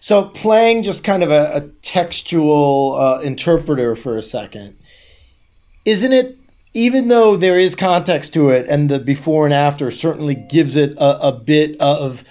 So, 0.00 0.24
playing 0.24 0.82
just 0.82 1.04
kind 1.04 1.22
of 1.22 1.30
a, 1.30 1.52
a 1.54 1.60
textual 1.82 2.96
uh, 2.96 3.20
interpreter 3.20 3.94
for 3.94 4.16
a 4.18 4.22
second, 4.22 4.76
isn't 5.84 6.12
it 6.12 6.36
even 6.74 7.08
though 7.08 7.36
there 7.36 7.58
is 7.58 7.74
context 7.74 8.32
to 8.34 8.50
it 8.50 8.66
and 8.68 8.88
the 8.88 8.98
before 8.98 9.44
and 9.44 9.54
after 9.54 9.90
certainly 9.90 10.34
gives 10.34 10.76
it 10.76 10.92
a, 10.96 11.28
a 11.28 11.32
bit 11.32 11.80
of 11.80 12.24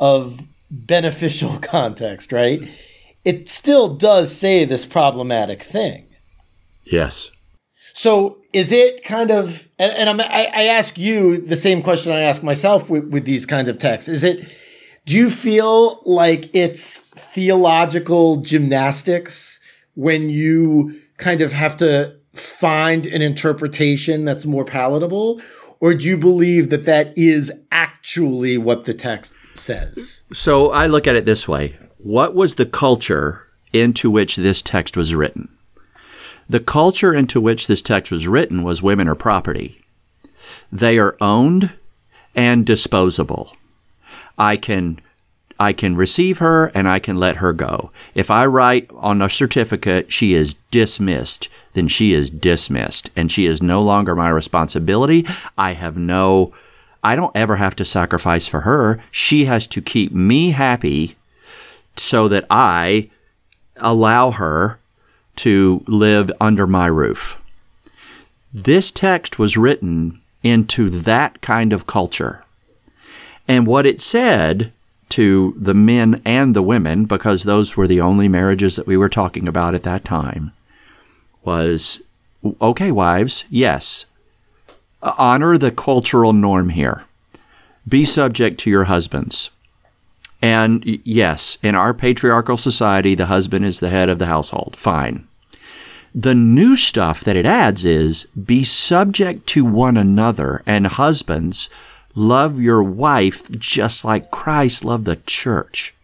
of 0.00 0.40
beneficial 0.70 1.58
context 1.62 2.32
right? 2.32 2.68
It 3.24 3.48
still 3.48 3.94
does 3.94 4.36
say 4.36 4.64
this 4.64 4.84
problematic 4.84 5.62
thing. 5.62 6.06
Yes. 6.84 7.30
So 7.94 8.38
is 8.52 8.72
it 8.72 9.04
kind 9.04 9.30
of, 9.30 9.68
and, 9.78 9.92
and 9.92 10.08
I'm, 10.10 10.20
I, 10.20 10.50
I 10.54 10.62
ask 10.64 10.98
you 10.98 11.40
the 11.40 11.56
same 11.56 11.82
question 11.82 12.12
I 12.12 12.20
ask 12.20 12.42
myself 12.42 12.90
with, 12.90 13.08
with 13.08 13.24
these 13.24 13.46
kinds 13.46 13.68
of 13.68 13.78
texts. 13.78 14.08
Is 14.08 14.24
it, 14.24 14.46
do 15.06 15.16
you 15.16 15.30
feel 15.30 16.02
like 16.04 16.54
it's 16.54 17.00
theological 17.00 18.38
gymnastics 18.38 19.60
when 19.94 20.28
you 20.28 21.00
kind 21.18 21.40
of 21.40 21.52
have 21.52 21.76
to 21.78 22.16
find 22.34 23.06
an 23.06 23.22
interpretation 23.22 24.24
that's 24.24 24.44
more 24.44 24.64
palatable? 24.64 25.40
Or 25.80 25.94
do 25.94 26.08
you 26.08 26.16
believe 26.16 26.70
that 26.70 26.86
that 26.86 27.16
is 27.16 27.52
actually 27.70 28.58
what 28.58 28.84
the 28.84 28.94
text 28.94 29.34
says? 29.54 30.22
So 30.32 30.70
I 30.70 30.86
look 30.86 31.06
at 31.06 31.16
it 31.16 31.26
this 31.26 31.48
way 31.48 31.76
What 31.98 32.34
was 32.34 32.54
the 32.56 32.66
culture 32.66 33.42
into 33.72 34.10
which 34.10 34.36
this 34.36 34.62
text 34.62 34.96
was 34.96 35.14
written? 35.14 35.48
The 36.48 36.60
culture 36.60 37.14
into 37.14 37.40
which 37.40 37.66
this 37.66 37.82
text 37.82 38.12
was 38.12 38.28
written 38.28 38.62
was 38.62 38.82
women 38.82 39.08
are 39.08 39.14
property. 39.14 39.80
They 40.70 40.98
are 40.98 41.16
owned 41.20 41.72
and 42.34 42.66
disposable. 42.66 43.56
I 44.38 44.56
can 44.56 45.00
I 45.58 45.72
can 45.72 45.96
receive 45.96 46.38
her 46.38 46.66
and 46.68 46.88
I 46.88 46.98
can 46.98 47.16
let 47.16 47.36
her 47.36 47.52
go. 47.52 47.92
If 48.14 48.30
I 48.30 48.44
write 48.44 48.90
on 48.94 49.22
a 49.22 49.30
certificate 49.30 50.12
she 50.12 50.34
is 50.34 50.54
dismissed, 50.70 51.48
then 51.74 51.88
she 51.88 52.12
is 52.12 52.30
dismissed 52.30 53.10
and 53.14 53.30
she 53.30 53.46
is 53.46 53.62
no 53.62 53.82
longer 53.82 54.16
my 54.16 54.28
responsibility. 54.28 55.26
I 55.58 55.72
have 55.74 55.96
no 55.96 56.52
I 57.04 57.16
don't 57.16 57.36
ever 57.36 57.56
have 57.56 57.76
to 57.76 57.84
sacrifice 57.84 58.46
for 58.46 58.62
her. 58.62 59.02
She 59.10 59.44
has 59.44 59.66
to 59.68 59.82
keep 59.82 60.10
me 60.12 60.52
happy 60.52 61.16
so 61.96 62.28
that 62.28 62.46
I 62.48 63.10
allow 63.76 64.30
her 64.30 64.78
to 65.36 65.84
live 65.86 66.32
under 66.40 66.66
my 66.66 66.86
roof. 66.86 67.38
This 68.54 68.90
text 68.90 69.38
was 69.38 69.58
written 69.58 70.20
into 70.42 70.88
that 70.88 71.42
kind 71.42 71.72
of 71.72 71.86
culture. 71.86 72.42
And 73.46 73.66
what 73.66 73.84
it 73.84 74.00
said 74.00 74.72
to 75.10 75.54
the 75.58 75.74
men 75.74 76.22
and 76.24 76.56
the 76.56 76.62
women, 76.62 77.04
because 77.04 77.42
those 77.42 77.76
were 77.76 77.86
the 77.86 78.00
only 78.00 78.28
marriages 78.28 78.76
that 78.76 78.86
we 78.86 78.96
were 78.96 79.10
talking 79.10 79.46
about 79.46 79.74
at 79.74 79.82
that 79.82 80.04
time, 80.04 80.52
was 81.44 82.00
okay, 82.60 82.90
wives, 82.90 83.44
yes, 83.50 84.06
uh, 85.02 85.12
honor 85.18 85.58
the 85.58 85.70
cultural 85.70 86.32
norm 86.32 86.70
here. 86.70 87.04
Be 87.86 88.04
subject 88.04 88.58
to 88.60 88.70
your 88.70 88.84
husbands. 88.84 89.50
And 90.40 91.00
yes, 91.04 91.58
in 91.62 91.74
our 91.74 91.94
patriarchal 91.94 92.56
society, 92.56 93.14
the 93.14 93.26
husband 93.26 93.64
is 93.64 93.80
the 93.80 93.90
head 93.90 94.08
of 94.08 94.18
the 94.18 94.26
household. 94.26 94.76
Fine. 94.76 95.26
The 96.14 96.34
new 96.34 96.76
stuff 96.76 97.22
that 97.24 97.36
it 97.36 97.46
adds 97.46 97.84
is 97.84 98.26
be 98.26 98.62
subject 98.62 99.46
to 99.48 99.64
one 99.64 99.96
another, 99.96 100.62
and 100.64 100.86
husbands, 100.86 101.68
love 102.14 102.60
your 102.60 102.82
wife 102.82 103.50
just 103.50 104.04
like 104.04 104.30
Christ 104.30 104.84
loved 104.84 105.06
the 105.06 105.16
church. 105.26 105.94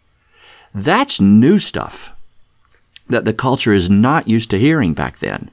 That's 0.73 1.21
new 1.21 1.59
stuff 1.59 2.11
that 3.11 3.25
the 3.25 3.33
culture 3.33 3.73
is 3.73 3.89
not 3.89 4.27
used 4.27 4.49
to 4.49 4.59
hearing 4.59 4.93
back 4.93 5.19
then. 5.19 5.51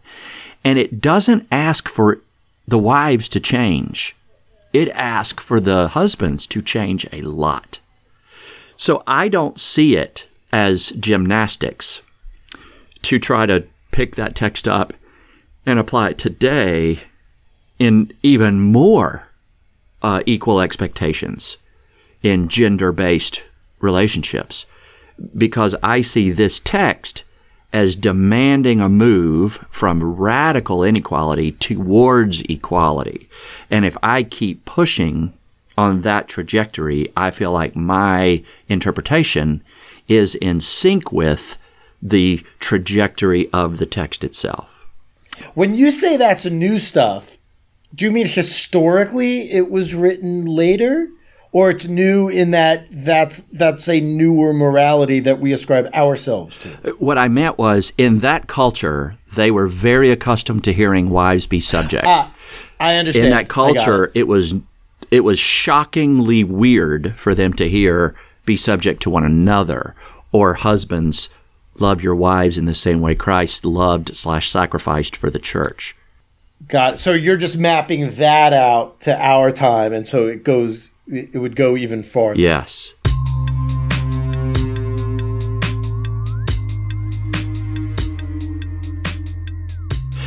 And 0.65 0.79
it 0.79 1.01
doesn't 1.01 1.47
ask 1.53 1.89
for 1.89 2.21
the 2.67 2.79
wives 2.79 3.29
to 3.31 3.41
change, 3.41 4.15
it 4.73 4.89
asks 4.91 5.43
for 5.43 5.61
the 5.61 5.89
husbands 5.89 6.47
to 6.49 6.61
change 6.61 7.07
a 7.13 7.23
lot. 7.23 7.81
So 8.77 9.03
I 9.07 9.29
don't 9.29 9.59
see 9.59 9.97
it 9.97 10.27
as 10.53 10.91
gymnastics 10.91 12.03
to 13.03 13.19
try 13.19 13.47
to 13.47 13.65
pick 13.91 14.17
that 14.17 14.35
text 14.35 14.69
up 14.69 14.93
and 15.65 15.79
apply 15.79 16.11
it 16.11 16.19
today 16.19 17.01
in 17.79 18.13
even 18.23 18.61
more 18.61 19.29
uh, 20.03 20.23
equal 20.27 20.61
expectations 20.61 21.57
in 22.23 22.49
gender 22.49 22.93
based 22.93 23.43
relationships 23.81 24.67
because 25.37 25.75
I 25.83 26.01
see 26.01 26.31
this 26.31 26.61
text 26.61 27.25
as 27.73 27.97
demanding 27.97 28.81
a 28.81 28.89
move 28.89 29.66
from 29.71 30.03
radical 30.03 30.83
inequality 30.83 31.53
towards 31.53 32.41
equality. 32.43 33.29
And 33.71 33.85
if 33.85 33.97
I 34.03 34.23
keep 34.23 34.64
pushing 34.64 35.35
on 35.77 36.01
that 36.01 36.29
trajectory, 36.29 37.12
I 37.16 37.31
feel 37.31 37.53
like 37.53 37.77
my 37.77 38.43
interpretation 38.69 39.62
is 40.09 40.35
in 40.35 40.61
sync 40.61 41.12
with 41.12 41.59
the 42.03 42.43
trajectory 42.59 43.51
of 43.53 43.79
the 43.79 43.87
text 43.87 44.25
itself. 44.25 44.87
When 45.55 45.75
you 45.75 45.91
say 45.91 46.16
that's 46.16 46.47
new 46.47 46.79
stuff, 46.79 47.37
do 47.95 48.05
you 48.05 48.11
mean 48.11 48.27
historically 48.27 49.51
it 49.51 49.71
was 49.71 49.95
written 49.95 50.47
later? 50.47 51.09
Or 51.59 51.71
it's 51.71 51.89
new 51.89 52.29
in 52.29 52.53
that 52.53 52.87
that's 52.91 53.39
that's 53.53 53.89
a 53.89 54.01
newer 54.01 54.53
morality 54.53 55.19
that 55.21 55.41
we 55.41 55.53
ascribe 55.53 55.87
ourselves 55.93 56.57
to. 56.59 56.69
What 56.99 57.19
I 57.19 57.27
meant 57.27 57.59
was 57.59 57.93
in 57.99 58.21
that 58.21 58.47
culture, 58.47 59.17
they 59.35 59.51
were 59.51 59.67
very 59.67 60.11
accustomed 60.11 60.63
to 60.65 60.73
hearing 60.73 61.11
wives 61.11 61.47
be 61.47 61.59
subject. 61.59 62.07
Ah, 62.07 62.33
I 62.79 62.95
understand. 62.95 63.27
In 63.27 63.33
that 63.33 63.49
culture, 63.49 64.05
it. 64.05 64.21
it 64.21 64.29
was 64.29 64.55
it 65.11 65.21
was 65.21 65.39
shockingly 65.39 66.45
weird 66.45 67.15
for 67.17 67.35
them 67.35 67.53
to 67.55 67.69
hear 67.69 68.15
be 68.45 68.57
subject 68.57 69.03
to 69.03 69.11
one 69.11 69.25
another 69.25 69.95
or 70.33 70.55
husbands 70.55 71.29
love 71.81 72.03
your 72.03 72.15
wives 72.15 72.59
in 72.59 72.67
the 72.67 72.75
same 72.75 73.01
way 73.01 73.15
Christ 73.15 73.65
loved 73.65 74.17
slash 74.17 74.51
sacrificed 74.51 75.17
for 75.17 75.31
the 75.31 75.39
church. 75.39 75.97
Got 76.67 76.95
it. 76.95 76.99
So 76.99 77.13
you're 77.13 77.37
just 77.37 77.57
mapping 77.57 78.11
that 78.13 78.53
out 78.53 79.01
to 79.01 79.17
our 79.25 79.51
time, 79.51 79.93
and 79.93 80.07
so 80.07 80.27
it 80.27 80.45
goes. 80.45 80.91
It 81.11 81.39
would 81.39 81.57
go 81.57 81.75
even 81.77 82.03
farther. 82.03 82.39
Yes. 82.39 82.93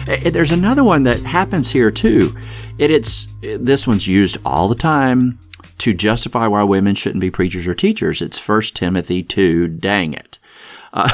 Eh, 0.08 0.22
eh, 0.26 0.30
there's 0.32 0.52
another 0.52 0.84
one 0.84 1.04
that 1.04 1.20
happens 1.20 1.72
here 1.72 1.92
too. 1.92 2.36
It, 2.80 2.90
it's 2.90 3.28
eh, 3.44 3.58
this 3.60 3.86
one's 3.86 4.08
used 4.08 4.38
all 4.44 4.68
the 4.68 4.76
time 4.76 5.38
to 5.78 5.94
justify 5.94 6.48
why 6.48 6.64
women 6.64 6.96
shouldn't 6.96 7.22
be 7.22 7.30
preachers 7.30 7.68
or 7.68 7.76
teachers. 7.76 8.20
It's 8.20 8.40
First 8.40 8.76
Timothy 8.76 9.22
two. 9.22 9.68
Dang 9.68 10.14
it! 10.14 10.40
Uh, 10.94 11.10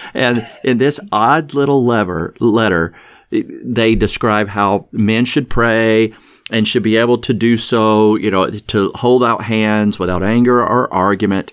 and 0.14 0.48
in 0.64 0.78
this 0.78 0.98
odd 1.12 1.52
little 1.52 1.84
lever, 1.84 2.34
letter, 2.40 2.94
they 3.30 3.94
describe 3.94 4.48
how 4.48 4.88
men 4.92 5.26
should 5.26 5.50
pray 5.50 6.14
and 6.50 6.66
should 6.66 6.82
be 6.82 6.96
able 6.96 7.18
to 7.18 7.32
do 7.32 7.56
so, 7.56 8.16
you 8.16 8.30
know, 8.30 8.50
to 8.50 8.92
hold 8.96 9.22
out 9.24 9.44
hands 9.44 9.98
without 9.98 10.22
anger 10.22 10.60
or 10.60 10.92
argument, 10.92 11.52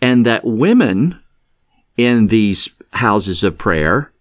and 0.00 0.26
that 0.26 0.44
women 0.44 1.20
in 1.96 2.28
these 2.28 2.68
houses 2.92 3.42
of 3.42 3.58
prayer 3.58 4.12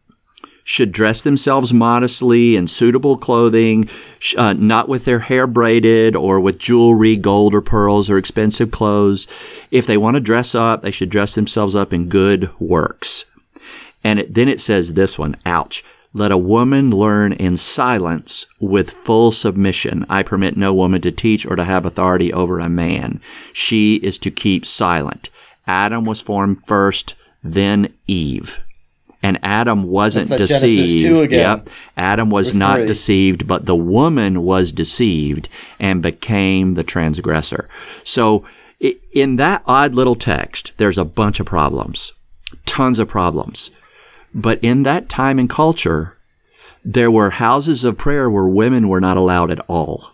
should 0.67 0.91
dress 0.91 1.21
themselves 1.21 1.71
modestly 1.71 2.55
in 2.55 2.65
suitable 2.65 3.17
clothing, 3.17 3.87
uh, 4.35 4.53
not 4.53 4.89
with 4.89 5.05
their 5.05 5.19
hair 5.19 5.45
braided 5.45 6.15
or 6.15 6.39
with 6.39 6.57
jewelry, 6.57 7.15
gold 7.15 7.53
or 7.53 7.61
pearls 7.61 8.09
or 8.09 8.17
expensive 8.17 8.71
clothes. 8.71 9.27
If 9.69 9.85
they 9.85 9.95
want 9.95 10.15
to 10.15 10.21
dress 10.21 10.55
up, 10.55 10.81
they 10.81 10.89
should 10.89 11.11
dress 11.11 11.35
themselves 11.35 11.75
up 11.75 11.93
in 11.93 12.09
good 12.09 12.49
works. 12.59 13.25
And 14.03 14.19
it, 14.19 14.33
then 14.33 14.49
it 14.49 14.59
says 14.59 14.93
this 14.93 15.19
one, 15.19 15.37
ouch. 15.45 15.83
Let 16.15 16.31
a 16.31 16.37
woman 16.37 16.91
learn 16.91 17.33
in 17.33 17.57
silence 17.57 18.45
with 18.59 18.91
full 18.91 19.33
submission. 19.33 20.05
I 20.09 20.23
permit 20.23 20.55
no 20.55 20.73
woman 20.73 21.01
to 21.01 21.11
teach 21.11 21.45
or 21.45 21.57
to 21.57 21.65
have 21.65 21.85
authority 21.85 22.31
over 22.31 22.59
a 22.59 22.69
man. 22.69 23.19
She 23.51 23.95
is 23.95 24.17
to 24.19 24.31
keep 24.31 24.65
silent. 24.65 25.29
Adam 25.67 26.05
was 26.05 26.21
formed 26.21 26.65
first, 26.65 27.15
then 27.43 27.93
Eve 28.07 28.61
and 29.25 29.39
Adam 29.41 29.83
wasn't 29.83 30.29
deceived. 30.29 31.31
Yep. 31.31 31.69
Adam 31.97 32.29
was 32.29 32.53
not 32.53 32.77
three. 32.77 32.85
deceived, 32.85 33.47
but 33.47 33.65
the 33.65 33.75
woman 33.75 34.43
was 34.43 34.71
deceived 34.71 35.49
and 35.79 36.03
became 36.03 36.75
the 36.75 36.83
transgressor. 36.83 37.67
So 38.03 38.45
in 38.79 39.37
that 39.37 39.63
odd 39.65 39.95
little 39.95 40.15
text, 40.15 40.73
there's 40.77 40.99
a 40.99 41.03
bunch 41.03 41.39
of 41.39 41.47
problems, 41.47 42.11
tons 42.65 42.99
of 42.99 43.07
problems. 43.07 43.71
But 44.35 44.59
in 44.61 44.83
that 44.83 45.07
time 45.07 45.39
and 45.39 45.49
culture, 45.49 46.17
there 46.83 47.09
were 47.09 47.31
houses 47.31 47.85
of 47.85 47.97
prayer 47.97 48.29
where 48.29 48.47
women 48.47 48.89
were 48.89 48.99
not 48.99 49.15
allowed 49.15 49.49
at 49.49 49.61
all. 49.69 50.11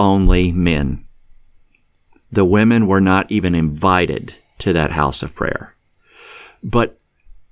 Only 0.00 0.50
men. 0.50 1.06
The 2.32 2.44
women 2.44 2.88
were 2.88 3.00
not 3.00 3.30
even 3.30 3.54
invited 3.54 4.34
to 4.58 4.72
that 4.72 4.90
house 4.90 5.22
of 5.22 5.34
prayer. 5.34 5.76
But 6.64 6.98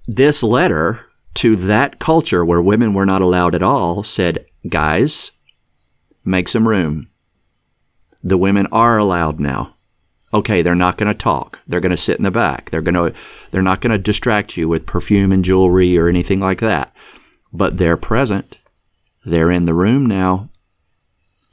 this 0.08 0.42
letter 0.42 1.06
to 1.36 1.54
that 1.54 2.00
culture 2.00 2.44
where 2.44 2.60
women 2.60 2.92
were 2.92 3.06
not 3.06 3.22
allowed 3.22 3.54
at 3.54 3.62
all 3.62 4.02
said, 4.02 4.44
guys, 4.68 5.30
make 6.24 6.48
some 6.48 6.66
room. 6.66 7.08
The 8.24 8.36
women 8.36 8.66
are 8.72 8.98
allowed 8.98 9.38
now. 9.38 9.71
Okay, 10.34 10.62
they're 10.62 10.74
not 10.74 10.96
going 10.96 11.12
to 11.12 11.18
talk. 11.18 11.60
They're 11.66 11.80
going 11.80 11.90
to 11.90 11.96
sit 11.96 12.16
in 12.16 12.24
the 12.24 12.30
back. 12.30 12.70
They're 12.70 12.80
going 12.80 12.94
to 12.94 13.12
they're 13.50 13.62
not 13.62 13.80
going 13.80 13.90
to 13.90 13.98
distract 13.98 14.56
you 14.56 14.68
with 14.68 14.86
perfume 14.86 15.30
and 15.32 15.44
jewelry 15.44 15.98
or 15.98 16.08
anything 16.08 16.40
like 16.40 16.60
that. 16.60 16.94
But 17.52 17.76
they're 17.78 17.98
present. 17.98 18.58
they're 19.24 19.50
in 19.50 19.66
the 19.66 19.74
room 19.74 20.06
now, 20.06 20.48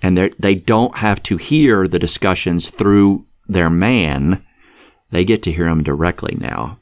and 0.02 0.18
they 0.18 0.30
they 0.40 0.56
don't 0.56 0.98
have 0.98 1.22
to 1.24 1.38
hear 1.38 1.88
the 1.88 2.00
discussions 2.00 2.70
through 2.70 3.26
their 3.48 3.70
man. 3.70 4.46
They 5.12 5.26
get 5.26 5.44
to 5.44 5.52
hear 5.52 5.66
them 5.66 5.84
directly 5.84 6.38
now. 6.40 6.80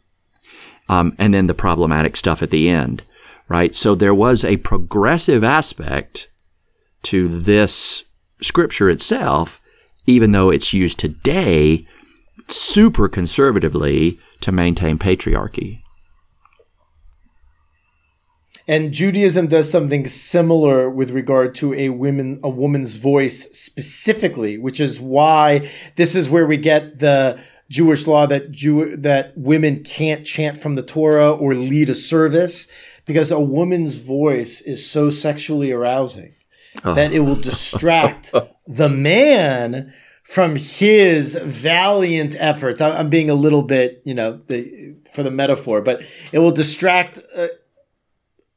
Um, 0.89 1.16
and 1.18 1.34
then 1.34 1.48
the 1.48 1.54
problematic 1.54 2.16
stuff 2.16 2.41
at 2.41 2.50
the 2.50 2.70
end, 2.70 3.04
right? 3.50 3.76
So 3.76 3.95
there 3.95 4.16
was 4.16 4.45
a 4.45 4.58
progressive 4.58 5.43
aspect 5.43 6.30
to 7.04 7.28
this 7.28 8.04
scripture 8.41 8.89
itself, 8.89 9.62
even 10.08 10.32
though 10.32 10.49
it's 10.49 10.74
used 10.74 10.97
today 10.97 11.86
super 12.47 13.08
conservatively 13.08 14.20
to 14.41 14.51
maintain 14.51 14.97
patriarchy. 14.97 15.82
And 18.70 18.91
Judaism 18.91 19.47
does 19.47 19.72
something 19.72 20.08
similar 20.08 20.89
with 20.89 21.12
regard 21.12 21.55
to 21.55 21.74
a 21.74 21.89
women 21.89 22.39
a 22.43 22.49
woman's 22.49 22.95
voice 22.95 23.49
specifically, 23.58 24.58
which 24.58 24.82
is 24.82 24.99
why 24.99 25.70
this 25.95 26.16
is 26.16 26.30
where 26.30 26.45
we 26.45 26.58
get 26.58 26.99
the 26.99 27.39
Jewish 27.70 28.08
law 28.08 28.26
that 28.28 28.51
Jew 28.51 28.97
that 28.97 29.34
women 29.38 29.84
can't 29.84 30.26
chant 30.26 30.58
from 30.58 30.76
the 30.76 30.84
Torah 30.84 31.32
or 31.32 31.53
lead 31.53 31.89
a 31.89 31.95
service 31.95 32.68
because 33.05 33.32
a 33.32 33.39
woman's 33.39 33.95
voice 33.97 34.60
is 34.60 34.89
so 34.89 35.10
sexually 35.10 35.72
arousing 35.72 36.34
oh. 36.84 36.94
that 36.94 37.12
it 37.12 37.22
will 37.22 37.36
distract 37.36 38.34
the 38.68 38.90
man 38.90 39.94
from 40.24 40.58
his 40.58 41.36
valiant 41.36 42.36
efforts. 42.38 42.82
I'm 42.82 43.10
being 43.10 43.30
a 43.30 43.36
little 43.36 43.64
bit, 43.64 44.02
you 44.04 44.14
know, 44.14 44.34
the, 44.48 44.98
for 45.14 45.24
the 45.24 45.32
metaphor, 45.32 45.82
but 45.82 46.02
it 46.34 46.40
will 46.40 46.52
distract 46.52 47.20
uh, 47.36 47.48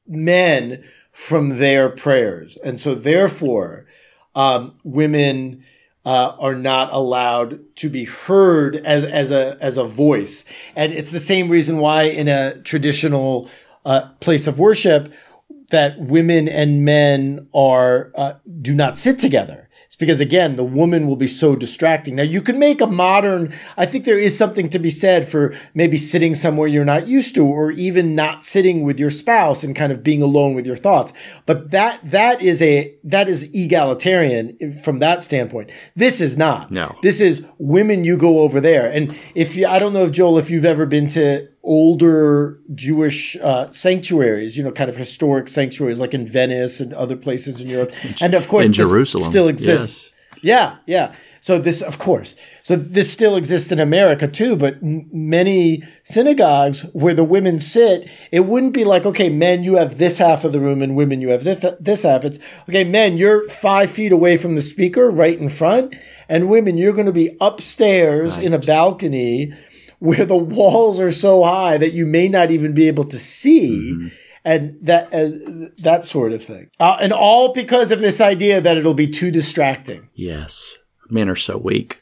men 0.06 0.82
from 1.12 1.58
their 1.58 1.88
prayers. 1.88 2.56
And 2.64 2.80
so 2.80 2.94
therefore, 2.94 3.86
um, 4.34 4.78
women 4.82 5.64
uh, 6.04 6.34
are 6.38 6.54
not 6.54 6.92
allowed 6.92 7.60
to 7.76 7.88
be 7.88 8.04
heard 8.04 8.76
as, 8.76 9.04
as 9.04 9.30
a 9.30 9.58
as 9.60 9.76
a 9.76 9.84
voice. 9.84 10.44
And 10.74 10.92
it's 10.92 11.10
the 11.10 11.20
same 11.20 11.48
reason 11.48 11.78
why 11.78 12.04
in 12.04 12.26
a 12.26 12.60
traditional 12.62 13.50
uh, 13.84 14.08
place 14.20 14.46
of 14.46 14.58
worship 14.58 15.12
that 15.70 15.98
women 15.98 16.48
and 16.48 16.84
men 16.84 17.48
are 17.54 18.12
uh, 18.16 18.34
do 18.60 18.74
not 18.74 18.96
sit 18.96 19.18
together 19.18 19.68
It's 19.90 19.96
because 19.96 20.20
again, 20.20 20.54
the 20.54 20.62
woman 20.62 21.08
will 21.08 21.16
be 21.16 21.26
so 21.26 21.56
distracting. 21.56 22.14
Now 22.14 22.22
you 22.22 22.42
can 22.42 22.60
make 22.60 22.80
a 22.80 22.86
modern, 22.86 23.52
I 23.76 23.86
think 23.86 24.04
there 24.04 24.20
is 24.20 24.38
something 24.38 24.68
to 24.68 24.78
be 24.78 24.88
said 24.88 25.28
for 25.28 25.52
maybe 25.74 25.98
sitting 25.98 26.36
somewhere 26.36 26.68
you're 26.68 26.84
not 26.84 27.08
used 27.08 27.34
to, 27.34 27.44
or 27.44 27.72
even 27.72 28.14
not 28.14 28.44
sitting 28.44 28.84
with 28.84 29.00
your 29.00 29.10
spouse 29.10 29.64
and 29.64 29.74
kind 29.74 29.90
of 29.90 30.04
being 30.04 30.22
alone 30.22 30.54
with 30.54 30.64
your 30.64 30.76
thoughts. 30.76 31.12
But 31.44 31.72
that, 31.72 31.98
that 32.04 32.40
is 32.40 32.62
a, 32.62 32.94
that 33.02 33.28
is 33.28 33.50
egalitarian 33.52 34.80
from 34.80 35.00
that 35.00 35.24
standpoint. 35.24 35.72
This 35.96 36.20
is 36.20 36.38
not. 36.38 36.70
No. 36.70 36.94
This 37.02 37.20
is 37.20 37.44
women, 37.58 38.04
you 38.04 38.16
go 38.16 38.42
over 38.42 38.60
there. 38.60 38.88
And 38.88 39.12
if 39.34 39.56
you, 39.56 39.66
I 39.66 39.80
don't 39.80 39.92
know 39.92 40.04
if 40.04 40.12
Joel, 40.12 40.38
if 40.38 40.50
you've 40.50 40.64
ever 40.64 40.86
been 40.86 41.08
to 41.08 41.48
older 41.62 42.58
Jewish 42.74 43.36
uh, 43.36 43.68
sanctuaries, 43.70 44.56
you 44.56 44.64
know, 44.64 44.72
kind 44.72 44.88
of 44.88 44.96
historic 44.96 45.48
sanctuaries 45.48 46.00
like 46.00 46.14
in 46.14 46.26
Venice 46.26 46.80
and 46.80 46.92
other 46.94 47.16
places 47.16 47.60
in 47.60 47.68
Europe. 47.68 47.92
And 48.20 48.34
of 48.34 48.48
course, 48.48 48.66
in 48.66 48.72
Jerusalem 48.72 49.30
still 49.30 49.48
exists. 49.48 50.10
Yes. 50.10 50.16
Yeah, 50.42 50.76
yeah. 50.86 51.14
So 51.42 51.58
this, 51.58 51.80
of 51.82 51.98
course, 51.98 52.36
so 52.62 52.76
this 52.76 53.10
still 53.10 53.36
exists 53.36 53.72
in 53.72 53.80
America 53.80 54.28
too. 54.28 54.56
But 54.56 54.76
m- 54.82 55.08
many 55.12 55.82
synagogues 56.02 56.82
where 56.92 57.14
the 57.14 57.24
women 57.24 57.58
sit, 57.58 58.10
it 58.30 58.40
wouldn't 58.40 58.74
be 58.74 58.84
like, 58.84 59.06
okay, 59.06 59.28
men, 59.28 59.62
you 59.62 59.76
have 59.76 59.98
this 59.98 60.18
half 60.18 60.44
of 60.44 60.52
the 60.52 60.60
room, 60.60 60.82
and 60.82 60.96
women, 60.96 61.20
you 61.20 61.30
have 61.30 61.44
this, 61.44 61.64
this 61.80 62.02
half. 62.02 62.24
It's 62.24 62.38
okay, 62.68 62.84
men, 62.84 63.16
you're 63.16 63.46
five 63.48 63.90
feet 63.90 64.12
away 64.12 64.36
from 64.36 64.54
the 64.54 64.62
speaker, 64.62 65.10
right 65.10 65.38
in 65.38 65.48
front, 65.48 65.94
and 66.28 66.48
women, 66.48 66.76
you're 66.76 66.92
going 66.92 67.06
to 67.06 67.12
be 67.12 67.36
upstairs 67.40 68.36
right. 68.36 68.46
in 68.46 68.54
a 68.54 68.58
balcony 68.58 69.52
where 70.00 70.24
the 70.24 70.36
walls 70.36 70.98
are 70.98 71.12
so 71.12 71.44
high 71.44 71.78
that 71.78 71.92
you 71.92 72.04
may 72.04 72.26
not 72.26 72.50
even 72.50 72.74
be 72.74 72.88
able 72.88 73.04
to 73.04 73.18
see. 73.18 73.92
Mm-hmm. 73.94 74.08
And 74.42 74.78
that 74.80 75.12
uh, 75.12 75.68
that 75.82 76.06
sort 76.06 76.32
of 76.32 76.42
thing, 76.42 76.70
uh, 76.80 76.96
and 76.98 77.12
all 77.12 77.52
because 77.52 77.90
of 77.90 78.00
this 78.00 78.22
idea 78.22 78.58
that 78.58 78.78
it'll 78.78 78.94
be 78.94 79.06
too 79.06 79.30
distracting. 79.30 80.08
Yes, 80.14 80.78
men 81.10 81.28
are 81.28 81.36
so 81.36 81.58
weak. 81.58 82.00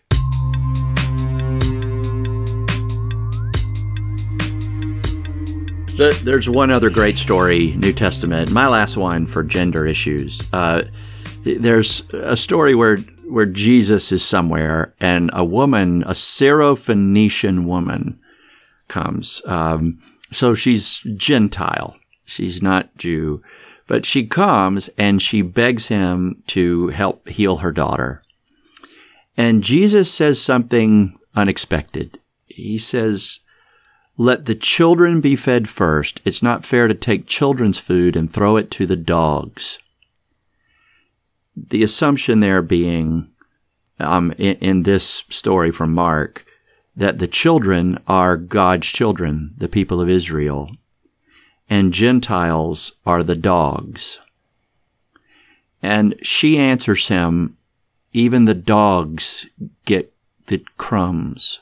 The, 5.97 6.17
there's 6.23 6.49
one 6.49 6.71
other 6.71 6.91
great 6.91 7.19
story, 7.19 7.75
New 7.75 7.93
Testament, 7.93 8.53
my 8.53 8.69
last 8.69 8.97
one 8.97 9.27
for 9.27 9.43
gender 9.43 9.85
issues. 9.85 10.41
Uh, 10.53 10.83
there's 11.43 12.09
a 12.13 12.37
story 12.37 12.77
where 12.77 12.99
where 13.29 13.47
Jesus 13.47 14.13
is 14.13 14.25
somewhere 14.25 14.95
and 15.01 15.31
a 15.33 15.45
woman, 15.45 16.03
a 16.05 16.13
Syrophoenician 16.13 17.65
woman, 17.65 18.21
comes. 18.89 19.43
Um, 19.45 19.99
so 20.33 20.55
she's 20.55 21.01
Gentile. 21.17 21.97
She's 22.25 22.63
not 22.63 22.97
Jew, 22.97 23.43
but 23.87 24.05
she 24.05 24.27
comes 24.27 24.89
and 24.99 25.23
she 25.23 25.43
begs 25.43 25.89
him 25.89 26.43
to 26.49 26.89
help 26.89 27.29
heal 27.29 27.59
her 27.59 27.73
daughter. 27.73 28.23
And 29.37 29.63
Jesus 29.63 30.13
says 30.13 30.41
something 30.41 31.19
unexpected. 31.35 32.19
He 32.47 32.77
says, 32.77 33.41
let 34.17 34.47
the 34.47 34.57
children 34.57 35.21
be 35.21 35.37
fed 35.37 35.69
first. 35.69 36.21
It's 36.25 36.43
not 36.43 36.65
fair 36.65 36.89
to 36.89 36.95
take 36.95 37.27
children's 37.27 37.79
food 37.79 38.17
and 38.17 38.33
throw 38.33 38.57
it 38.57 38.71
to 38.73 38.85
the 38.85 38.97
dogs 38.97 39.79
the 41.69 41.83
assumption 41.83 42.41
there 42.41 42.63
being 42.63 43.29
um, 43.99 44.33
in, 44.33 44.57
in 44.57 44.83
this 44.83 45.25
story 45.29 45.71
from 45.71 45.93
Mark 45.93 46.45
that 46.97 47.19
the 47.19 47.29
children 47.29 48.03
are 48.07 48.37
God's 48.37 48.89
children, 48.89 49.55
the 49.57 49.69
people 49.69 50.01
of 50.01 50.09
Israel, 50.09 50.71
and 51.71 51.93
Gentiles 51.93 52.93
are 53.07 53.23
the 53.23 53.37
dogs. 53.37 54.19
And 55.83 56.15
she 56.23 56.59
answers 56.59 57.09
him, 57.09 57.57
even 58.13 58.47
the 58.47 58.55
dogs 58.55 59.47
get 59.85 60.13
the 60.47 60.65
crumbs. 60.77 61.61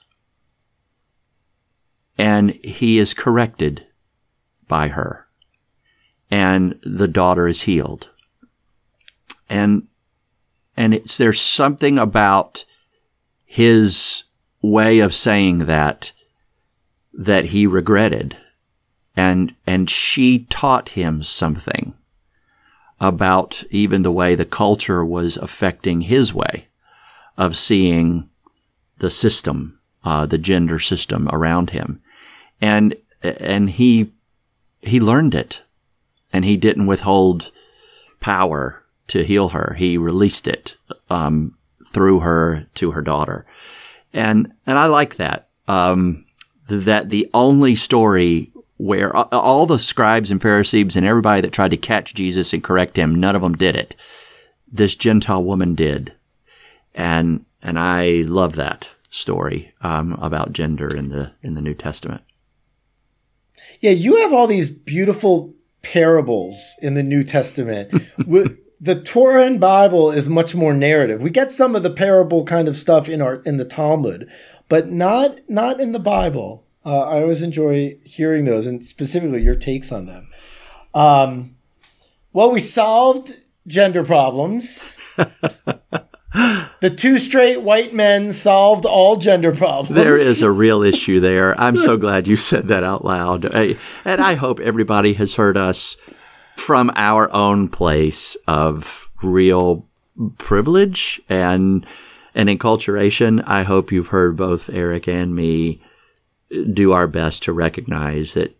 And 2.17 2.53
he 2.65 2.99
is 2.99 3.13
corrected 3.13 3.87
by 4.69 4.89
her. 4.89 5.27
And 6.31 6.79
the 6.83 7.09
daughter 7.09 7.47
is 7.47 7.63
healed 7.63 8.09
and 9.49 9.87
and 10.77 10.93
it's 10.95 11.17
there's 11.17 11.41
something 11.41 11.99
about 11.99 12.65
his 13.45 14.25
way 14.61 14.99
of 14.99 15.15
saying 15.15 15.61
that 15.67 16.13
that 17.13 17.47
he 17.47 17.67
regretted. 17.67 18.37
And 19.17 19.55
and 19.67 19.89
she 19.89 20.41
taught 20.51 20.91
him 20.91 21.23
something 21.23 21.95
about 23.01 23.65
even 23.71 24.03
the 24.03 24.13
way 24.13 24.35
the 24.35 24.45
culture 24.45 25.05
was 25.05 25.37
affecting 25.37 26.03
his 26.03 26.35
way 26.35 26.69
of 27.37 27.57
seeing 27.57 28.29
the 28.99 29.11
system 29.11 29.79
uh, 30.05 30.25
the 30.25 30.39
gender 30.39 30.79
system 30.79 31.29
around 31.33 31.71
him. 31.71 32.01
And 32.61 32.95
and 33.23 33.71
he 33.71 34.13
he 34.83 35.01
learned 35.01 35.35
it. 35.35 35.63
And 36.33 36.45
he 36.45 36.57
didn't 36.57 36.87
withhold 36.87 37.51
power 38.21 38.83
to 39.09 39.25
heal 39.25 39.51
her. 39.51 39.75
He 39.79 39.99
released 39.99 40.47
it 40.49 40.77
um, 41.11 41.57
through 41.87 42.21
her 42.21 42.67
to 42.75 42.93
her 42.93 43.03
daughter, 43.03 43.47
and 44.13 44.53
and 44.67 44.79
I 44.79 44.87
like 44.87 45.17
that. 45.17 45.49
Um, 45.69 46.25
that 46.69 47.11
the 47.11 47.31
only 47.33 47.75
story 47.75 48.53
where 48.77 49.17
all 49.17 49.67
the 49.67 49.79
scribes 49.79 50.31
and 50.31 50.43
Pharisees 50.43 50.97
and 50.97 51.07
everybody 51.07 51.41
that 51.41 51.53
tried 51.53 51.71
to 51.71 51.77
catch 51.77 52.15
Jesus 52.15 52.53
and 52.53 52.63
correct 52.63 52.99
him, 52.99 53.15
none 53.15 53.37
of 53.37 53.43
them 53.43 53.57
did 53.57 53.75
it. 53.75 53.95
This 54.71 54.97
Gentile 54.97 55.43
woman 55.43 55.75
did, 55.75 56.13
and 56.95 57.45
and 57.63 57.79
I 57.79 58.25
love 58.27 58.57
that 58.57 58.89
story 59.11 59.73
um, 59.81 60.13
about 60.21 60.53
gender 60.53 60.95
in 60.95 61.09
the 61.09 61.33
in 61.43 61.55
the 61.55 61.63
New 61.63 61.75
Testament. 61.75 62.23
Yeah, 63.81 63.93
you 63.93 64.17
have 64.17 64.33
all 64.33 64.47
these 64.47 64.71
beautiful 64.71 65.55
parables 65.83 66.75
in 66.83 66.95
the 66.95 67.03
New 67.03 67.23
Testament. 67.23 67.93
the 68.81 69.01
Torah 69.01 69.45
and 69.45 69.61
Bible 69.61 70.11
is 70.11 70.29
much 70.29 70.55
more 70.55 70.75
narrative. 70.75 71.23
We 71.23 71.31
get 71.31 71.53
some 71.53 71.75
of 71.75 71.83
the 71.83 71.91
parable 71.91 72.45
kind 72.45 72.69
of 72.69 72.77
stuff 72.77 73.09
in 73.09 73.23
our 73.23 73.37
in 73.37 73.57
the 73.57 73.65
Talmud, 73.65 74.31
but 74.69 74.91
not 74.91 75.41
not 75.49 75.81
in 75.81 75.93
the 75.93 75.99
Bible. 75.99 76.65
Uh, 76.85 77.01
I 77.01 77.23
always 77.23 77.43
enjoy 77.43 77.99
hearing 78.05 78.45
those 78.45 78.67
and 78.67 78.85
specifically 78.85 79.43
your 79.43 79.57
takes 79.57 79.91
on 79.91 80.07
them. 80.07 80.29
Um, 80.95 81.57
well, 82.33 82.53
we 82.53 82.61
solved 82.61 83.41
gender 83.67 84.05
problems. 84.05 84.97
the 86.81 86.95
two 86.95 87.19
straight 87.19 87.63
white 87.63 87.93
men 87.93 88.33
solved 88.33 88.85
all 88.85 89.17
gender 89.17 89.53
problems. 89.53 89.89
There 89.89 90.17
is 90.17 90.43
a 90.43 90.51
real 90.51 90.83
issue 90.83 91.19
there. 91.19 91.59
I'm 91.61 91.77
so 91.77 91.97
glad 91.97 92.29
you 92.29 92.37
said 92.37 92.69
that 92.69 92.85
out 92.85 93.05
loud. 93.05 93.47
I, 93.53 93.77
and 94.05 94.21
I 94.21 94.35
hope 94.35 94.61
everybody 94.61 95.15
has 95.15 95.35
heard 95.35 95.57
us 95.57 95.97
from 96.57 96.91
our 96.97 97.33
own 97.33 97.69
place 97.69 98.37
of 98.47 99.09
real 99.23 99.87
privilege 100.39 101.21
and 101.29 101.87
and 102.35 102.51
enculturation, 102.51 103.43
I 103.47 103.63
hope 103.63 103.91
you've 103.91 104.09
heard 104.09 104.37
both 104.37 104.69
Eric 104.69 105.09
and 105.09 105.35
me 105.35 105.81
do 106.73 106.93
our 106.93 107.07
best 107.07 107.43
to 107.45 107.53
recognize 107.53 108.35
that 108.35 108.57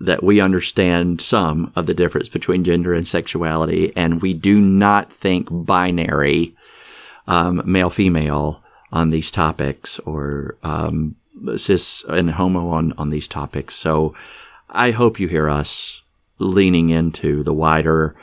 that 0.00 0.22
we 0.22 0.40
understand 0.40 1.20
some 1.20 1.72
of 1.74 1.86
the 1.86 1.94
difference 1.94 2.28
between 2.28 2.64
gender 2.64 2.94
and 2.94 3.06
sexuality, 3.06 3.92
and 3.96 4.22
we 4.22 4.32
do 4.32 4.60
not 4.60 5.12
think 5.12 5.48
binary 5.50 6.54
um, 7.26 7.62
male 7.64 7.90
female 7.90 8.62
on 8.92 9.10
these 9.10 9.30
topics 9.30 9.98
or 10.00 10.56
um, 10.62 11.16
cis 11.56 12.04
and 12.08 12.32
homo 12.32 12.68
on, 12.68 12.92
on 12.98 13.10
these 13.10 13.26
topics. 13.26 13.74
So 13.74 14.14
I 14.68 14.90
hope 14.90 15.18
you 15.18 15.28
hear 15.28 15.48
us 15.48 16.01
leaning 16.42 16.90
into 16.90 17.42
the 17.42 17.54
wider 17.54 18.16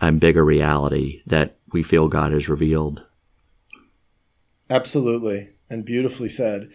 and 0.00 0.20
bigger 0.20 0.44
reality 0.44 1.22
that 1.26 1.56
we 1.72 1.82
feel 1.82 2.08
God 2.08 2.32
has 2.32 2.48
revealed. 2.48 3.04
Absolutely, 4.68 5.50
and 5.70 5.84
beautifully 5.84 6.28
said. 6.28 6.72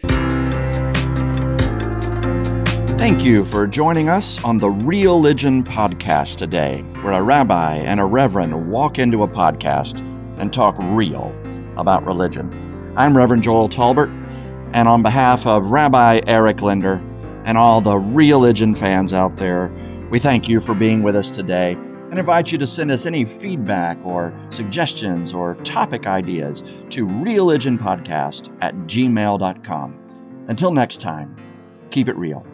Thank 2.98 3.24
you 3.24 3.44
for 3.44 3.66
joining 3.66 4.08
us 4.08 4.42
on 4.44 4.58
the 4.58 4.70
Religion 4.70 5.64
Podcast 5.64 6.36
today, 6.36 6.82
where 7.02 7.14
a 7.14 7.22
rabbi 7.22 7.76
and 7.78 7.98
a 7.98 8.04
reverend 8.04 8.70
walk 8.70 8.98
into 8.98 9.24
a 9.24 9.28
podcast 9.28 10.00
and 10.38 10.52
talk 10.52 10.76
real 10.78 11.34
about 11.76 12.06
religion. 12.06 12.94
I'm 12.96 13.16
Reverend 13.16 13.42
Joel 13.42 13.68
Talbert, 13.68 14.10
and 14.72 14.88
on 14.88 15.02
behalf 15.02 15.46
of 15.46 15.70
Rabbi 15.70 16.20
Eric 16.26 16.62
Linder 16.62 17.00
and 17.44 17.58
all 17.58 17.80
the 17.80 17.98
religion 17.98 18.74
fans 18.74 19.12
out 19.12 19.36
there, 19.36 19.66
we 20.12 20.18
thank 20.18 20.46
you 20.46 20.60
for 20.60 20.74
being 20.74 21.02
with 21.02 21.16
us 21.16 21.30
today 21.30 21.72
and 21.72 22.18
invite 22.18 22.52
you 22.52 22.58
to 22.58 22.66
send 22.66 22.90
us 22.90 23.06
any 23.06 23.24
feedback 23.24 23.96
or 24.04 24.38
suggestions 24.50 25.32
or 25.32 25.54
topic 25.64 26.06
ideas 26.06 26.60
to 26.90 27.06
religionpodcast 27.06 28.54
at 28.60 28.74
gmail.com. 28.74 30.44
Until 30.48 30.70
next 30.70 31.00
time, 31.00 31.34
keep 31.90 32.08
it 32.08 32.16
real. 32.16 32.46